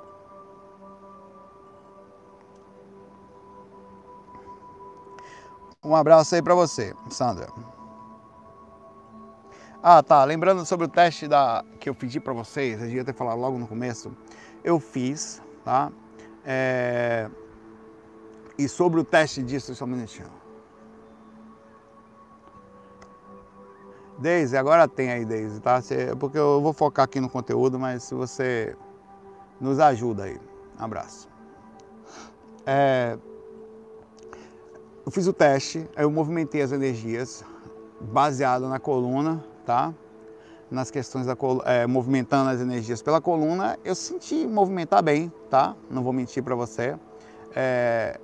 Um 5.85 5.95
abraço 5.95 6.35
aí 6.35 6.43
para 6.43 6.55
você, 6.55 6.95
Sandra. 7.11 7.47
Ah, 9.83 10.03
tá. 10.03 10.25
Lembrando 10.25 10.67
sobre 10.67 10.87
o 10.87 10.89
teste 10.89 11.29
da, 11.29 11.65
que 11.79 11.89
eu 11.89 11.95
pedi 11.95 12.19
para 12.19 12.33
vocês, 12.33 12.81
eu 12.81 12.87
devia 12.89 13.05
ter 13.05 13.13
falado 13.13 13.39
logo 13.39 13.57
no 13.59 13.69
começo. 13.69 14.11
Eu 14.65 14.81
fiz, 14.81 15.41
tá? 15.65 15.93
É... 16.45 17.31
E 18.59 18.69
sobre 18.69 18.99
o 18.99 19.05
teste 19.05 19.43
disso, 19.43 19.75
só 19.75 19.85
um 19.85 19.89
minutinho. 19.89 20.46
Deise, 24.19 24.57
agora 24.57 24.89
tem 24.89 25.11
aí, 25.11 25.25
Deise, 25.25 25.61
tá? 25.61 25.81
Porque 26.19 26.39
eu 26.39 26.61
vou 26.61 26.73
focar 26.73 27.05
aqui 27.05 27.21
no 27.21 27.29
conteúdo, 27.29 27.79
mas 27.79 28.03
se 28.03 28.15
você 28.15 28.75
nos 29.61 29.79
ajuda 29.79 30.25
aí. 30.25 30.41
Um 30.79 30.85
abraço. 30.85 31.29
É, 32.65 33.19
eu 35.05 35.13
fiz 35.13 35.27
o 35.27 35.33
teste, 35.33 35.89
eu 35.97 36.11
movimentei 36.11 36.63
as 36.63 36.73
energias 36.73 37.45
baseado 38.01 38.69
na 38.69 38.79
coluna, 38.79 39.45
tá? 39.65 39.95
Nas 40.71 40.91
questões 40.91 41.27
da 41.27 41.37
coluna, 41.37 41.63
é, 41.65 41.87
movimentando 41.87 42.51
as 42.51 42.61
energias 42.61 43.03
pela 43.03 43.21
coluna, 43.21 43.79
eu 43.85 43.95
senti 43.95 44.47
movimentar 44.47 45.03
bem, 45.03 45.33
tá? 45.49 45.77
Não 45.91 46.03
vou 46.03 46.13
mentir 46.13 46.43
para 46.43 46.55
você. 46.55 46.97
É, 47.55 48.19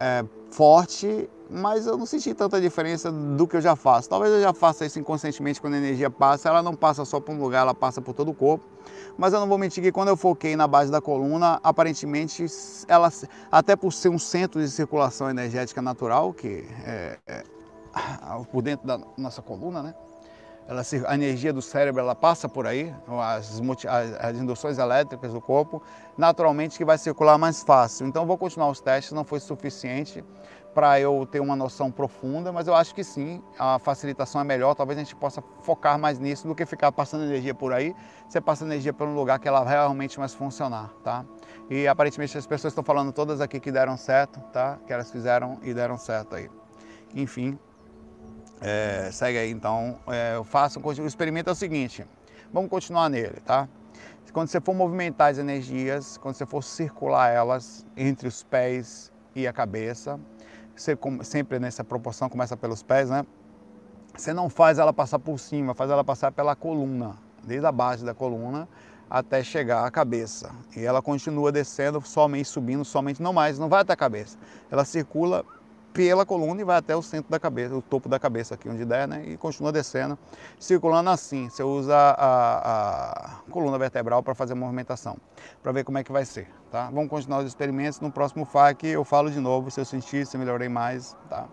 é, 0.00 0.24
forte 0.50 1.28
mas 1.48 1.86
eu 1.86 1.96
não 1.96 2.06
senti 2.06 2.34
tanta 2.34 2.60
diferença 2.60 3.10
do 3.10 3.46
que 3.46 3.56
eu 3.56 3.60
já 3.60 3.76
faço. 3.76 4.08
Talvez 4.08 4.32
eu 4.32 4.40
já 4.40 4.52
faça 4.52 4.84
isso 4.84 4.98
inconscientemente 4.98 5.60
quando 5.60 5.74
a 5.74 5.78
energia 5.78 6.10
passa, 6.10 6.48
ela 6.48 6.62
não 6.62 6.74
passa 6.74 7.04
só 7.04 7.20
por 7.20 7.34
um 7.34 7.38
lugar, 7.38 7.60
ela 7.60 7.74
passa 7.74 8.00
por 8.00 8.14
todo 8.14 8.30
o 8.30 8.34
corpo. 8.34 8.64
Mas 9.16 9.32
eu 9.32 9.40
não 9.40 9.48
vou 9.48 9.56
mentir 9.56 9.82
que 9.82 9.92
quando 9.92 10.08
eu 10.08 10.16
foquei 10.16 10.56
na 10.56 10.66
base 10.66 10.90
da 10.90 11.00
coluna, 11.00 11.60
aparentemente, 11.62 12.46
ela, 12.88 13.10
até 13.50 13.76
por 13.76 13.92
ser 13.92 14.08
um 14.08 14.18
centro 14.18 14.60
de 14.60 14.68
circulação 14.68 15.30
energética 15.30 15.80
natural, 15.80 16.32
que 16.32 16.66
é, 16.84 17.18
é, 17.26 17.44
por 18.50 18.62
dentro 18.62 18.86
da 18.86 19.00
nossa 19.16 19.40
coluna, 19.40 19.82
né? 19.82 19.94
Ela, 20.68 20.82
a 21.06 21.14
energia 21.14 21.52
do 21.52 21.62
cérebro 21.62 22.00
ela 22.00 22.14
passa 22.14 22.48
por 22.48 22.66
aí, 22.66 22.92
as, 23.22 23.60
as, 24.18 24.36
induções 24.36 24.78
elétricas 24.78 25.32
do 25.32 25.40
corpo, 25.40 25.80
naturalmente 26.18 26.76
que 26.76 26.84
vai 26.84 26.98
circular 26.98 27.38
mais 27.38 27.62
fácil. 27.62 28.04
Então 28.04 28.26
vou 28.26 28.36
continuar 28.36 28.68
os 28.68 28.80
testes, 28.80 29.12
não 29.12 29.22
foi 29.22 29.38
suficiente 29.38 30.24
para 30.76 31.00
eu 31.00 31.24
ter 31.24 31.40
uma 31.40 31.56
noção 31.56 31.90
profunda, 31.90 32.52
mas 32.52 32.68
eu 32.68 32.74
acho 32.74 32.94
que 32.94 33.02
sim, 33.02 33.42
a 33.58 33.78
facilitação 33.78 34.42
é 34.42 34.44
melhor, 34.44 34.74
talvez 34.74 34.98
a 34.98 35.02
gente 35.02 35.16
possa 35.16 35.42
focar 35.62 35.98
mais 35.98 36.18
nisso 36.18 36.46
do 36.46 36.54
que 36.54 36.66
ficar 36.66 36.92
passando 36.92 37.24
energia 37.24 37.54
por 37.54 37.72
aí, 37.72 37.96
você 38.28 38.42
passa 38.42 38.62
energia 38.62 38.92
pelo 38.92 39.14
lugar 39.14 39.38
que 39.38 39.48
ela 39.48 39.66
realmente 39.66 40.18
mais 40.18 40.34
funcionar, 40.34 40.92
tá? 41.02 41.24
E 41.70 41.88
aparentemente 41.88 42.36
as 42.36 42.46
pessoas 42.46 42.72
estão 42.72 42.84
falando 42.84 43.10
todas 43.10 43.40
aqui 43.40 43.58
que 43.58 43.72
deram 43.72 43.96
certo, 43.96 44.38
tá? 44.52 44.78
Que 44.86 44.92
elas 44.92 45.10
fizeram 45.10 45.58
e 45.62 45.72
deram 45.72 45.96
certo 45.96 46.36
aí. 46.36 46.50
Enfim, 47.14 47.58
é, 48.60 49.08
segue 49.10 49.38
aí 49.38 49.50
então, 49.50 49.98
é, 50.08 50.36
eu 50.36 50.44
faço, 50.44 50.78
o 50.78 51.06
experimento 51.06 51.48
é 51.48 51.54
o 51.54 51.56
seguinte, 51.56 52.04
vamos 52.52 52.68
continuar 52.68 53.08
nele, 53.08 53.40
tá? 53.40 53.66
Quando 54.30 54.48
você 54.48 54.60
for 54.60 54.74
movimentar 54.74 55.30
as 55.30 55.38
energias, 55.38 56.18
quando 56.18 56.34
você 56.34 56.44
for 56.44 56.62
circular 56.62 57.30
elas 57.30 57.86
entre 57.96 58.28
os 58.28 58.42
pés 58.42 59.10
e 59.34 59.46
a 59.46 59.52
cabeça, 59.54 60.20
sempre 60.76 61.58
nessa 61.58 61.82
proporção 61.82 62.28
começa 62.28 62.56
pelos 62.56 62.82
pés, 62.82 63.10
né? 63.10 63.24
Você 64.16 64.32
não 64.32 64.48
faz 64.48 64.78
ela 64.78 64.92
passar 64.92 65.18
por 65.18 65.38
cima, 65.38 65.74
faz 65.74 65.90
ela 65.90 66.04
passar 66.04 66.32
pela 66.32 66.56
coluna, 66.56 67.16
desde 67.44 67.66
a 67.66 67.72
base 67.72 68.04
da 68.04 68.14
coluna 68.14 68.68
até 69.08 69.42
chegar 69.42 69.84
à 69.84 69.90
cabeça. 69.90 70.50
E 70.76 70.84
ela 70.84 71.00
continua 71.00 71.52
descendo, 71.52 72.00
somente 72.00 72.48
subindo, 72.48 72.84
somente 72.84 73.22
não 73.22 73.32
mais, 73.32 73.58
não 73.58 73.68
vai 73.68 73.82
até 73.82 73.92
a 73.92 73.96
cabeça. 73.96 74.38
Ela 74.70 74.84
circula 74.84 75.44
pela 75.96 76.26
coluna 76.26 76.60
e 76.60 76.64
vai 76.64 76.76
até 76.76 76.94
o 76.94 77.00
centro 77.00 77.30
da 77.30 77.40
cabeça, 77.40 77.74
o 77.74 77.80
topo 77.80 78.06
da 78.06 78.18
cabeça 78.18 78.54
aqui 78.54 78.68
onde 78.68 78.84
der, 78.84 79.08
né? 79.08 79.24
E 79.26 79.38
continua 79.38 79.72
descendo, 79.72 80.18
circulando 80.60 81.08
assim. 81.08 81.48
Você 81.48 81.62
usa 81.62 81.96
a, 81.96 83.38
a 83.46 83.50
coluna 83.50 83.78
vertebral 83.78 84.22
para 84.22 84.34
fazer 84.34 84.52
a 84.52 84.56
movimentação, 84.56 85.16
para 85.62 85.72
ver 85.72 85.84
como 85.84 85.96
é 85.96 86.04
que 86.04 86.12
vai 86.12 86.26
ser, 86.26 86.50
tá? 86.70 86.90
Vamos 86.92 87.08
continuar 87.08 87.38
os 87.38 87.46
experimentos. 87.46 87.98
No 87.98 88.12
próximo 88.12 88.44
FAQ 88.44 88.86
eu 88.86 89.04
falo 89.04 89.30
de 89.30 89.40
novo 89.40 89.70
se 89.70 89.80
eu 89.80 89.86
sentir, 89.86 90.26
se 90.26 90.36
melhorei 90.36 90.68
mais, 90.68 91.16
tá? 91.30 91.48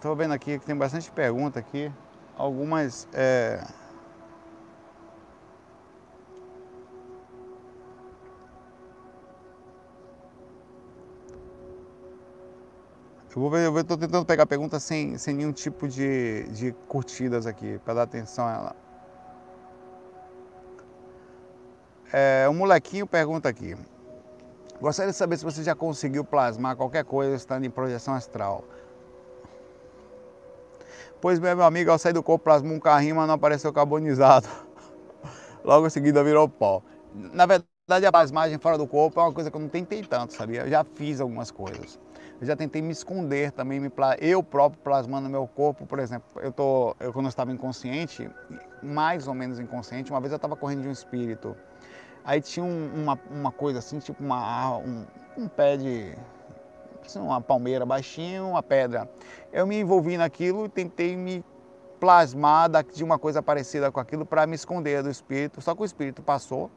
Tô 0.00 0.14
vendo 0.14 0.32
aqui 0.32 0.58
que 0.58 0.64
tem 0.64 0.74
bastante 0.74 1.10
pergunta 1.10 1.58
aqui. 1.58 1.92
Algumas. 2.34 3.06
É... 3.12 3.62
Eu 13.36 13.42
vou 13.42 13.50
ver, 13.50 13.66
eu 13.66 13.78
estou 13.78 13.96
tentando 13.96 14.24
pegar 14.24 14.46
perguntas 14.46 14.82
sem, 14.82 15.16
sem 15.16 15.34
nenhum 15.34 15.52
tipo 15.52 15.86
de, 15.86 16.48
de 16.48 16.72
curtidas 16.88 17.46
aqui, 17.46 17.78
para 17.84 17.94
dar 17.94 18.02
atenção 18.02 18.46
a 18.46 18.52
ela. 18.52 18.76
É, 22.12 22.48
um 22.48 22.54
molequinho 22.54 23.06
pergunta 23.06 23.48
aqui. 23.48 23.76
Gostaria 24.80 25.12
de 25.12 25.16
saber 25.16 25.36
se 25.36 25.44
você 25.44 25.62
já 25.62 25.74
conseguiu 25.74 26.24
plasmar 26.24 26.74
qualquer 26.74 27.04
coisa 27.04 27.36
estando 27.36 27.64
em 27.64 27.70
projeção 27.70 28.14
astral. 28.14 28.64
Pois 31.20 31.38
meu 31.38 31.62
amigo, 31.62 31.90
ao 31.90 31.98
sair 31.98 32.12
do 32.12 32.22
corpo, 32.22 32.44
plasmou 32.44 32.74
um 32.74 32.80
carrinho, 32.80 33.16
mas 33.16 33.26
não 33.26 33.34
apareceu 33.34 33.72
carbonizado. 33.72 34.48
Logo 35.64 35.86
em 35.86 35.90
seguida 35.90 36.24
virou 36.24 36.48
pó. 36.48 36.82
Na 37.14 37.44
verdade, 37.46 38.06
a 38.06 38.12
plasmagem 38.12 38.58
fora 38.58 38.78
do 38.78 38.86
corpo 38.86 39.20
é 39.20 39.22
uma 39.24 39.32
coisa 39.32 39.50
que 39.50 39.56
eu 39.56 39.60
não 39.60 39.68
tentei 39.68 40.02
tanto, 40.02 40.32
sabia? 40.32 40.62
Eu 40.62 40.70
já 40.70 40.84
fiz 40.84 41.20
algumas 41.20 41.50
coisas. 41.50 41.98
Eu 42.40 42.46
já 42.46 42.56
tentei 42.56 42.80
me 42.80 42.92
esconder 42.92 43.52
também, 43.52 43.78
me 43.78 43.90
eu 44.18 44.42
próprio 44.42 44.80
plasmando 44.82 45.28
meu 45.28 45.46
corpo, 45.46 45.84
por 45.86 45.98
exemplo. 45.98 46.26
Eu, 46.40 46.50
tô, 46.52 46.96
eu 46.98 47.12
quando 47.12 47.26
eu 47.26 47.30
estava 47.30 47.52
inconsciente, 47.52 48.30
mais 48.82 49.28
ou 49.28 49.34
menos 49.34 49.58
inconsciente, 49.58 50.10
uma 50.10 50.20
vez 50.20 50.32
eu 50.32 50.36
estava 50.36 50.56
correndo 50.56 50.82
de 50.82 50.88
um 50.88 50.92
espírito. 50.92 51.54
Aí 52.24 52.40
tinha 52.40 52.64
um, 52.64 53.02
uma, 53.02 53.18
uma 53.30 53.52
coisa 53.52 53.78
assim, 53.80 53.98
tipo 53.98 54.22
uma, 54.24 54.78
um, 54.78 55.04
um 55.36 55.48
pé 55.48 55.76
de. 55.76 56.14
Uma 57.16 57.40
palmeira 57.40 57.84
baixinha, 57.84 58.42
uma 58.42 58.62
pedra. 58.62 59.08
Eu 59.52 59.66
me 59.66 59.78
envolvi 59.78 60.16
naquilo 60.16 60.66
e 60.66 60.68
tentei 60.68 61.16
me 61.16 61.44
plasmar 62.00 62.70
de 62.82 63.04
uma 63.04 63.18
coisa 63.18 63.42
parecida 63.42 63.92
com 63.92 64.00
aquilo 64.00 64.24
para 64.24 64.46
me 64.46 64.54
esconder 64.54 65.02
do 65.02 65.10
espírito. 65.10 65.60
Só 65.60 65.74
que 65.74 65.82
o 65.82 65.84
espírito 65.84 66.22
passou, 66.22 66.70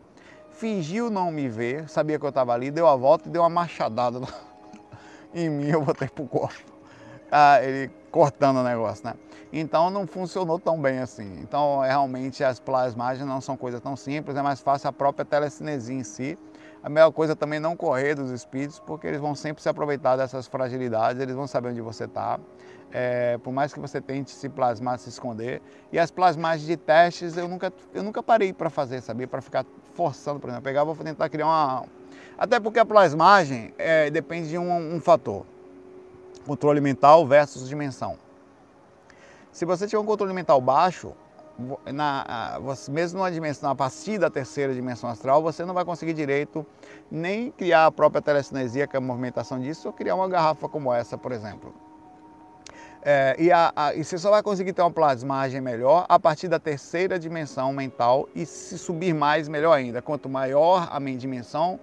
fingiu 0.52 1.10
não 1.10 1.32
me 1.32 1.48
ver, 1.48 1.90
sabia 1.90 2.20
que 2.20 2.26
eu 2.26 2.30
estava 2.30 2.54
ali, 2.54 2.70
deu 2.70 2.88
a 2.88 2.96
volta 2.96 3.30
e 3.30 3.32
deu 3.32 3.42
uma 3.42 3.50
machadada 3.50 4.20
em 5.34 5.50
mim, 5.50 5.70
eu 5.70 5.82
botei 5.82 6.08
pro 6.08 6.26
corpo. 6.26 6.74
Ah, 7.32 7.64
ele 7.64 7.90
cortando 8.12 8.58
o 8.58 8.64
negócio, 8.64 9.06
né? 9.06 9.16
Então 9.52 9.90
não 9.90 10.06
funcionou 10.06 10.60
tão 10.60 10.80
bem 10.80 11.00
assim. 11.00 11.40
Então 11.42 11.80
realmente 11.80 12.44
as 12.44 12.60
plasmagens 12.60 13.28
não 13.28 13.42
são 13.42 13.58
coisas 13.58 13.82
tão 13.82 13.96
simples, 13.96 14.36
é 14.36 14.42
mais 14.42 14.60
fácil 14.62 14.90
a 14.90 14.94
própria 14.94 15.26
telecinesia 15.26 15.96
em 15.96 16.04
si. 16.04 16.38
A 16.84 16.90
melhor 16.90 17.12
coisa 17.14 17.34
também 17.34 17.58
é 17.58 17.60
não 17.62 17.78
correr 17.78 18.14
dos 18.14 18.30
espíritos, 18.30 18.78
porque 18.78 19.08
eles 19.08 19.22
vão 19.22 19.34
sempre 19.34 19.64
se 19.64 19.70
aproveitar 19.70 20.18
dessas 20.18 20.48
fragilidades, 20.48 21.22
eles 21.22 21.34
vão 21.34 21.48
saber 21.48 21.70
onde 21.70 21.80
você 21.80 22.04
está. 22.04 22.38
É, 22.92 23.38
por 23.38 23.54
mais 23.54 23.74
que 23.74 23.80
você 23.80 24.02
tente 24.02 24.32
se 24.32 24.50
plasmar, 24.50 25.00
se 25.00 25.08
esconder. 25.08 25.62
E 25.94 25.98
as 25.98 26.12
plasmagens 26.12 26.68
de 26.68 26.76
testes 26.76 27.38
eu 27.38 27.48
nunca, 27.48 27.72
eu 27.94 28.04
nunca 28.04 28.22
parei 28.22 28.52
para 28.52 28.70
fazer, 28.70 29.02
sabia? 29.02 29.26
Para 29.26 29.42
ficar 29.42 29.66
forçando, 29.94 30.42
por 30.42 30.50
exemplo. 30.50 30.60
Eu 30.60 30.64
pegava, 30.64 30.94
vou 30.94 31.06
tentar 31.06 31.30
criar 31.30 31.46
uma. 31.46 31.86
Até 32.38 32.60
porque 32.60 32.80
a 32.80 32.86
plasmagem 32.86 33.74
é, 33.78 34.10
depende 34.12 34.50
de 34.50 34.58
um, 34.58 34.96
um 34.96 35.00
fator 35.00 35.46
controle 36.46 36.82
mental 36.82 37.26
versus 37.26 37.70
dimensão. 37.70 38.18
Se 39.54 39.64
você 39.64 39.88
tiver 39.88 40.00
um 40.00 40.06
controle 40.06 40.34
mental 40.34 40.60
baixo, 40.60 41.14
na, 41.92 42.60
mesmo 42.90 43.20
numa 43.20 43.32
dimensão, 43.32 43.70
a 43.70 43.76
partir 43.76 44.18
da 44.18 44.30
terceira 44.30 44.74
dimensão 44.74 45.10
astral, 45.10 45.42
você 45.42 45.64
não 45.64 45.74
vai 45.74 45.86
conseguir 45.86 46.14
direito 46.14 46.66
nem 47.12 47.52
criar 47.52 47.86
a 47.86 47.92
própria 47.92 48.22
telecinesia, 48.22 48.88
que 48.88 48.96
é 48.96 49.00
a 49.00 49.02
movimentação 49.02 49.60
disso, 49.60 49.88
ou 49.88 49.94
criar 49.94 50.16
uma 50.16 50.28
garrafa 50.28 50.68
como 50.68 50.92
essa, 50.92 51.18
por 51.18 51.32
exemplo. 51.32 51.74
É, 53.06 53.36
e, 53.38 53.52
a, 53.52 53.72
a, 53.76 53.94
e, 53.94 54.04
você 54.04 54.18
só 54.18 54.32
vai 54.32 54.42
conseguir 54.42 54.72
ter 54.72 54.82
uma 54.82 54.90
plasmagem 54.90 55.60
melhor 55.60 56.06
a 56.08 56.18
partir 56.18 56.48
da 56.48 56.58
terceira 56.58 57.20
dimensão 57.20 57.74
mental 57.74 58.30
e 58.34 58.46
se 58.46 58.78
subir 58.78 59.14
mais, 59.14 59.50
melhor 59.50 59.74
ainda. 59.74 60.02
Quanto 60.02 60.30
maior 60.30 60.88
a 60.90 61.00
dimensão, 61.00 61.78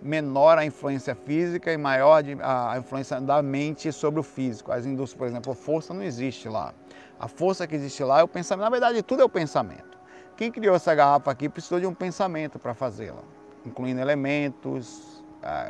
menor 0.00 0.58
a 0.58 0.64
influência 0.64 1.14
física 1.14 1.72
e 1.72 1.76
maior 1.76 2.22
a 2.42 2.78
influência 2.78 3.20
da 3.20 3.42
mente 3.42 3.90
sobre 3.92 4.20
o 4.20 4.22
físico. 4.22 4.70
As 4.70 4.86
indústrias, 4.86 5.18
por 5.18 5.26
exemplo, 5.26 5.54
força 5.54 5.92
não 5.92 6.04
existe 6.04 6.48
lá. 6.48 6.72
A 7.20 7.28
força 7.28 7.66
que 7.66 7.74
existe 7.74 8.02
lá 8.02 8.20
é 8.20 8.22
o 8.22 8.28
pensamento. 8.28 8.64
Na 8.64 8.70
verdade, 8.70 9.02
tudo 9.02 9.20
é 9.20 9.24
o 9.24 9.28
pensamento. 9.28 9.98
Quem 10.38 10.50
criou 10.50 10.74
essa 10.74 10.94
garrafa 10.94 11.30
aqui 11.30 11.50
precisou 11.50 11.78
de 11.78 11.86
um 11.86 11.92
pensamento 11.92 12.58
para 12.58 12.72
fazê-la, 12.72 13.22
incluindo 13.66 14.00
elementos. 14.00 15.22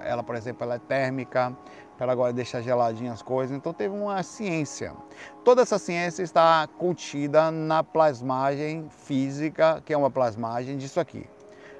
Ela, 0.04 0.22
por 0.22 0.36
exemplo, 0.36 0.62
ela 0.62 0.76
é 0.76 0.78
térmica, 0.78 1.52
ela 1.98 2.12
agora 2.12 2.32
deixa 2.32 2.62
geladinhas 2.62 3.14
as 3.14 3.22
coisas. 3.22 3.56
Então 3.56 3.72
teve 3.72 3.92
uma 3.92 4.22
ciência. 4.22 4.92
Toda 5.44 5.62
essa 5.62 5.76
ciência 5.76 6.22
está 6.22 6.68
contida 6.78 7.50
na 7.50 7.82
plasmagem 7.82 8.88
física, 8.88 9.82
que 9.84 9.92
é 9.92 9.96
uma 9.96 10.10
plasmagem 10.10 10.76
disso 10.76 11.00
aqui. 11.00 11.28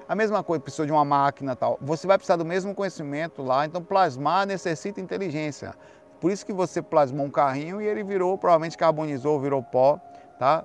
A 0.07 0.15
mesma 0.15 0.43
coisa, 0.43 0.61
precisou 0.61 0.85
de 0.85 0.91
uma 0.91 1.05
máquina 1.05 1.55
tal. 1.55 1.77
Você 1.81 2.05
vai 2.05 2.17
precisar 2.17 2.35
do 2.35 2.43
mesmo 2.43 2.75
conhecimento 2.75 3.41
lá, 3.41 3.65
então 3.65 3.81
plasmar 3.81 4.45
necessita 4.45 4.99
inteligência. 4.99 5.73
Por 6.21 6.31
isso 6.31 6.45
que 6.45 6.53
você 6.53 6.83
plasmou 6.83 7.25
um 7.25 7.31
carrinho 7.31 7.81
e 7.81 7.87
ele 7.87 8.03
virou, 8.03 8.37
provavelmente 8.37 8.77
carbonizou, 8.77 9.39
virou 9.39 9.63
pó, 9.63 9.99
tá? 10.37 10.63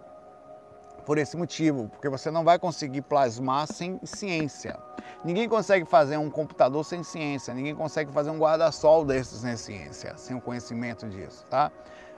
Por 1.06 1.16
esse 1.16 1.34
motivo, 1.34 1.88
porque 1.88 2.10
você 2.10 2.30
não 2.30 2.44
vai 2.44 2.58
conseguir 2.58 3.00
plasmar 3.00 3.66
sem 3.66 3.98
ciência. 4.04 4.78
Ninguém 5.24 5.48
consegue 5.48 5.86
fazer 5.86 6.18
um 6.18 6.28
computador 6.28 6.84
sem 6.84 7.02
ciência, 7.02 7.54
ninguém 7.54 7.74
consegue 7.74 8.12
fazer 8.12 8.28
um 8.28 8.38
guarda-sol 8.38 9.02
desses 9.02 9.40
sem 9.40 9.56
ciência, 9.56 10.12
sem 10.18 10.36
o 10.36 10.40
conhecimento 10.42 11.08
disso, 11.08 11.42
tá? 11.48 11.72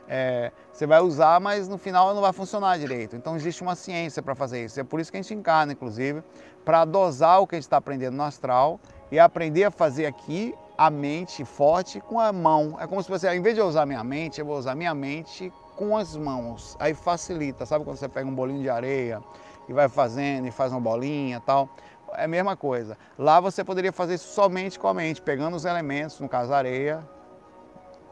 É, 0.08 0.50
você 0.72 0.86
vai 0.86 1.00
usar, 1.00 1.38
mas 1.38 1.68
no 1.68 1.78
final 1.78 2.14
não 2.14 2.22
vai 2.22 2.32
funcionar 2.32 2.76
direito. 2.78 3.14
Então 3.14 3.36
existe 3.36 3.62
uma 3.62 3.76
ciência 3.76 4.20
para 4.20 4.34
fazer 4.34 4.64
isso. 4.64 4.80
É 4.80 4.82
por 4.82 4.98
isso 4.98 5.12
que 5.12 5.18
a 5.18 5.22
gente 5.22 5.34
encarna, 5.34 5.74
inclusive, 5.74 6.24
para 6.64 6.84
dosar 6.84 7.40
o 7.40 7.46
que 7.46 7.54
a 7.54 7.58
gente 7.58 7.66
está 7.66 7.76
aprendendo 7.76 8.16
no 8.16 8.22
astral 8.24 8.80
e 9.12 9.18
aprender 9.18 9.64
a 9.64 9.70
fazer 9.70 10.06
aqui 10.06 10.54
a 10.78 10.90
mente 10.90 11.44
forte 11.44 12.00
com 12.00 12.20
a 12.20 12.32
mão. 12.32 12.76
É 12.80 12.86
como 12.86 13.02
se 13.02 13.10
você, 13.10 13.26
ao 13.26 13.34
invés 13.34 13.56
de 13.56 13.60
usar 13.60 13.84
minha 13.84 14.04
mente, 14.04 14.38
eu 14.38 14.46
vou 14.46 14.56
usar 14.56 14.76
minha 14.76 14.94
mente 14.94 15.52
com 15.74 15.96
as 15.96 16.16
mãos. 16.16 16.76
Aí 16.78 16.94
facilita, 16.94 17.66
sabe 17.66 17.84
quando 17.84 17.96
você 17.96 18.08
pega 18.08 18.28
um 18.28 18.34
bolinho 18.34 18.62
de 18.62 18.70
areia 18.70 19.20
e 19.68 19.72
vai 19.72 19.88
fazendo 19.88 20.46
e 20.46 20.52
faz 20.52 20.70
uma 20.70 20.80
bolinha 20.80 21.40
tal? 21.40 21.68
É 22.14 22.24
a 22.24 22.28
mesma 22.28 22.56
coisa. 22.56 22.96
Lá 23.18 23.40
você 23.40 23.64
poderia 23.64 23.92
fazer 23.92 24.14
isso 24.14 24.28
somente 24.28 24.78
com 24.78 24.86
a 24.86 24.94
mente, 24.94 25.20
pegando 25.20 25.56
os 25.56 25.64
elementos, 25.64 26.20
no 26.20 26.28
caso 26.28 26.54
areia, 26.54 27.06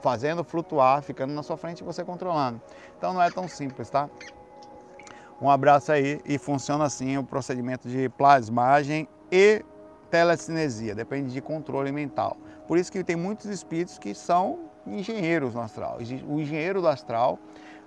fazendo 0.02 0.42
flutuar, 0.42 1.02
ficando 1.02 1.32
na 1.32 1.44
sua 1.44 1.56
frente 1.56 1.80
e 1.80 1.84
você 1.84 2.04
controlando. 2.04 2.60
Então 2.98 3.14
não 3.14 3.22
é 3.22 3.30
tão 3.30 3.46
simples, 3.46 3.88
tá? 3.88 4.10
Um 5.40 5.48
abraço 5.48 5.92
aí 5.92 6.20
e 6.24 6.36
funciona 6.36 6.84
assim 6.84 7.16
o 7.16 7.22
procedimento 7.22 7.88
de 7.88 8.08
plasmagem 8.08 9.08
e 9.30 9.64
telecinesia, 10.10 10.94
depende 10.94 11.32
de 11.32 11.40
controle 11.40 11.92
mental. 11.92 12.36
Por 12.66 12.78
isso 12.78 12.90
que 12.90 13.02
tem 13.04 13.16
muitos 13.16 13.46
espíritos 13.46 13.98
que 13.98 14.14
são 14.14 14.58
engenheiros 14.86 15.54
no 15.54 15.60
astral. 15.60 15.98
O 16.26 16.40
engenheiro 16.40 16.80
do 16.80 16.88
astral, 16.88 17.38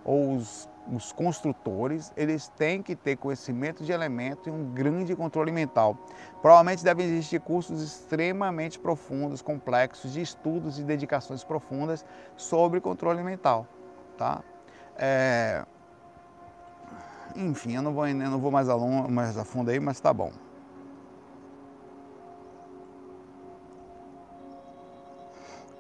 ou 0.04 0.36
os, 0.36 0.70
os 0.92 1.12
construtores, 1.12 2.12
eles 2.16 2.48
têm 2.50 2.82
que 2.82 2.96
ter 2.96 3.18
conhecimento 3.18 3.84
de 3.84 3.92
elementos 3.92 4.48
e 4.48 4.50
um 4.50 4.72
grande 4.72 5.16
controle 5.16 5.52
mental. 5.52 5.98
Provavelmente 6.42 6.84
devem 6.84 7.06
existir 7.06 7.40
cursos 7.42 7.82
extremamente 7.82 8.80
profundos, 8.80 9.42
complexos, 9.42 10.14
de 10.14 10.22
estudos 10.22 10.80
e 10.80 10.84
dedicações 10.84 11.44
profundas 11.44 12.06
sobre 12.36 12.80
controle 12.80 13.24
mental. 13.24 13.68
Tá? 14.18 14.42
É... 14.98 15.66
Enfim, 17.36 17.76
eu 17.76 17.82
não 17.82 17.94
vou, 17.94 18.08
eu 18.08 18.16
não 18.16 18.40
vou 18.40 18.52
mais, 18.52 18.68
a 18.68 18.78
mais 18.78 19.38
a 19.38 19.46
fundo 19.46 19.70
aí, 19.70 19.80
mas 19.80 20.00
tá 20.00 20.14
bom. 20.14 20.32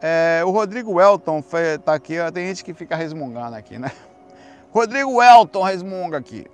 É, 0.02 0.42
o 0.46 0.52
Rodrigo 0.52 1.00
Elton 1.00 1.40
está 1.40 1.94
aqui, 1.94 2.16
tem 2.34 2.48
gente 2.48 2.64
que 2.64 2.74
fica 2.74 2.96
resmungando 2.96 3.56
aqui, 3.56 3.78
né? 3.78 3.92
Rodrigo 4.72 5.22
Elton 5.22 5.64
resmunga 5.64 6.18
aqui. 6.18 6.46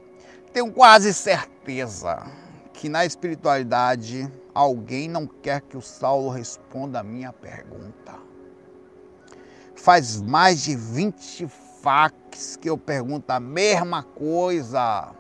Tenho 0.51 0.71
quase 0.71 1.13
certeza 1.13 2.25
que 2.73 2.89
na 2.89 3.05
espiritualidade 3.05 4.31
alguém 4.53 5.07
não 5.07 5.27
quer 5.27 5.61
que 5.61 5.77
o 5.77 5.81
Saulo 5.81 6.29
responda 6.29 7.01
a 7.01 7.03
minha 7.03 7.31
pergunta. 7.33 8.13
Faz 9.75 10.21
mais 10.21 10.63
de 10.63 10.75
20 10.75 11.47
fax 11.81 12.55
que 12.55 12.69
eu 12.69 12.77
pergunto 12.77 13.29
a 13.31 13.39
mesma 13.39 14.01
coisa. 14.01 15.11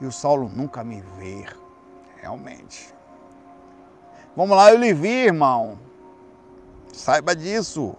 E 0.00 0.06
o 0.06 0.12
Saulo 0.12 0.48
nunca 0.48 0.84
me 0.84 1.02
vê. 1.18 1.44
Realmente. 2.20 2.94
Vamos 4.36 4.56
lá, 4.56 4.70
eu 4.70 4.78
lhe 4.78 4.92
vi, 4.92 5.08
irmão. 5.08 5.78
Saiba 6.92 7.34
disso. 7.34 7.96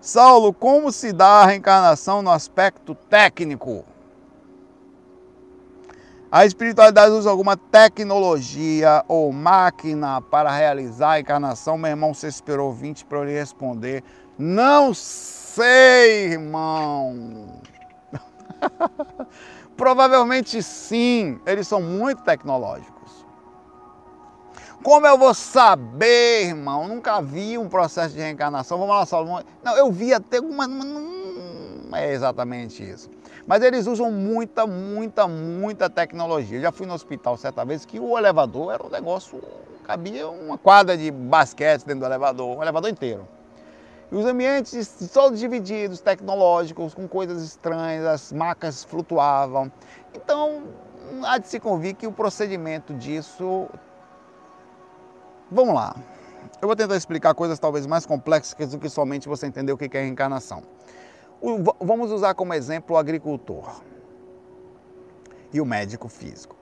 Saulo, 0.00 0.54
como 0.54 0.92
se 0.92 1.12
dá 1.12 1.42
a 1.42 1.46
reencarnação 1.46 2.22
no 2.22 2.30
aspecto 2.30 2.94
técnico? 2.94 3.84
A 6.30 6.44
espiritualidade 6.46 7.10
usa 7.10 7.30
alguma 7.30 7.56
tecnologia 7.56 9.02
ou 9.08 9.32
máquina 9.32 10.20
para 10.20 10.50
realizar 10.50 11.12
a 11.12 11.20
encarnação? 11.20 11.76
Meu 11.76 11.90
irmão, 11.90 12.14
você 12.14 12.28
esperou 12.28 12.72
20 12.72 13.06
para 13.06 13.18
eu 13.18 13.24
lhe 13.24 13.32
responder. 13.32 14.04
Não 14.38 14.94
sei, 14.94 16.32
irmão. 16.32 17.60
Provavelmente 19.76 20.62
sim, 20.62 21.40
eles 21.46 21.66
são 21.66 21.80
muito 21.80 22.22
tecnológicos. 22.22 22.97
Como 24.82 25.06
eu 25.06 25.18
vou 25.18 25.34
saber, 25.34 26.46
irmão? 26.46 26.86
Nunca 26.86 27.20
vi 27.20 27.58
um 27.58 27.68
processo 27.68 28.14
de 28.14 28.20
reencarnação. 28.20 28.78
Vamos 28.78 28.94
lá, 28.94 29.04
Salomão. 29.04 29.42
Não, 29.62 29.76
eu 29.76 29.90
vi 29.90 30.14
até 30.14 30.40
uma. 30.40 30.68
Não 30.68 31.96
é 31.96 32.12
exatamente 32.12 32.88
isso. 32.88 33.10
Mas 33.46 33.62
eles 33.62 33.86
usam 33.86 34.12
muita, 34.12 34.66
muita, 34.66 35.26
muita 35.26 35.90
tecnologia. 35.90 36.58
Eu 36.58 36.62
já 36.62 36.72
fui 36.72 36.86
no 36.86 36.94
hospital 36.94 37.36
certa 37.36 37.64
vez 37.64 37.84
que 37.84 37.98
o 37.98 38.16
elevador 38.16 38.72
era 38.72 38.86
um 38.86 38.90
negócio. 38.90 39.42
Cabia 39.84 40.28
uma 40.28 40.58
quadra 40.58 40.96
de 40.96 41.10
basquete 41.10 41.84
dentro 41.84 42.00
do 42.00 42.06
elevador, 42.06 42.58
um 42.58 42.62
elevador 42.62 42.90
inteiro. 42.90 43.26
E 44.12 44.14
os 44.14 44.26
ambientes 44.26 45.10
todos 45.12 45.40
divididos, 45.40 46.00
tecnológicos, 46.00 46.94
com 46.94 47.08
coisas 47.08 47.42
estranhas, 47.42 48.06
as 48.06 48.32
macas 48.32 48.84
flutuavam. 48.84 49.72
Então, 50.14 50.62
há 51.24 51.38
de 51.38 51.48
se 51.48 51.58
convir 51.58 51.94
que 51.94 52.06
o 52.06 52.12
procedimento 52.12 52.94
disso 52.94 53.66
Vamos 55.50 55.74
lá. 55.74 55.96
Eu 56.60 56.68
vou 56.68 56.76
tentar 56.76 56.96
explicar 56.96 57.34
coisas 57.34 57.58
talvez 57.58 57.86
mais 57.86 58.04
complexas 58.04 58.70
do 58.70 58.78
que 58.78 58.88
somente 58.90 59.28
você 59.28 59.46
entender 59.46 59.72
o 59.72 59.78
que 59.78 59.96
é 59.96 60.02
reencarnação. 60.02 60.62
vamos 61.80 62.10
usar 62.12 62.34
como 62.34 62.52
exemplo 62.52 62.96
o 62.96 62.98
agricultor 62.98 63.80
e 65.52 65.60
o 65.60 65.64
médico 65.64 66.08
físico. 66.08 66.54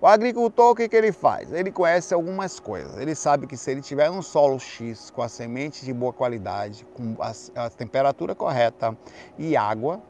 O 0.00 0.06
agricultor, 0.08 0.72
o 0.72 0.74
que, 0.74 0.88
que 0.88 0.96
ele 0.96 1.12
faz? 1.12 1.52
Ele 1.52 1.70
conhece 1.70 2.12
algumas 2.12 2.58
coisas. 2.58 2.98
Ele 2.98 3.14
sabe 3.14 3.46
que 3.46 3.56
se 3.56 3.70
ele 3.70 3.80
tiver 3.80 4.10
um 4.10 4.20
solo 4.20 4.58
X 4.58 5.10
com 5.10 5.22
a 5.22 5.28
semente 5.28 5.84
de 5.84 5.92
boa 5.92 6.12
qualidade, 6.12 6.84
com 6.94 7.14
a, 7.20 7.32
a 7.66 7.70
temperatura 7.70 8.34
correta 8.34 8.98
e 9.38 9.56
água, 9.56 10.02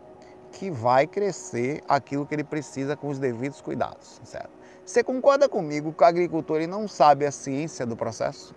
que 0.52 0.70
vai 0.70 1.06
crescer 1.06 1.82
aquilo 1.86 2.24
que 2.24 2.34
ele 2.34 2.44
precisa 2.44 2.96
com 2.96 3.08
os 3.08 3.18
devidos 3.18 3.60
cuidados, 3.60 4.18
certo? 4.24 4.61
Você 4.84 5.02
concorda 5.02 5.48
comigo 5.48 5.92
que 5.92 6.02
o 6.02 6.06
agricultor 6.06 6.56
ele 6.56 6.66
não 6.66 6.88
sabe 6.88 7.24
a 7.24 7.30
ciência 7.30 7.86
do 7.86 7.96
processo? 7.96 8.54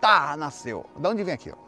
Tá, 0.00 0.36
nasceu. 0.36 0.86
De 0.96 1.06
onde 1.06 1.22
vem 1.22 1.34
aquilo? 1.34 1.58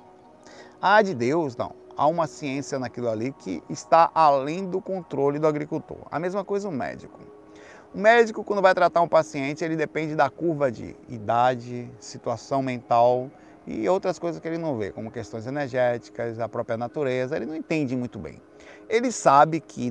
Ah, 0.80 1.00
de 1.00 1.14
Deus, 1.14 1.56
não. 1.56 1.74
Há 1.96 2.06
uma 2.06 2.26
ciência 2.26 2.78
naquilo 2.78 3.08
ali 3.08 3.32
que 3.32 3.62
está 3.68 4.10
além 4.14 4.68
do 4.68 4.80
controle 4.80 5.38
do 5.38 5.46
agricultor. 5.46 5.98
A 6.10 6.18
mesma 6.18 6.44
coisa 6.44 6.68
o 6.68 6.72
médico. 6.72 7.20
O 7.94 7.98
médico, 7.98 8.42
quando 8.42 8.62
vai 8.62 8.74
tratar 8.74 9.02
um 9.02 9.08
paciente, 9.08 9.62
ele 9.62 9.76
depende 9.76 10.16
da 10.16 10.30
curva 10.30 10.72
de 10.72 10.96
idade, 11.08 11.90
situação 12.00 12.62
mental 12.62 13.30
e 13.66 13.86
outras 13.88 14.18
coisas 14.18 14.40
que 14.40 14.48
ele 14.48 14.58
não 14.58 14.76
vê, 14.78 14.90
como 14.90 15.10
questões 15.10 15.46
energéticas, 15.46 16.40
a 16.40 16.48
própria 16.48 16.76
natureza. 16.78 17.36
Ele 17.36 17.46
não 17.46 17.54
entende 17.54 17.94
muito 17.94 18.18
bem. 18.18 18.40
Ele 18.88 19.12
sabe 19.12 19.60
que 19.60 19.90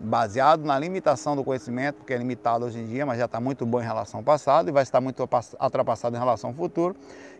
baseado 0.00 0.64
na 0.64 0.78
limitação 0.78 1.34
do 1.34 1.42
conhecimento, 1.42 1.96
porque 1.96 2.12
é 2.12 2.16
limitado 2.16 2.64
hoje 2.64 2.78
em 2.78 2.86
dia, 2.86 3.06
mas 3.06 3.18
já 3.18 3.24
está 3.24 3.40
muito 3.40 3.64
bom 3.64 3.80
em 3.80 3.84
relação 3.84 4.20
ao 4.20 4.24
passado 4.24 4.68
e 4.68 4.72
vai 4.72 4.82
estar 4.82 5.00
muito 5.00 5.20
ultrapassado 5.20 6.14
em 6.14 6.18
relação 6.18 6.50
ao 6.50 6.56
futuro, 6.56 6.94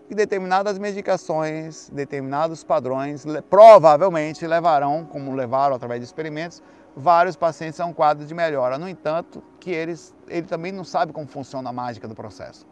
que 0.09 0.14
determinadas 0.14 0.78
medicações, 0.78 1.90
determinados 1.90 2.64
padrões 2.64 3.24
provavelmente 3.50 4.46
levarão, 4.46 5.04
como 5.04 5.34
levaram 5.34 5.76
através 5.76 6.00
de 6.00 6.07
experimentos, 6.07 6.62
vários 6.96 7.36
pacientes 7.36 7.78
a 7.78 7.86
um 7.86 7.92
quadro 7.92 8.24
de 8.24 8.34
melhora. 8.34 8.78
No 8.78 8.88
entanto, 8.88 9.42
que 9.61 9.70
eles, 9.70 10.14
ele 10.28 10.46
também 10.46 10.72
não 10.72 10.84
sabe 10.84 11.12
como 11.12 11.26
funciona 11.26 11.68
a 11.68 11.72
mágica 11.72 12.09
do 12.09 12.14
processo. 12.14 12.66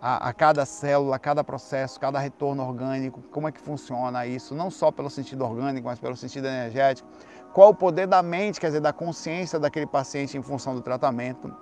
A, 0.00 0.28
a, 0.28 0.32
cada 0.34 0.66
célula, 0.66 1.16
a 1.16 1.18
cada 1.18 1.42
processo, 1.42 1.98
cada 1.98 2.18
retorno 2.18 2.62
orgânico, 2.62 3.22
como 3.32 3.48
é 3.48 3.52
que 3.52 3.60
funciona 3.60 4.26
isso, 4.26 4.54
não 4.54 4.70
só 4.70 4.92
pelo 4.92 5.08
sentido 5.08 5.44
orgânico, 5.44 5.86
mas 5.86 5.98
pelo 5.98 6.14
sentido 6.14 6.46
energético 6.46 7.08
qual 7.54 7.70
o 7.70 7.74
poder 7.74 8.08
da 8.08 8.20
mente, 8.20 8.60
quer 8.60 8.66
dizer, 8.66 8.80
da 8.80 8.92
consciência 8.92 9.60
daquele 9.60 9.86
paciente 9.86 10.36
em 10.36 10.42
função 10.42 10.74
do 10.74 10.80
tratamento. 10.80 11.54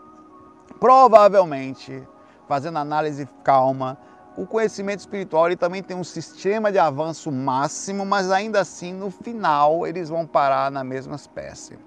Provavelmente, 0.81 2.03
fazendo 2.49 2.79
análise 2.79 3.29
calma, 3.45 3.99
o 4.35 4.47
conhecimento 4.47 5.01
espiritual 5.01 5.47
ele 5.47 5.57
também 5.57 5.83
tem 5.83 5.95
um 5.95 6.03
sistema 6.03 6.73
de 6.73 6.79
avanço 6.79 7.31
máximo, 7.31 8.07
mas 8.07 8.31
ainda 8.31 8.59
assim 8.61 8.95
no 8.95 9.11
final 9.11 9.87
eles 9.87 10.09
vão 10.09 10.27
parar 10.27 10.71
na 10.71 10.83
mesma 10.83 11.15
espécie. 11.15 11.79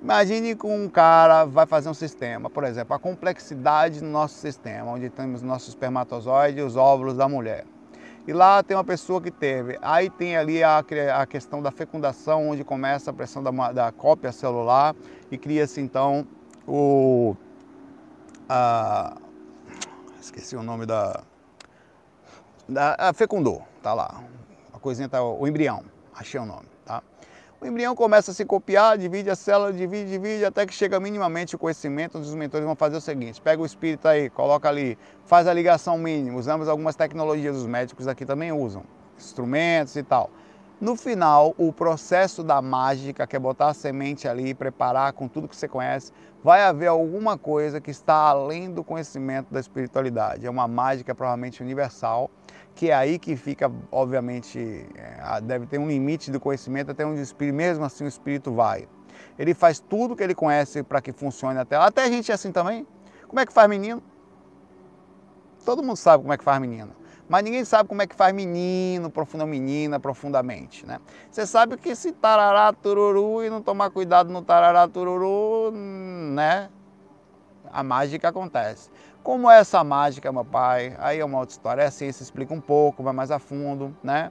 Imagine 0.00 0.54
que 0.54 0.66
um 0.66 0.88
cara 0.88 1.44
vai 1.44 1.66
fazer 1.66 1.88
um 1.88 1.94
sistema, 1.94 2.48
por 2.48 2.62
exemplo, 2.62 2.94
a 2.94 3.00
complexidade 3.00 3.98
do 3.98 4.06
nosso 4.06 4.34
sistema, 4.34 4.92
onde 4.92 5.10
temos 5.10 5.42
nossos 5.42 5.70
espermatozoides 5.70 6.60
e 6.60 6.62
os 6.62 6.76
óvulos 6.76 7.16
da 7.16 7.28
mulher. 7.28 7.64
E 8.26 8.32
lá 8.32 8.62
tem 8.62 8.76
uma 8.76 8.84
pessoa 8.84 9.20
que 9.20 9.30
teve. 9.30 9.78
Aí 9.82 10.08
tem 10.08 10.36
ali 10.36 10.62
a, 10.62 10.78
a 11.14 11.26
questão 11.26 11.62
da 11.62 11.70
fecundação, 11.70 12.48
onde 12.48 12.64
começa 12.64 13.10
a 13.10 13.14
pressão 13.14 13.42
da, 13.42 13.72
da 13.72 13.92
cópia 13.92 14.32
celular 14.32 14.94
e 15.30 15.36
cria-se 15.36 15.80
então 15.80 16.26
o. 16.66 17.36
A, 18.48 19.16
esqueci 20.20 20.56
o 20.56 20.62
nome 20.62 20.86
da. 20.86 21.22
da 22.66 22.96
a 22.98 23.12
fecundou, 23.12 23.62
tá 23.82 23.92
lá. 23.92 24.22
A 24.72 24.78
coisinha 24.78 25.08
tá. 25.08 25.22
O 25.22 25.46
embrião, 25.46 25.84
achei 26.14 26.40
o 26.40 26.46
nome? 26.46 26.73
O 27.64 27.66
embrião 27.66 27.94
começa 27.96 28.30
a 28.30 28.34
se 28.34 28.44
copiar, 28.44 28.98
divide 28.98 29.30
a 29.30 29.34
célula, 29.34 29.72
divide, 29.72 30.10
divide, 30.10 30.44
até 30.44 30.66
que 30.66 30.74
chega 30.74 31.00
minimamente 31.00 31.56
o 31.56 31.58
conhecimento, 31.58 32.18
os 32.18 32.34
mentores 32.34 32.66
vão 32.66 32.76
fazer 32.76 32.98
o 32.98 33.00
seguinte, 33.00 33.40
pega 33.40 33.62
o 33.62 33.64
espírito 33.64 34.06
aí, 34.06 34.28
coloca 34.28 34.68
ali, 34.68 34.98
faz 35.24 35.46
a 35.46 35.54
ligação 35.54 35.96
mínima, 35.96 36.38
usamos 36.38 36.68
algumas 36.68 36.94
tecnologias, 36.94 37.56
os 37.56 37.66
médicos 37.66 38.06
aqui 38.06 38.26
também 38.26 38.52
usam, 38.52 38.82
instrumentos 39.16 39.96
e 39.96 40.02
tal. 40.02 40.28
No 40.78 40.94
final, 40.94 41.54
o 41.56 41.72
processo 41.72 42.44
da 42.44 42.60
mágica, 42.60 43.26
que 43.26 43.34
é 43.34 43.38
botar 43.38 43.68
a 43.68 43.74
semente 43.74 44.28
ali, 44.28 44.52
preparar 44.52 45.14
com 45.14 45.26
tudo 45.26 45.48
que 45.48 45.56
você 45.56 45.66
conhece, 45.66 46.12
vai 46.42 46.62
haver 46.62 46.88
alguma 46.88 47.38
coisa 47.38 47.80
que 47.80 47.90
está 47.90 48.14
além 48.14 48.70
do 48.70 48.84
conhecimento 48.84 49.50
da 49.50 49.58
espiritualidade. 49.58 50.46
É 50.46 50.50
uma 50.50 50.68
mágica 50.68 51.14
provavelmente 51.14 51.62
universal, 51.62 52.30
que 52.74 52.90
é 52.90 52.94
aí 52.94 53.18
que 53.18 53.36
fica, 53.36 53.70
obviamente, 53.90 54.86
é, 54.96 55.40
deve 55.40 55.66
ter 55.66 55.78
um 55.78 55.86
limite 55.86 56.30
do 56.30 56.40
conhecimento 56.40 56.90
até 56.90 57.06
onde 57.06 57.20
o 57.20 57.22
espírito, 57.22 57.54
mesmo 57.54 57.84
assim 57.84 58.04
o 58.04 58.08
espírito 58.08 58.52
vai. 58.52 58.88
Ele 59.38 59.54
faz 59.54 59.80
tudo 59.80 60.16
que 60.16 60.22
ele 60.22 60.34
conhece 60.34 60.82
para 60.82 61.00
que 61.00 61.12
funcione 61.12 61.58
até 61.58 61.78
lá. 61.78 61.86
Até 61.86 62.02
a 62.04 62.08
gente 62.08 62.30
é 62.30 62.34
assim 62.34 62.50
também. 62.50 62.86
Como 63.28 63.38
é 63.40 63.46
que 63.46 63.52
faz 63.52 63.68
menino? 63.68 64.02
Todo 65.64 65.82
mundo 65.82 65.96
sabe 65.96 66.22
como 66.22 66.32
é 66.32 66.36
que 66.36 66.44
faz 66.44 66.60
menino. 66.60 66.92
Mas 67.28 67.42
ninguém 67.42 67.64
sabe 67.64 67.88
como 67.88 68.02
é 68.02 68.06
que 68.06 68.14
faz 68.14 68.34
menino, 68.34 69.08
profunda 69.08 69.46
menina, 69.46 69.98
profundamente, 69.98 70.84
né? 70.84 71.00
Você 71.30 71.46
sabe 71.46 71.76
que 71.78 71.94
se 71.94 72.12
tarará 72.12 72.72
tururu 72.72 73.42
e 73.42 73.48
não 73.48 73.62
tomar 73.62 73.90
cuidado 73.90 74.30
no 74.30 74.42
tarará 74.42 74.86
tururu, 74.86 75.70
né? 75.72 76.68
A 77.72 77.82
mágica 77.82 78.28
acontece. 78.28 78.90
Como 79.24 79.50
é 79.50 79.58
essa 79.58 79.82
mágica, 79.82 80.30
meu 80.30 80.44
pai? 80.44 80.94
Aí 80.98 81.18
é 81.18 81.24
uma 81.24 81.38
outra 81.38 81.54
história. 81.54 81.80
É 81.80 81.86
assim, 81.86 82.12
se 82.12 82.22
explica 82.22 82.52
um 82.52 82.60
pouco, 82.60 83.02
vai 83.02 83.14
mais 83.14 83.30
a 83.30 83.38
fundo, 83.38 83.96
né? 84.02 84.30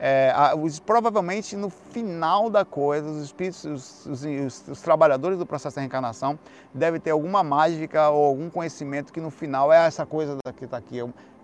É, 0.00 0.34
os, 0.60 0.80
provavelmente 0.80 1.54
no 1.54 1.70
final 1.70 2.50
da 2.50 2.64
coisa, 2.64 3.08
os 3.08 3.22
espíritos, 3.22 3.64
os, 3.64 4.06
os, 4.06 4.68
os, 4.68 4.82
trabalhadores 4.82 5.38
do 5.38 5.46
processo 5.46 5.76
da 5.76 5.82
reencarnação 5.82 6.36
devem 6.74 7.00
ter 7.00 7.12
alguma 7.12 7.44
mágica 7.44 8.10
ou 8.10 8.24
algum 8.24 8.50
conhecimento 8.50 9.12
que 9.12 9.20
no 9.20 9.30
final 9.30 9.72
é 9.72 9.86
essa 9.86 10.04
coisa 10.04 10.36
que 10.56 10.64
está 10.64 10.76
aqui. 10.76 10.96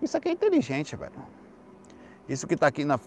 Isso 0.02 0.16
aqui 0.16 0.28
é 0.30 0.32
inteligente, 0.32 0.96
velho. 0.96 1.12
Isso 2.28 2.48
que 2.48 2.54
está 2.54 2.66
aqui 2.66 2.84
na, 2.84 2.98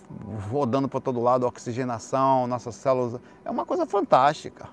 rodando 0.50 0.88
para 0.88 1.02
todo 1.02 1.20
lado, 1.20 1.46
oxigenação, 1.46 2.48
nossas 2.48 2.76
células, 2.76 3.20
é 3.44 3.52
uma 3.52 3.66
coisa 3.66 3.86
fantástica. 3.86 4.70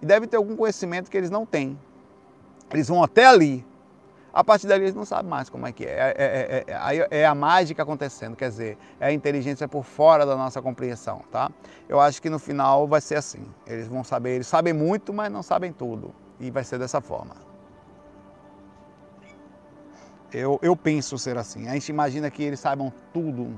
E 0.00 0.06
deve 0.06 0.26
ter 0.26 0.38
algum 0.38 0.56
conhecimento 0.56 1.10
que 1.10 1.16
eles 1.18 1.30
não 1.30 1.44
têm. 1.44 1.78
Eles 2.72 2.88
vão 2.88 3.02
até 3.02 3.26
ali, 3.26 3.62
a 4.32 4.42
partir 4.42 4.66
dali 4.66 4.84
eles 4.84 4.94
não 4.94 5.04
sabem 5.04 5.28
mais 5.28 5.50
como 5.50 5.66
é 5.66 5.72
que 5.72 5.84
é. 5.84 5.90
É, 5.90 6.14
é, 6.16 6.64
é. 6.66 7.20
é, 7.20 7.26
a 7.26 7.34
mágica 7.34 7.82
acontecendo, 7.82 8.34
quer 8.34 8.48
dizer, 8.48 8.78
é 8.98 9.08
a 9.08 9.12
inteligência 9.12 9.68
por 9.68 9.84
fora 9.84 10.24
da 10.24 10.36
nossa 10.36 10.62
compreensão, 10.62 11.22
tá? 11.30 11.50
Eu 11.86 12.00
acho 12.00 12.22
que 12.22 12.30
no 12.30 12.38
final 12.38 12.88
vai 12.88 13.00
ser 13.00 13.16
assim. 13.16 13.44
Eles 13.66 13.86
vão 13.88 14.02
saber, 14.02 14.36
eles 14.36 14.46
sabem 14.46 14.72
muito, 14.72 15.12
mas 15.12 15.30
não 15.30 15.42
sabem 15.42 15.72
tudo. 15.72 16.14
E 16.40 16.50
vai 16.50 16.64
ser 16.64 16.78
dessa 16.78 17.00
forma. 17.00 17.36
Eu, 20.32 20.58
eu 20.62 20.74
penso 20.74 21.18
ser 21.18 21.36
assim. 21.36 21.68
A 21.68 21.74
gente 21.74 21.90
imagina 21.90 22.30
que 22.30 22.42
eles 22.42 22.58
saibam 22.58 22.90
tudo. 23.12 23.54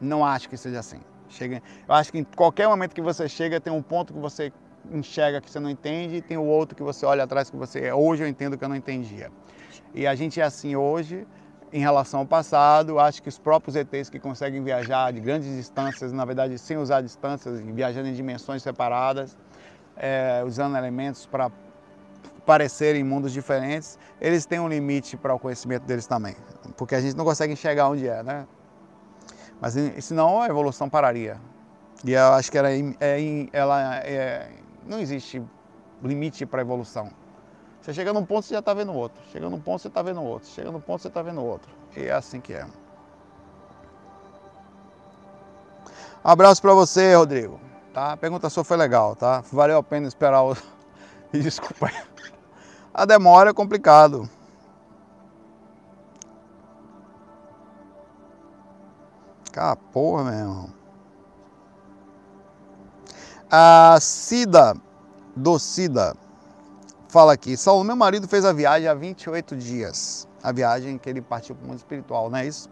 Não 0.00 0.24
acho 0.24 0.48
que 0.48 0.56
seja 0.56 0.80
assim. 0.80 1.00
Chega, 1.28 1.62
eu 1.88 1.94
acho 1.94 2.10
que 2.10 2.18
em 2.18 2.24
qualquer 2.24 2.66
momento 2.66 2.92
que 2.92 3.00
você 3.00 3.28
chega, 3.28 3.60
tem 3.60 3.72
um 3.72 3.80
ponto 3.82 4.12
que 4.12 4.18
você 4.18 4.52
enxerga 4.92 5.40
que 5.40 5.50
você 5.50 5.60
não 5.60 5.70
entende 5.70 6.16
e 6.16 6.22
tem 6.22 6.36
o 6.36 6.44
outro 6.44 6.76
que 6.76 6.82
você 6.82 7.04
olha 7.04 7.24
atrás 7.24 7.50
que 7.50 7.56
você 7.56 7.92
hoje 7.92 8.22
eu 8.22 8.28
entendo 8.28 8.56
que 8.56 8.64
eu 8.64 8.68
não 8.68 8.76
entendia. 8.76 9.30
E 9.94 10.06
a 10.06 10.14
gente 10.14 10.40
é 10.40 10.44
assim 10.44 10.76
hoje 10.76 11.26
em 11.72 11.80
relação 11.80 12.20
ao 12.20 12.26
passado. 12.26 12.98
Acho 12.98 13.22
que 13.22 13.28
os 13.28 13.38
próprios 13.38 13.76
ETs 13.76 14.08
que 14.08 14.18
conseguem 14.18 14.62
viajar 14.62 15.12
de 15.12 15.20
grandes 15.20 15.54
distâncias, 15.54 16.12
na 16.12 16.24
verdade 16.24 16.58
sem 16.58 16.76
usar 16.76 17.00
distâncias, 17.00 17.60
viajando 17.60 18.08
em 18.08 18.12
dimensões 18.12 18.62
separadas, 18.62 19.36
é, 19.96 20.42
usando 20.46 20.76
elementos 20.76 21.26
para 21.26 21.50
parecerem 22.46 23.04
mundos 23.04 23.32
diferentes, 23.32 23.98
eles 24.20 24.46
têm 24.46 24.58
um 24.58 24.68
limite 24.68 25.16
para 25.16 25.34
o 25.34 25.38
conhecimento 25.38 25.84
deles 25.84 26.06
também, 26.06 26.34
porque 26.76 26.94
a 26.94 27.00
gente 27.00 27.16
não 27.16 27.24
consegue 27.24 27.52
enxergar 27.52 27.88
onde 27.88 28.08
é, 28.08 28.22
né? 28.22 28.46
Mas 29.60 29.76
senão 30.02 30.40
a 30.40 30.48
evolução 30.48 30.88
pararia. 30.88 31.38
E 32.04 32.12
eu 32.12 32.32
acho 32.32 32.50
que 32.50 32.56
ela, 32.56 32.70
é, 32.72 32.80
é 32.98 33.46
ela 33.52 33.96
é, 33.98 34.48
não 34.90 34.98
existe 34.98 35.40
limite 36.02 36.44
para 36.44 36.60
evolução. 36.60 37.10
Você 37.80 37.94
chega 37.94 38.12
num 38.12 38.26
ponto, 38.26 38.44
você 38.44 38.54
já 38.54 38.60
está 38.60 38.74
vendo 38.74 38.92
outro. 38.92 39.22
Chega 39.30 39.48
num 39.48 39.60
ponto, 39.60 39.80
você 39.80 39.88
está 39.88 40.02
vendo 40.02 40.20
outro. 40.20 40.48
Chega 40.48 40.70
num 40.70 40.80
ponto, 40.80 41.00
você 41.00 41.08
está 41.08 41.22
vendo 41.22 41.42
outro. 41.42 41.70
E 41.96 42.02
é 42.02 42.12
assim 42.12 42.40
que 42.40 42.52
é. 42.52 42.66
abraço 46.22 46.60
para 46.60 46.74
você, 46.74 47.14
Rodrigo. 47.14 47.60
Tá? 47.94 48.12
A 48.12 48.16
pergunta 48.16 48.50
sua 48.50 48.64
foi 48.64 48.76
legal, 48.76 49.14
tá? 49.14 49.42
Valeu 49.52 49.78
a 49.78 49.82
pena 49.82 50.08
esperar 50.08 50.42
o... 50.42 50.56
Desculpa. 51.32 51.90
A 52.92 53.04
demora 53.04 53.50
é 53.50 53.54
complicado. 53.54 54.28
Cara, 59.52 59.76
porra, 59.76 60.24
meu 60.24 60.34
irmão. 60.34 60.79
A 63.52 63.98
Cida, 64.00 64.76
do 65.34 65.58
Cida, 65.58 66.14
fala 67.08 67.32
aqui, 67.32 67.56
Saulo, 67.56 67.82
meu 67.82 67.96
marido 67.96 68.28
fez 68.28 68.44
a 68.44 68.52
viagem 68.52 68.86
há 68.86 68.94
28 68.94 69.56
dias. 69.56 70.28
A 70.40 70.52
viagem 70.52 70.96
que 70.96 71.10
ele 71.10 71.20
partiu 71.20 71.56
para 71.56 71.64
o 71.64 71.66
mundo 71.66 71.78
espiritual, 71.78 72.30
não 72.30 72.38
é 72.38 72.46
isso? 72.46 72.70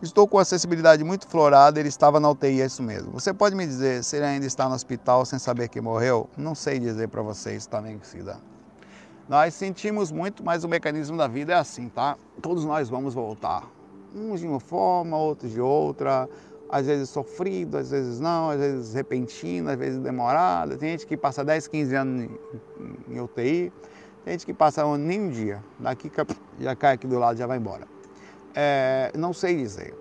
Estou 0.00 0.26
com 0.26 0.38
a 0.38 0.44
sensibilidade 0.46 1.04
muito 1.04 1.28
florada, 1.28 1.78
ele 1.78 1.90
estava 1.90 2.18
na 2.18 2.30
UTI, 2.30 2.62
é 2.62 2.64
isso 2.64 2.82
mesmo. 2.82 3.12
Você 3.12 3.34
pode 3.34 3.54
me 3.54 3.66
dizer 3.66 4.02
se 4.02 4.16
ele 4.16 4.24
ainda 4.24 4.46
está 4.46 4.66
no 4.66 4.74
hospital 4.74 5.26
sem 5.26 5.38
saber 5.38 5.68
que 5.68 5.82
morreu? 5.82 6.30
Não 6.34 6.54
sei 6.54 6.78
dizer 6.78 7.08
para 7.08 7.20
vocês 7.20 7.66
também, 7.66 8.00
Cida. 8.02 8.38
Nós 9.28 9.52
sentimos 9.52 10.10
muito, 10.10 10.42
mas 10.42 10.64
o 10.64 10.68
mecanismo 10.68 11.18
da 11.18 11.28
vida 11.28 11.52
é 11.52 11.56
assim, 11.56 11.90
tá? 11.90 12.16
Todos 12.40 12.64
nós 12.64 12.88
vamos 12.88 13.12
voltar. 13.12 13.68
Uns 14.16 14.40
de 14.40 14.46
uma 14.46 14.60
forma, 14.60 15.18
outros 15.18 15.52
de 15.52 15.60
outra 15.60 16.26
às 16.70 16.86
vezes 16.86 17.10
sofrido, 17.10 17.76
às 17.76 17.90
vezes 17.90 18.20
não, 18.20 18.50
às 18.50 18.58
vezes 18.58 18.94
repentino, 18.94 19.70
às 19.70 19.78
vezes 19.78 19.98
demorado. 19.98 20.76
Tem 20.76 20.90
gente 20.90 21.06
que 21.06 21.16
passa 21.16 21.44
10, 21.44 21.66
15 21.66 21.94
anos 21.96 22.30
em, 23.08 23.20
UTI, 23.20 23.72
tem 24.24 24.32
gente 24.32 24.46
que 24.46 24.54
passa 24.54 24.96
nem 24.96 25.20
um 25.20 25.30
dia, 25.30 25.62
daqui 25.78 26.10
já 26.60 26.76
cai 26.76 26.94
aqui 26.94 27.06
do 27.06 27.18
lado 27.18 27.36
já 27.36 27.46
vai 27.46 27.58
embora. 27.58 27.86
É, 28.54 29.10
não 29.16 29.32
sei 29.32 29.56
dizer. 29.56 29.94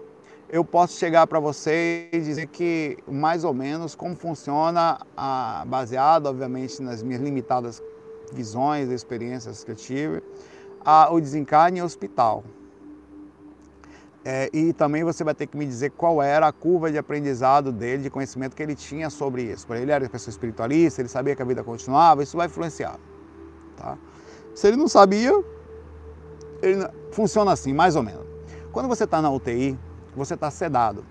Eu 0.51 0.65
posso 0.65 0.97
chegar 0.97 1.27
para 1.27 1.39
você 1.39 2.09
e 2.11 2.19
dizer 2.19 2.47
que 2.47 2.97
mais 3.07 3.43
ou 3.43 3.53
menos 3.53 3.93
como 3.93 4.15
funciona, 4.15 4.99
a, 5.15 5.63
baseado 5.67 6.25
obviamente 6.25 6.81
nas 6.81 7.03
minhas 7.03 7.21
limitadas 7.21 7.83
visões, 8.31 8.89
experiências 8.89 9.63
que 9.63 9.71
eu 9.71 9.75
tive, 9.75 10.23
a, 10.83 11.11
o 11.11 11.19
desencarne 11.19 11.81
hospital. 11.81 12.43
É, 14.23 14.49
e 14.51 14.73
também 14.73 15.03
você 15.03 15.23
vai 15.23 15.33
ter 15.33 15.47
que 15.47 15.57
me 15.57 15.65
dizer 15.65 15.91
qual 15.91 16.21
era 16.21 16.47
a 16.47 16.51
curva 16.51 16.91
de 16.91 16.97
aprendizado 16.97 17.71
dele, 17.71 18.03
de 18.03 18.09
conhecimento 18.09 18.55
que 18.55 18.61
ele 18.61 18.75
tinha 18.75 19.09
sobre 19.09 19.43
isso. 19.43 19.65
Para 19.65 19.79
ele 19.79 19.91
era 19.91 20.03
uma 20.03 20.09
pessoa 20.09 20.31
espiritualista, 20.31 21.01
ele 21.01 21.09
sabia 21.09 21.35
que 21.35 21.41
a 21.41 21.45
vida 21.45 21.63
continuava, 21.63 22.21
isso 22.21 22.35
vai 22.35 22.47
influenciar. 22.47 22.99
Tá? 23.77 23.97
Se 24.53 24.67
ele 24.67 24.75
não 24.75 24.89
sabia, 24.89 25.31
ele 26.61 26.85
funciona 27.11 27.51
assim, 27.51 27.73
mais 27.73 27.95
ou 27.95 28.03
menos. 28.03 28.25
Quando 28.71 28.89
você 28.89 29.05
está 29.05 29.21
na 29.21 29.31
UTI, 29.31 29.79
você 30.15 30.33
está 30.33 30.51
sedado. 30.51 31.05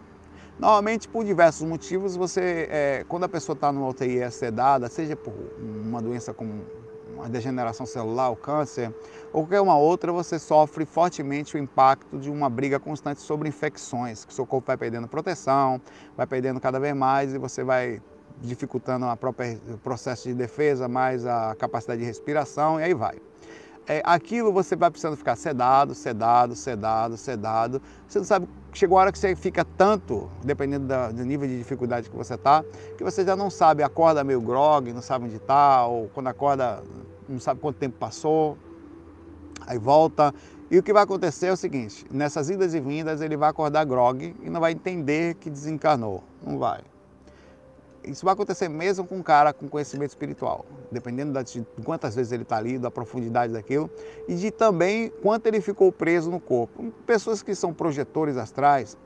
Normalmente, 0.59 1.09
por 1.09 1.25
diversos 1.25 1.67
motivos, 1.67 2.17
você, 2.17 2.69
é, 2.71 3.05
quando 3.09 3.25
a 3.25 3.29
pessoa 3.29 3.55
está 3.55 3.73
numa 3.73 3.89
UTI 3.89 4.19
é 4.19 4.31
sedada, 4.31 4.89
seja 4.89 5.17
por 5.17 5.33
uma 5.59 6.03
doença 6.03 6.35
como 6.35 6.63
uma 7.19 7.29
degeneração 7.29 7.85
celular, 7.85 8.31
o 8.31 8.37
câncer, 8.37 8.95
ou 9.33 9.43
qualquer 9.43 9.61
uma 9.61 9.77
outra, 9.77 10.13
você 10.13 10.39
sofre 10.39 10.87
fortemente 10.87 11.57
o 11.57 11.59
impacto 11.59 12.19
de 12.19 12.31
uma 12.31 12.49
briga 12.49 12.79
constante 12.79 13.21
sobre 13.21 13.49
infecções, 13.49 14.25
que 14.25 14.33
seu 14.33 14.47
corpo 14.47 14.69
vai 14.69 14.77
perdendo 14.77 15.09
proteção, 15.09 15.81
vai 16.17 16.27
perdendo 16.27 16.61
cada 16.61 16.79
vez 16.79 16.95
mais 16.95 17.35
e 17.35 17.39
você 17.39 17.65
vai 17.65 18.01
dificultando 18.41 19.07
a 19.07 19.17
própria, 19.17 19.59
o 19.69 19.79
processo 19.79 20.29
de 20.29 20.35
defesa, 20.35 20.87
mais 20.89 21.27
a 21.27 21.57
capacidade 21.57 22.01
de 22.01 22.07
respiração 22.07 22.79
e 22.79 22.85
aí 22.85 22.95
vai. 22.95 23.17
É, 23.91 24.03
aquilo 24.05 24.53
você 24.53 24.77
vai 24.77 24.91
precisando 24.91 25.17
ficar 25.17 25.35
sedado, 25.35 25.95
sedado, 25.95 26.55
sedado, 26.55 27.17
sedado. 27.17 27.81
Você 28.07 28.19
não 28.19 28.27
sabe, 28.27 28.47
chegou 28.71 28.99
a 28.99 29.01
hora 29.01 29.13
que 29.13 29.19
você 29.19 29.35
fica 29.35 29.65
tanto, 29.65 30.31
dependendo 30.45 30.87
da, 30.87 31.11
do 31.11 31.25
nível 31.25 31.49
de 31.49 31.57
dificuldade 31.57 32.11
que 32.11 32.17
você 32.17 32.35
está, 32.35 32.63
que 32.99 33.03
você 33.03 33.25
já 33.25 33.35
não 33.35 33.49
sabe, 33.49 33.83
acorda 33.83 34.23
meio 34.23 34.43
grog, 34.43 34.93
não 34.93 35.01
sabe 35.01 35.25
onde 35.25 35.37
está, 35.37 35.87
ou 35.87 36.09
quando 36.11 36.27
acorda 36.27 36.83
não 37.29 37.41
sabe 37.41 37.61
quanto 37.61 37.77
tempo 37.77 37.97
passou, 37.99 38.57
aí 39.67 39.79
volta. 39.79 40.35
E 40.71 40.79
o 40.79 40.83
que 40.83 40.93
vai 40.93 41.03
acontecer 41.03 41.47
é 41.47 41.53
o 41.53 41.57
seguinte: 41.57 42.05
nessas 42.11 42.51
idas 42.51 42.75
e 42.75 42.81
vindas, 42.81 43.21
ele 43.21 43.37
vai 43.37 43.51
acordar 43.51 43.85
grog 43.85 44.35
e 44.43 44.51
não 44.51 44.61
vai 44.61 44.73
entender 44.73 45.35
que 45.37 45.49
desencarnou. 45.51 46.23
Não 46.45 46.59
vai. 46.59 46.83
Isso 48.05 48.25
vai 48.25 48.33
acontecer 48.33 48.69
mesmo 48.69 49.07
com 49.07 49.17
um 49.17 49.23
cara 49.23 49.53
com 49.53 49.69
conhecimento 49.69 50.11
espiritual, 50.11 50.65
dependendo 50.91 51.43
de 51.43 51.67
quantas 51.85 52.15
vezes 52.15 52.33
ele 52.33 52.43
está 52.43 52.57
ali, 52.57 52.79
da 52.79 52.91
profundidade 52.91 53.53
daquilo 53.53 53.91
e 54.27 54.35
de 54.35 54.51
também 54.51 55.11
quanto 55.23 55.47
ele 55.47 55.61
ficou 55.61 55.93
preso 55.93 56.31
no 56.31 56.41
corpo. 56.41 56.91
Pessoas 57.07 57.43
que 57.43 57.55
são 57.55 57.75
projetores 57.75 58.39
astrais, 58.39 58.97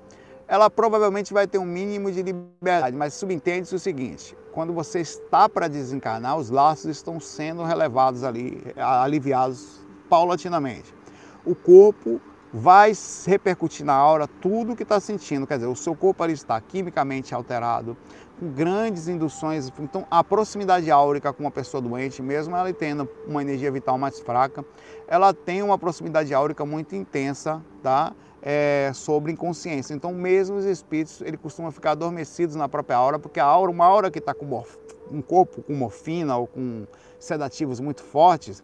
ela 0.53 0.69
provavelmente 0.69 1.33
vai 1.33 1.47
ter 1.47 1.57
um 1.57 1.65
mínimo 1.65 2.13
de 2.13 2.23
liberdade, 2.23 2.95
mas 2.95 3.15
subentende-se 3.15 3.75
o 3.75 3.79
seguinte: 3.79 4.37
quando 4.53 4.71
você 4.75 5.01
está 5.01 5.49
para 5.49 5.67
desencarnar, 5.67 6.37
os 6.37 6.51
laços 6.51 6.95
estão 6.95 7.19
sendo 7.19 7.65
relevados 7.65 8.23
ali, 8.23 8.63
aliviados 8.77 9.81
paulatinamente. 10.11 10.95
O 11.43 11.55
corpo 11.55 12.21
vai 12.53 12.93
repercutir 13.27 13.87
na 13.87 13.95
aura 13.95 14.29
tudo 14.29 14.75
o 14.75 14.77
que 14.77 14.83
está 14.83 15.01
sentindo. 15.01 15.47
Quer 15.47 15.55
dizer, 15.55 15.69
o 15.69 15.75
seu 15.75 15.97
corpo 15.97 16.23
ali 16.23 16.35
está 16.35 16.61
quimicamente 16.61 17.35
alterado, 17.35 17.97
com 18.43 18.51
grandes 18.51 19.07
induções. 19.07 19.73
Então, 19.79 20.05
a 20.11 20.25
proximidade 20.25 20.91
áurica 20.91 21.33
com 21.33 21.45
uma 21.45 21.51
pessoa 21.51 21.81
doente, 21.81 22.21
mesmo 22.21 22.57
ela 22.57 22.73
tendo 22.73 23.09
uma 23.25 23.41
energia 23.41 23.71
vital 23.71 23.97
mais 23.97 24.19
fraca, 24.19 24.65
ela 25.07 25.33
tem 25.33 25.63
uma 25.63 25.79
proximidade 25.79 26.35
áurica 26.35 26.67
muito 26.67 26.97
intensa, 26.97 27.63
tá? 27.81 28.13
É, 28.43 28.91
sobre 28.93 29.31
inconsciência. 29.31 29.95
Então, 29.95 30.13
mesmo 30.13 30.57
os 30.57 30.65
espíritos, 30.65 31.21
ele 31.21 31.37
costuma 31.37 31.71
ficar 31.71 31.93
adormecidos 31.93 32.57
na 32.57 32.69
própria 32.69 32.97
aura, 32.97 33.17
porque 33.17 33.39
a 33.39 33.45
aura, 33.45 33.71
uma 33.71 33.85
aura 33.85 34.11
que 34.11 34.19
está 34.19 34.35
com 34.35 34.65
um 35.09 35.23
corpo 35.23 35.63
com 35.63 35.75
morfina 35.75 36.37
ou 36.37 36.49
com 36.49 36.85
sedativos 37.21 37.79
muito 37.79 38.03
fortes, 38.03 38.61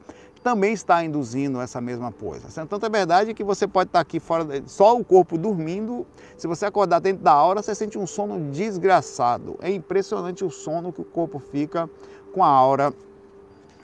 também 0.48 0.72
está 0.72 1.04
induzindo 1.04 1.60
essa 1.60 1.78
mesma 1.78 2.10
coisa. 2.10 2.48
Tanto 2.66 2.86
é 2.86 2.88
verdade 2.88 3.34
que 3.34 3.44
você 3.44 3.68
pode 3.68 3.90
estar 3.90 4.00
aqui 4.00 4.18
fora, 4.18 4.62
só 4.64 4.96
o 4.96 5.04
corpo 5.04 5.36
dormindo, 5.36 6.06
se 6.38 6.46
você 6.46 6.64
acordar 6.64 7.00
dentro 7.00 7.22
da 7.22 7.32
aura, 7.32 7.62
você 7.62 7.74
sente 7.74 7.98
um 7.98 8.06
sono 8.06 8.50
desgraçado. 8.50 9.58
É 9.60 9.70
impressionante 9.70 10.42
o 10.46 10.50
sono 10.50 10.90
que 10.90 11.02
o 11.02 11.04
corpo 11.04 11.38
fica 11.38 11.86
com 12.32 12.42
a 12.42 12.48
aura 12.48 12.94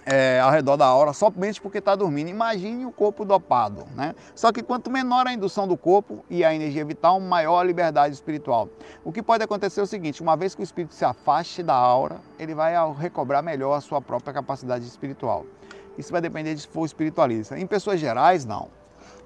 é, 0.06 0.40
ao 0.40 0.50
redor 0.50 0.78
da 0.78 0.86
aura, 0.86 1.12
somente 1.12 1.60
porque 1.60 1.76
está 1.76 1.94
dormindo. 1.94 2.30
Imagine 2.30 2.86
o 2.86 2.92
corpo 2.92 3.26
dopado, 3.26 3.84
né? 3.94 4.14
Só 4.34 4.50
que 4.50 4.62
quanto 4.62 4.90
menor 4.90 5.26
a 5.26 5.34
indução 5.34 5.68
do 5.68 5.76
corpo 5.76 6.24
e 6.30 6.42
a 6.42 6.54
energia 6.54 6.84
vital, 6.86 7.20
maior 7.20 7.60
a 7.60 7.64
liberdade 7.64 8.14
espiritual. 8.14 8.70
O 9.04 9.12
que 9.12 9.22
pode 9.22 9.44
acontecer 9.44 9.80
é 9.80 9.82
o 9.82 9.86
seguinte: 9.86 10.22
uma 10.22 10.34
vez 10.34 10.54
que 10.54 10.62
o 10.62 10.64
espírito 10.64 10.94
se 10.94 11.04
afaste 11.04 11.62
da 11.62 11.74
aura, 11.74 12.16
ele 12.38 12.54
vai 12.54 12.72
recobrar 12.94 13.42
melhor 13.42 13.74
a 13.74 13.82
sua 13.82 14.00
própria 14.00 14.32
capacidade 14.32 14.86
espiritual. 14.86 15.44
Isso 15.96 16.10
vai 16.10 16.20
depender 16.20 16.54
de 16.54 16.62
se 16.62 16.68
for 16.68 16.84
espiritualista. 16.84 17.58
Em 17.58 17.66
pessoas 17.66 18.00
gerais, 18.00 18.44
não. 18.44 18.68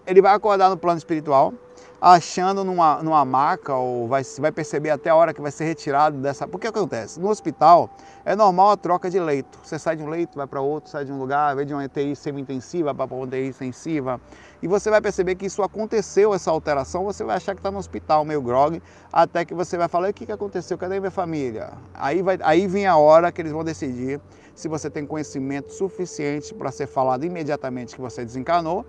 Ele 0.07 0.23
vai 0.23 0.35
acordar 0.35 0.71
no 0.71 0.77
plano 0.77 0.97
espiritual, 0.97 1.53
achando 2.01 2.65
numa, 2.65 3.03
numa 3.03 3.25
maca, 3.27 3.75
ou 3.75 4.09
vai, 4.09 4.23
vai 4.39 4.51
perceber 4.51 4.89
até 4.89 5.11
a 5.11 5.15
hora 5.15 5.35
que 5.35 5.41
vai 5.41 5.51
ser 5.51 5.65
retirado 5.65 6.17
dessa. 6.17 6.49
Porque 6.49 6.67
acontece? 6.67 7.21
No 7.21 7.29
hospital 7.29 7.91
é 8.25 8.35
normal 8.35 8.71
a 8.71 8.77
troca 8.79 9.11
de 9.11 9.21
leito. 9.21 9.59
Você 9.63 9.79
sai 9.79 9.97
de 9.97 10.03
um 10.03 10.09
leito, 10.09 10.37
vai 10.37 10.47
para 10.47 10.63
outro, 10.63 10.91
sai 10.91 11.05
de 11.05 11.13
um 11.13 11.19
lugar, 11.19 11.55
vai 11.55 11.67
de 11.67 11.75
uma 11.75 11.85
ETI 11.85 12.17
semi-intensiva 12.17 12.95
para 12.95 13.15
uma 13.15 13.27
ETI 13.27 13.49
intensiva. 13.49 14.19
E 14.63 14.67
você 14.67 14.89
vai 14.89 15.01
perceber 15.01 15.35
que 15.35 15.45
isso 15.45 15.63
aconteceu, 15.63 16.33
essa 16.33 16.51
alteração, 16.51 17.05
você 17.05 17.23
vai 17.23 17.37
achar 17.37 17.55
que 17.55 17.61
está 17.61 17.71
no 17.71 17.79
hospital, 17.79 18.25
meio 18.25 18.41
grog, 18.41 18.83
até 19.13 19.45
que 19.45 19.53
você 19.53 19.77
vai 19.77 19.89
falar: 19.89 20.09
o 20.09 20.15
que, 20.15 20.25
que 20.25 20.33
aconteceu? 20.33 20.79
Cadê 20.79 20.99
minha 20.99 21.11
família? 21.11 21.73
Aí, 21.93 22.23
vai, 22.23 22.39
aí 22.43 22.67
vem 22.67 22.87
a 22.87 22.97
hora 22.97 23.31
que 23.31 23.43
eles 23.43 23.53
vão 23.53 23.63
decidir 23.63 24.21
se 24.59 24.67
você 24.67 24.91
tem 24.91 25.07
conhecimento 25.07 25.73
suficiente 25.73 26.53
para 26.53 26.73
ser 26.73 26.89
falado 26.89 27.25
imediatamente 27.25 27.95
que 27.95 28.01
você 28.01 28.25
desencarnou, 28.25 28.85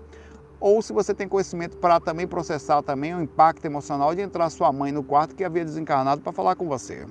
ou 0.58 0.82
se 0.82 0.92
você 0.92 1.14
tem 1.14 1.28
conhecimento 1.28 1.76
para 1.76 2.00
também 2.00 2.26
processar 2.26 2.82
também 2.82 3.14
o 3.14 3.22
impacto 3.22 3.64
emocional 3.66 4.12
de 4.12 4.20
entrar 4.20 4.50
sua 4.50 4.72
mãe 4.72 4.90
no 4.90 5.04
quarto 5.04 5.32
que 5.32 5.44
havia 5.44 5.64
desencarnado 5.64 6.22
para 6.22 6.32
falar 6.32 6.56
com 6.56 6.66
você. 6.66 7.06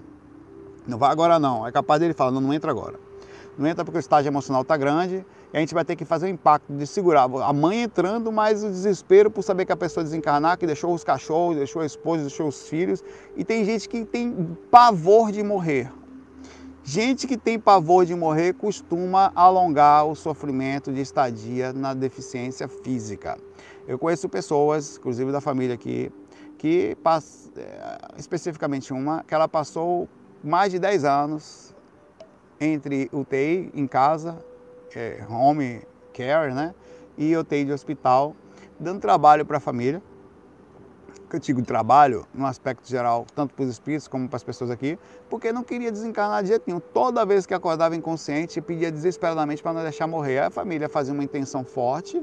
Não 0.86 0.98
vai 0.98 1.10
agora 1.10 1.40
não, 1.40 1.66
é 1.66 1.72
capaz 1.72 2.02
dele 2.02 2.14
falar, 2.14 2.32
não, 2.32 2.42
não 2.42 2.54
entra 2.54 2.70
agora. 2.70 3.00
Não 3.58 3.66
entra 3.66 3.86
porque 3.86 3.98
o 3.98 4.02
estágio 4.02 4.30
emocional 4.30 4.62
está 4.62 4.76
grande 4.76 5.26
e 5.54 5.58
a 5.58 5.62
gente 5.62 5.74
vai 5.74 5.86
ter 5.86 5.96
que 5.96 6.04
fazer 6.04 6.26
o 6.26 6.30
impacto 6.30 6.74
de 6.74 6.86
segurar 6.86 7.24
a 7.24 7.54
mãe 7.54 7.84
entrando, 7.84 8.30
mas 8.30 8.62
o 8.62 8.68
desespero 8.68 9.32
por 9.32 9.42
saber 9.42 9.66
que 9.66 9.72
a 9.72 9.78
pessoa 9.78 10.04
desencarnar, 10.04 10.58
que 10.58 10.68
deixou 10.68 10.94
os 10.94 11.04
cachorros, 11.06 11.56
deixou 11.56 11.82
a 11.82 11.86
esposa, 11.86 12.24
deixou 12.24 12.50
os 12.50 12.68
filhos. 12.68 13.02
E 13.38 13.46
tem 13.46 13.64
gente 13.64 13.88
que 13.88 14.04
tem 14.04 14.58
pavor 14.70 15.32
de 15.32 15.42
morrer. 15.44 15.90
Gente 16.92 17.28
que 17.28 17.38
tem 17.38 17.60
pavor 17.60 18.04
de 18.04 18.16
morrer 18.16 18.56
costuma 18.56 19.32
alongar 19.36 20.08
o 20.08 20.16
sofrimento 20.16 20.92
de 20.92 21.02
estadia 21.02 21.72
na 21.72 21.94
deficiência 21.94 22.68
física. 22.68 23.38
Eu 23.88 24.00
conheço 24.00 24.28
pessoas, 24.28 24.98
inclusive 24.98 25.32
da 25.32 25.40
família 25.40 25.76
aqui, 25.76 26.12
que 26.58 26.98
é, 27.56 27.98
especificamente 28.18 28.92
uma, 28.92 29.24
que 29.24 29.36
ela 29.36 29.48
passou 29.48 30.10
mais 30.44 30.72
de 30.72 30.80
10 30.80 31.06
anos 31.06 31.76
entre 32.60 33.08
UTI 33.14 33.70
em 33.76 33.86
casa, 33.86 34.44
é, 34.96 35.24
home 35.30 35.84
care, 36.12 36.56
né, 36.56 36.74
e 37.16 37.38
UTI 37.38 37.66
de 37.66 37.72
hospital, 37.72 38.36
dando 38.80 39.00
trabalho 39.00 39.46
para 39.46 39.58
a 39.58 39.62
família 39.62 40.02
que 41.30 41.36
eu 41.36 41.40
digo 41.40 41.62
trabalho, 41.62 42.26
no 42.34 42.46
aspecto 42.46 42.88
geral, 42.90 43.26
tanto 43.36 43.54
para 43.54 43.64
os 43.64 43.70
espíritos 43.70 44.08
como 44.08 44.28
para 44.28 44.38
as 44.38 44.44
pessoas 44.44 44.72
aqui, 44.72 44.98
porque 45.30 45.54
não 45.54 45.64
queria 45.64 45.92
desencarnar 45.92 46.42
de 46.42 46.50
jeito 46.50 46.64
nenhum. 46.66 46.80
Toda 46.80 47.26
vez 47.26 47.46
que 47.46 47.54
acordava 47.54 47.96
inconsciente, 47.96 48.60
pedia 48.60 48.92
desesperadamente 48.92 49.62
para 49.62 49.74
não 49.74 49.84
deixar 49.84 50.08
morrer. 50.08 50.40
A 50.40 50.50
família 50.50 50.90
fazia 50.90 51.14
uma 51.14 51.24
intenção 51.24 51.64
forte 51.64 52.22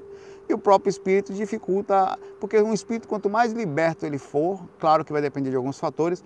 e 0.48 0.54
o 0.54 0.59
próprio 0.59 0.90
espírito 0.90 1.32
dificulta, 1.32 2.18
porque 2.40 2.61
um 2.61 2.72
espírito, 2.72 3.07
quanto 3.07 3.30
mais 3.30 3.52
liberto 3.52 4.04
ele 4.04 4.18
for, 4.18 4.61
claro 4.78 5.04
que 5.04 5.12
vai 5.12 5.22
depender 5.22 5.50
de 5.50 5.57
alguns 5.57 5.78
fatores, 5.78 6.24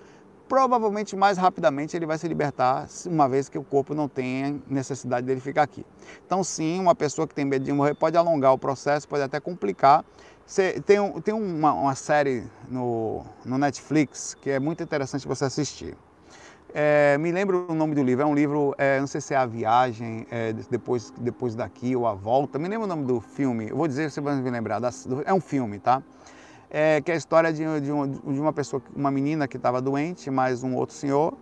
provavelmente 0.48 1.14
mais 1.14 1.38
rapidamente 1.38 1.96
ele 1.96 2.06
vai 2.06 2.18
se 2.18 2.26
libertar, 2.26 2.88
uma 3.06 3.28
vez 3.28 3.48
que 3.48 3.56
o 3.56 3.62
corpo 3.62 3.94
não 3.94 4.08
tenha 4.08 4.60
necessidade 4.68 5.24
dele 5.24 5.40
ficar 5.40 5.62
aqui. 5.62 5.86
Então, 6.26 6.42
sim, 6.42 6.80
uma 6.80 6.94
pessoa 6.94 7.26
que 7.28 7.34
tem 7.34 7.44
medo 7.44 7.64
de 7.64 7.72
morrer 7.72 7.94
pode 7.94 8.16
alongar 8.16 8.52
o 8.52 8.58
processo, 8.58 9.06
pode 9.06 9.22
até 9.22 9.38
complicar, 9.38 10.04
você, 10.50 10.80
tem 10.80 10.98
tem 11.20 11.32
uma, 11.32 11.72
uma, 11.72 11.94
série 11.94 12.42
no, 12.68 13.24
no 13.44 13.56
Netflix 13.56 14.34
que 14.34 14.50
é 14.50 14.58
muito 14.58 14.82
interessante 14.82 15.28
você 15.28 15.44
assistir. 15.44 15.96
É, 16.74 17.16
me 17.18 17.30
lembro 17.30 17.66
o 17.68 17.74
nome 17.74 17.94
do 17.94 18.02
livro, 18.02 18.24
é 18.24 18.26
um 18.26 18.34
livro, 18.34 18.74
é, 18.76 18.98
não 18.98 19.06
sei 19.06 19.20
se 19.20 19.32
é 19.32 19.36
A 19.36 19.46
Viagem, 19.46 20.26
é, 20.28 20.52
depois, 20.68 21.12
depois 21.18 21.54
daqui 21.54 21.94
ou 21.94 22.04
A 22.04 22.14
Volta, 22.14 22.58
me 22.58 22.68
lembro 22.68 22.84
o 22.84 22.88
nome 22.88 23.04
do 23.04 23.20
filme, 23.20 23.68
eu 23.68 23.76
vou 23.76 23.86
dizer 23.86 24.10
você 24.10 24.20
vai 24.20 24.34
me 24.34 24.50
lembrar, 24.50 24.80
é 25.24 25.32
um 25.32 25.40
filme, 25.40 25.78
tá? 25.78 26.02
É, 26.68 27.00
que 27.00 27.12
é 27.12 27.14
a 27.14 27.16
história 27.16 27.52
de, 27.52 27.62
de, 27.80 27.92
uma, 27.92 28.08
de 28.08 28.40
uma 28.40 28.52
pessoa, 28.52 28.82
uma 28.94 29.10
menina 29.10 29.46
que 29.46 29.56
estava 29.56 29.80
doente, 29.80 30.32
mais 30.32 30.64
um 30.64 30.74
outro 30.74 30.96
senhor, 30.96 31.32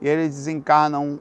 e 0.00 0.08
eles 0.08 0.36
desencarnam 0.36 1.20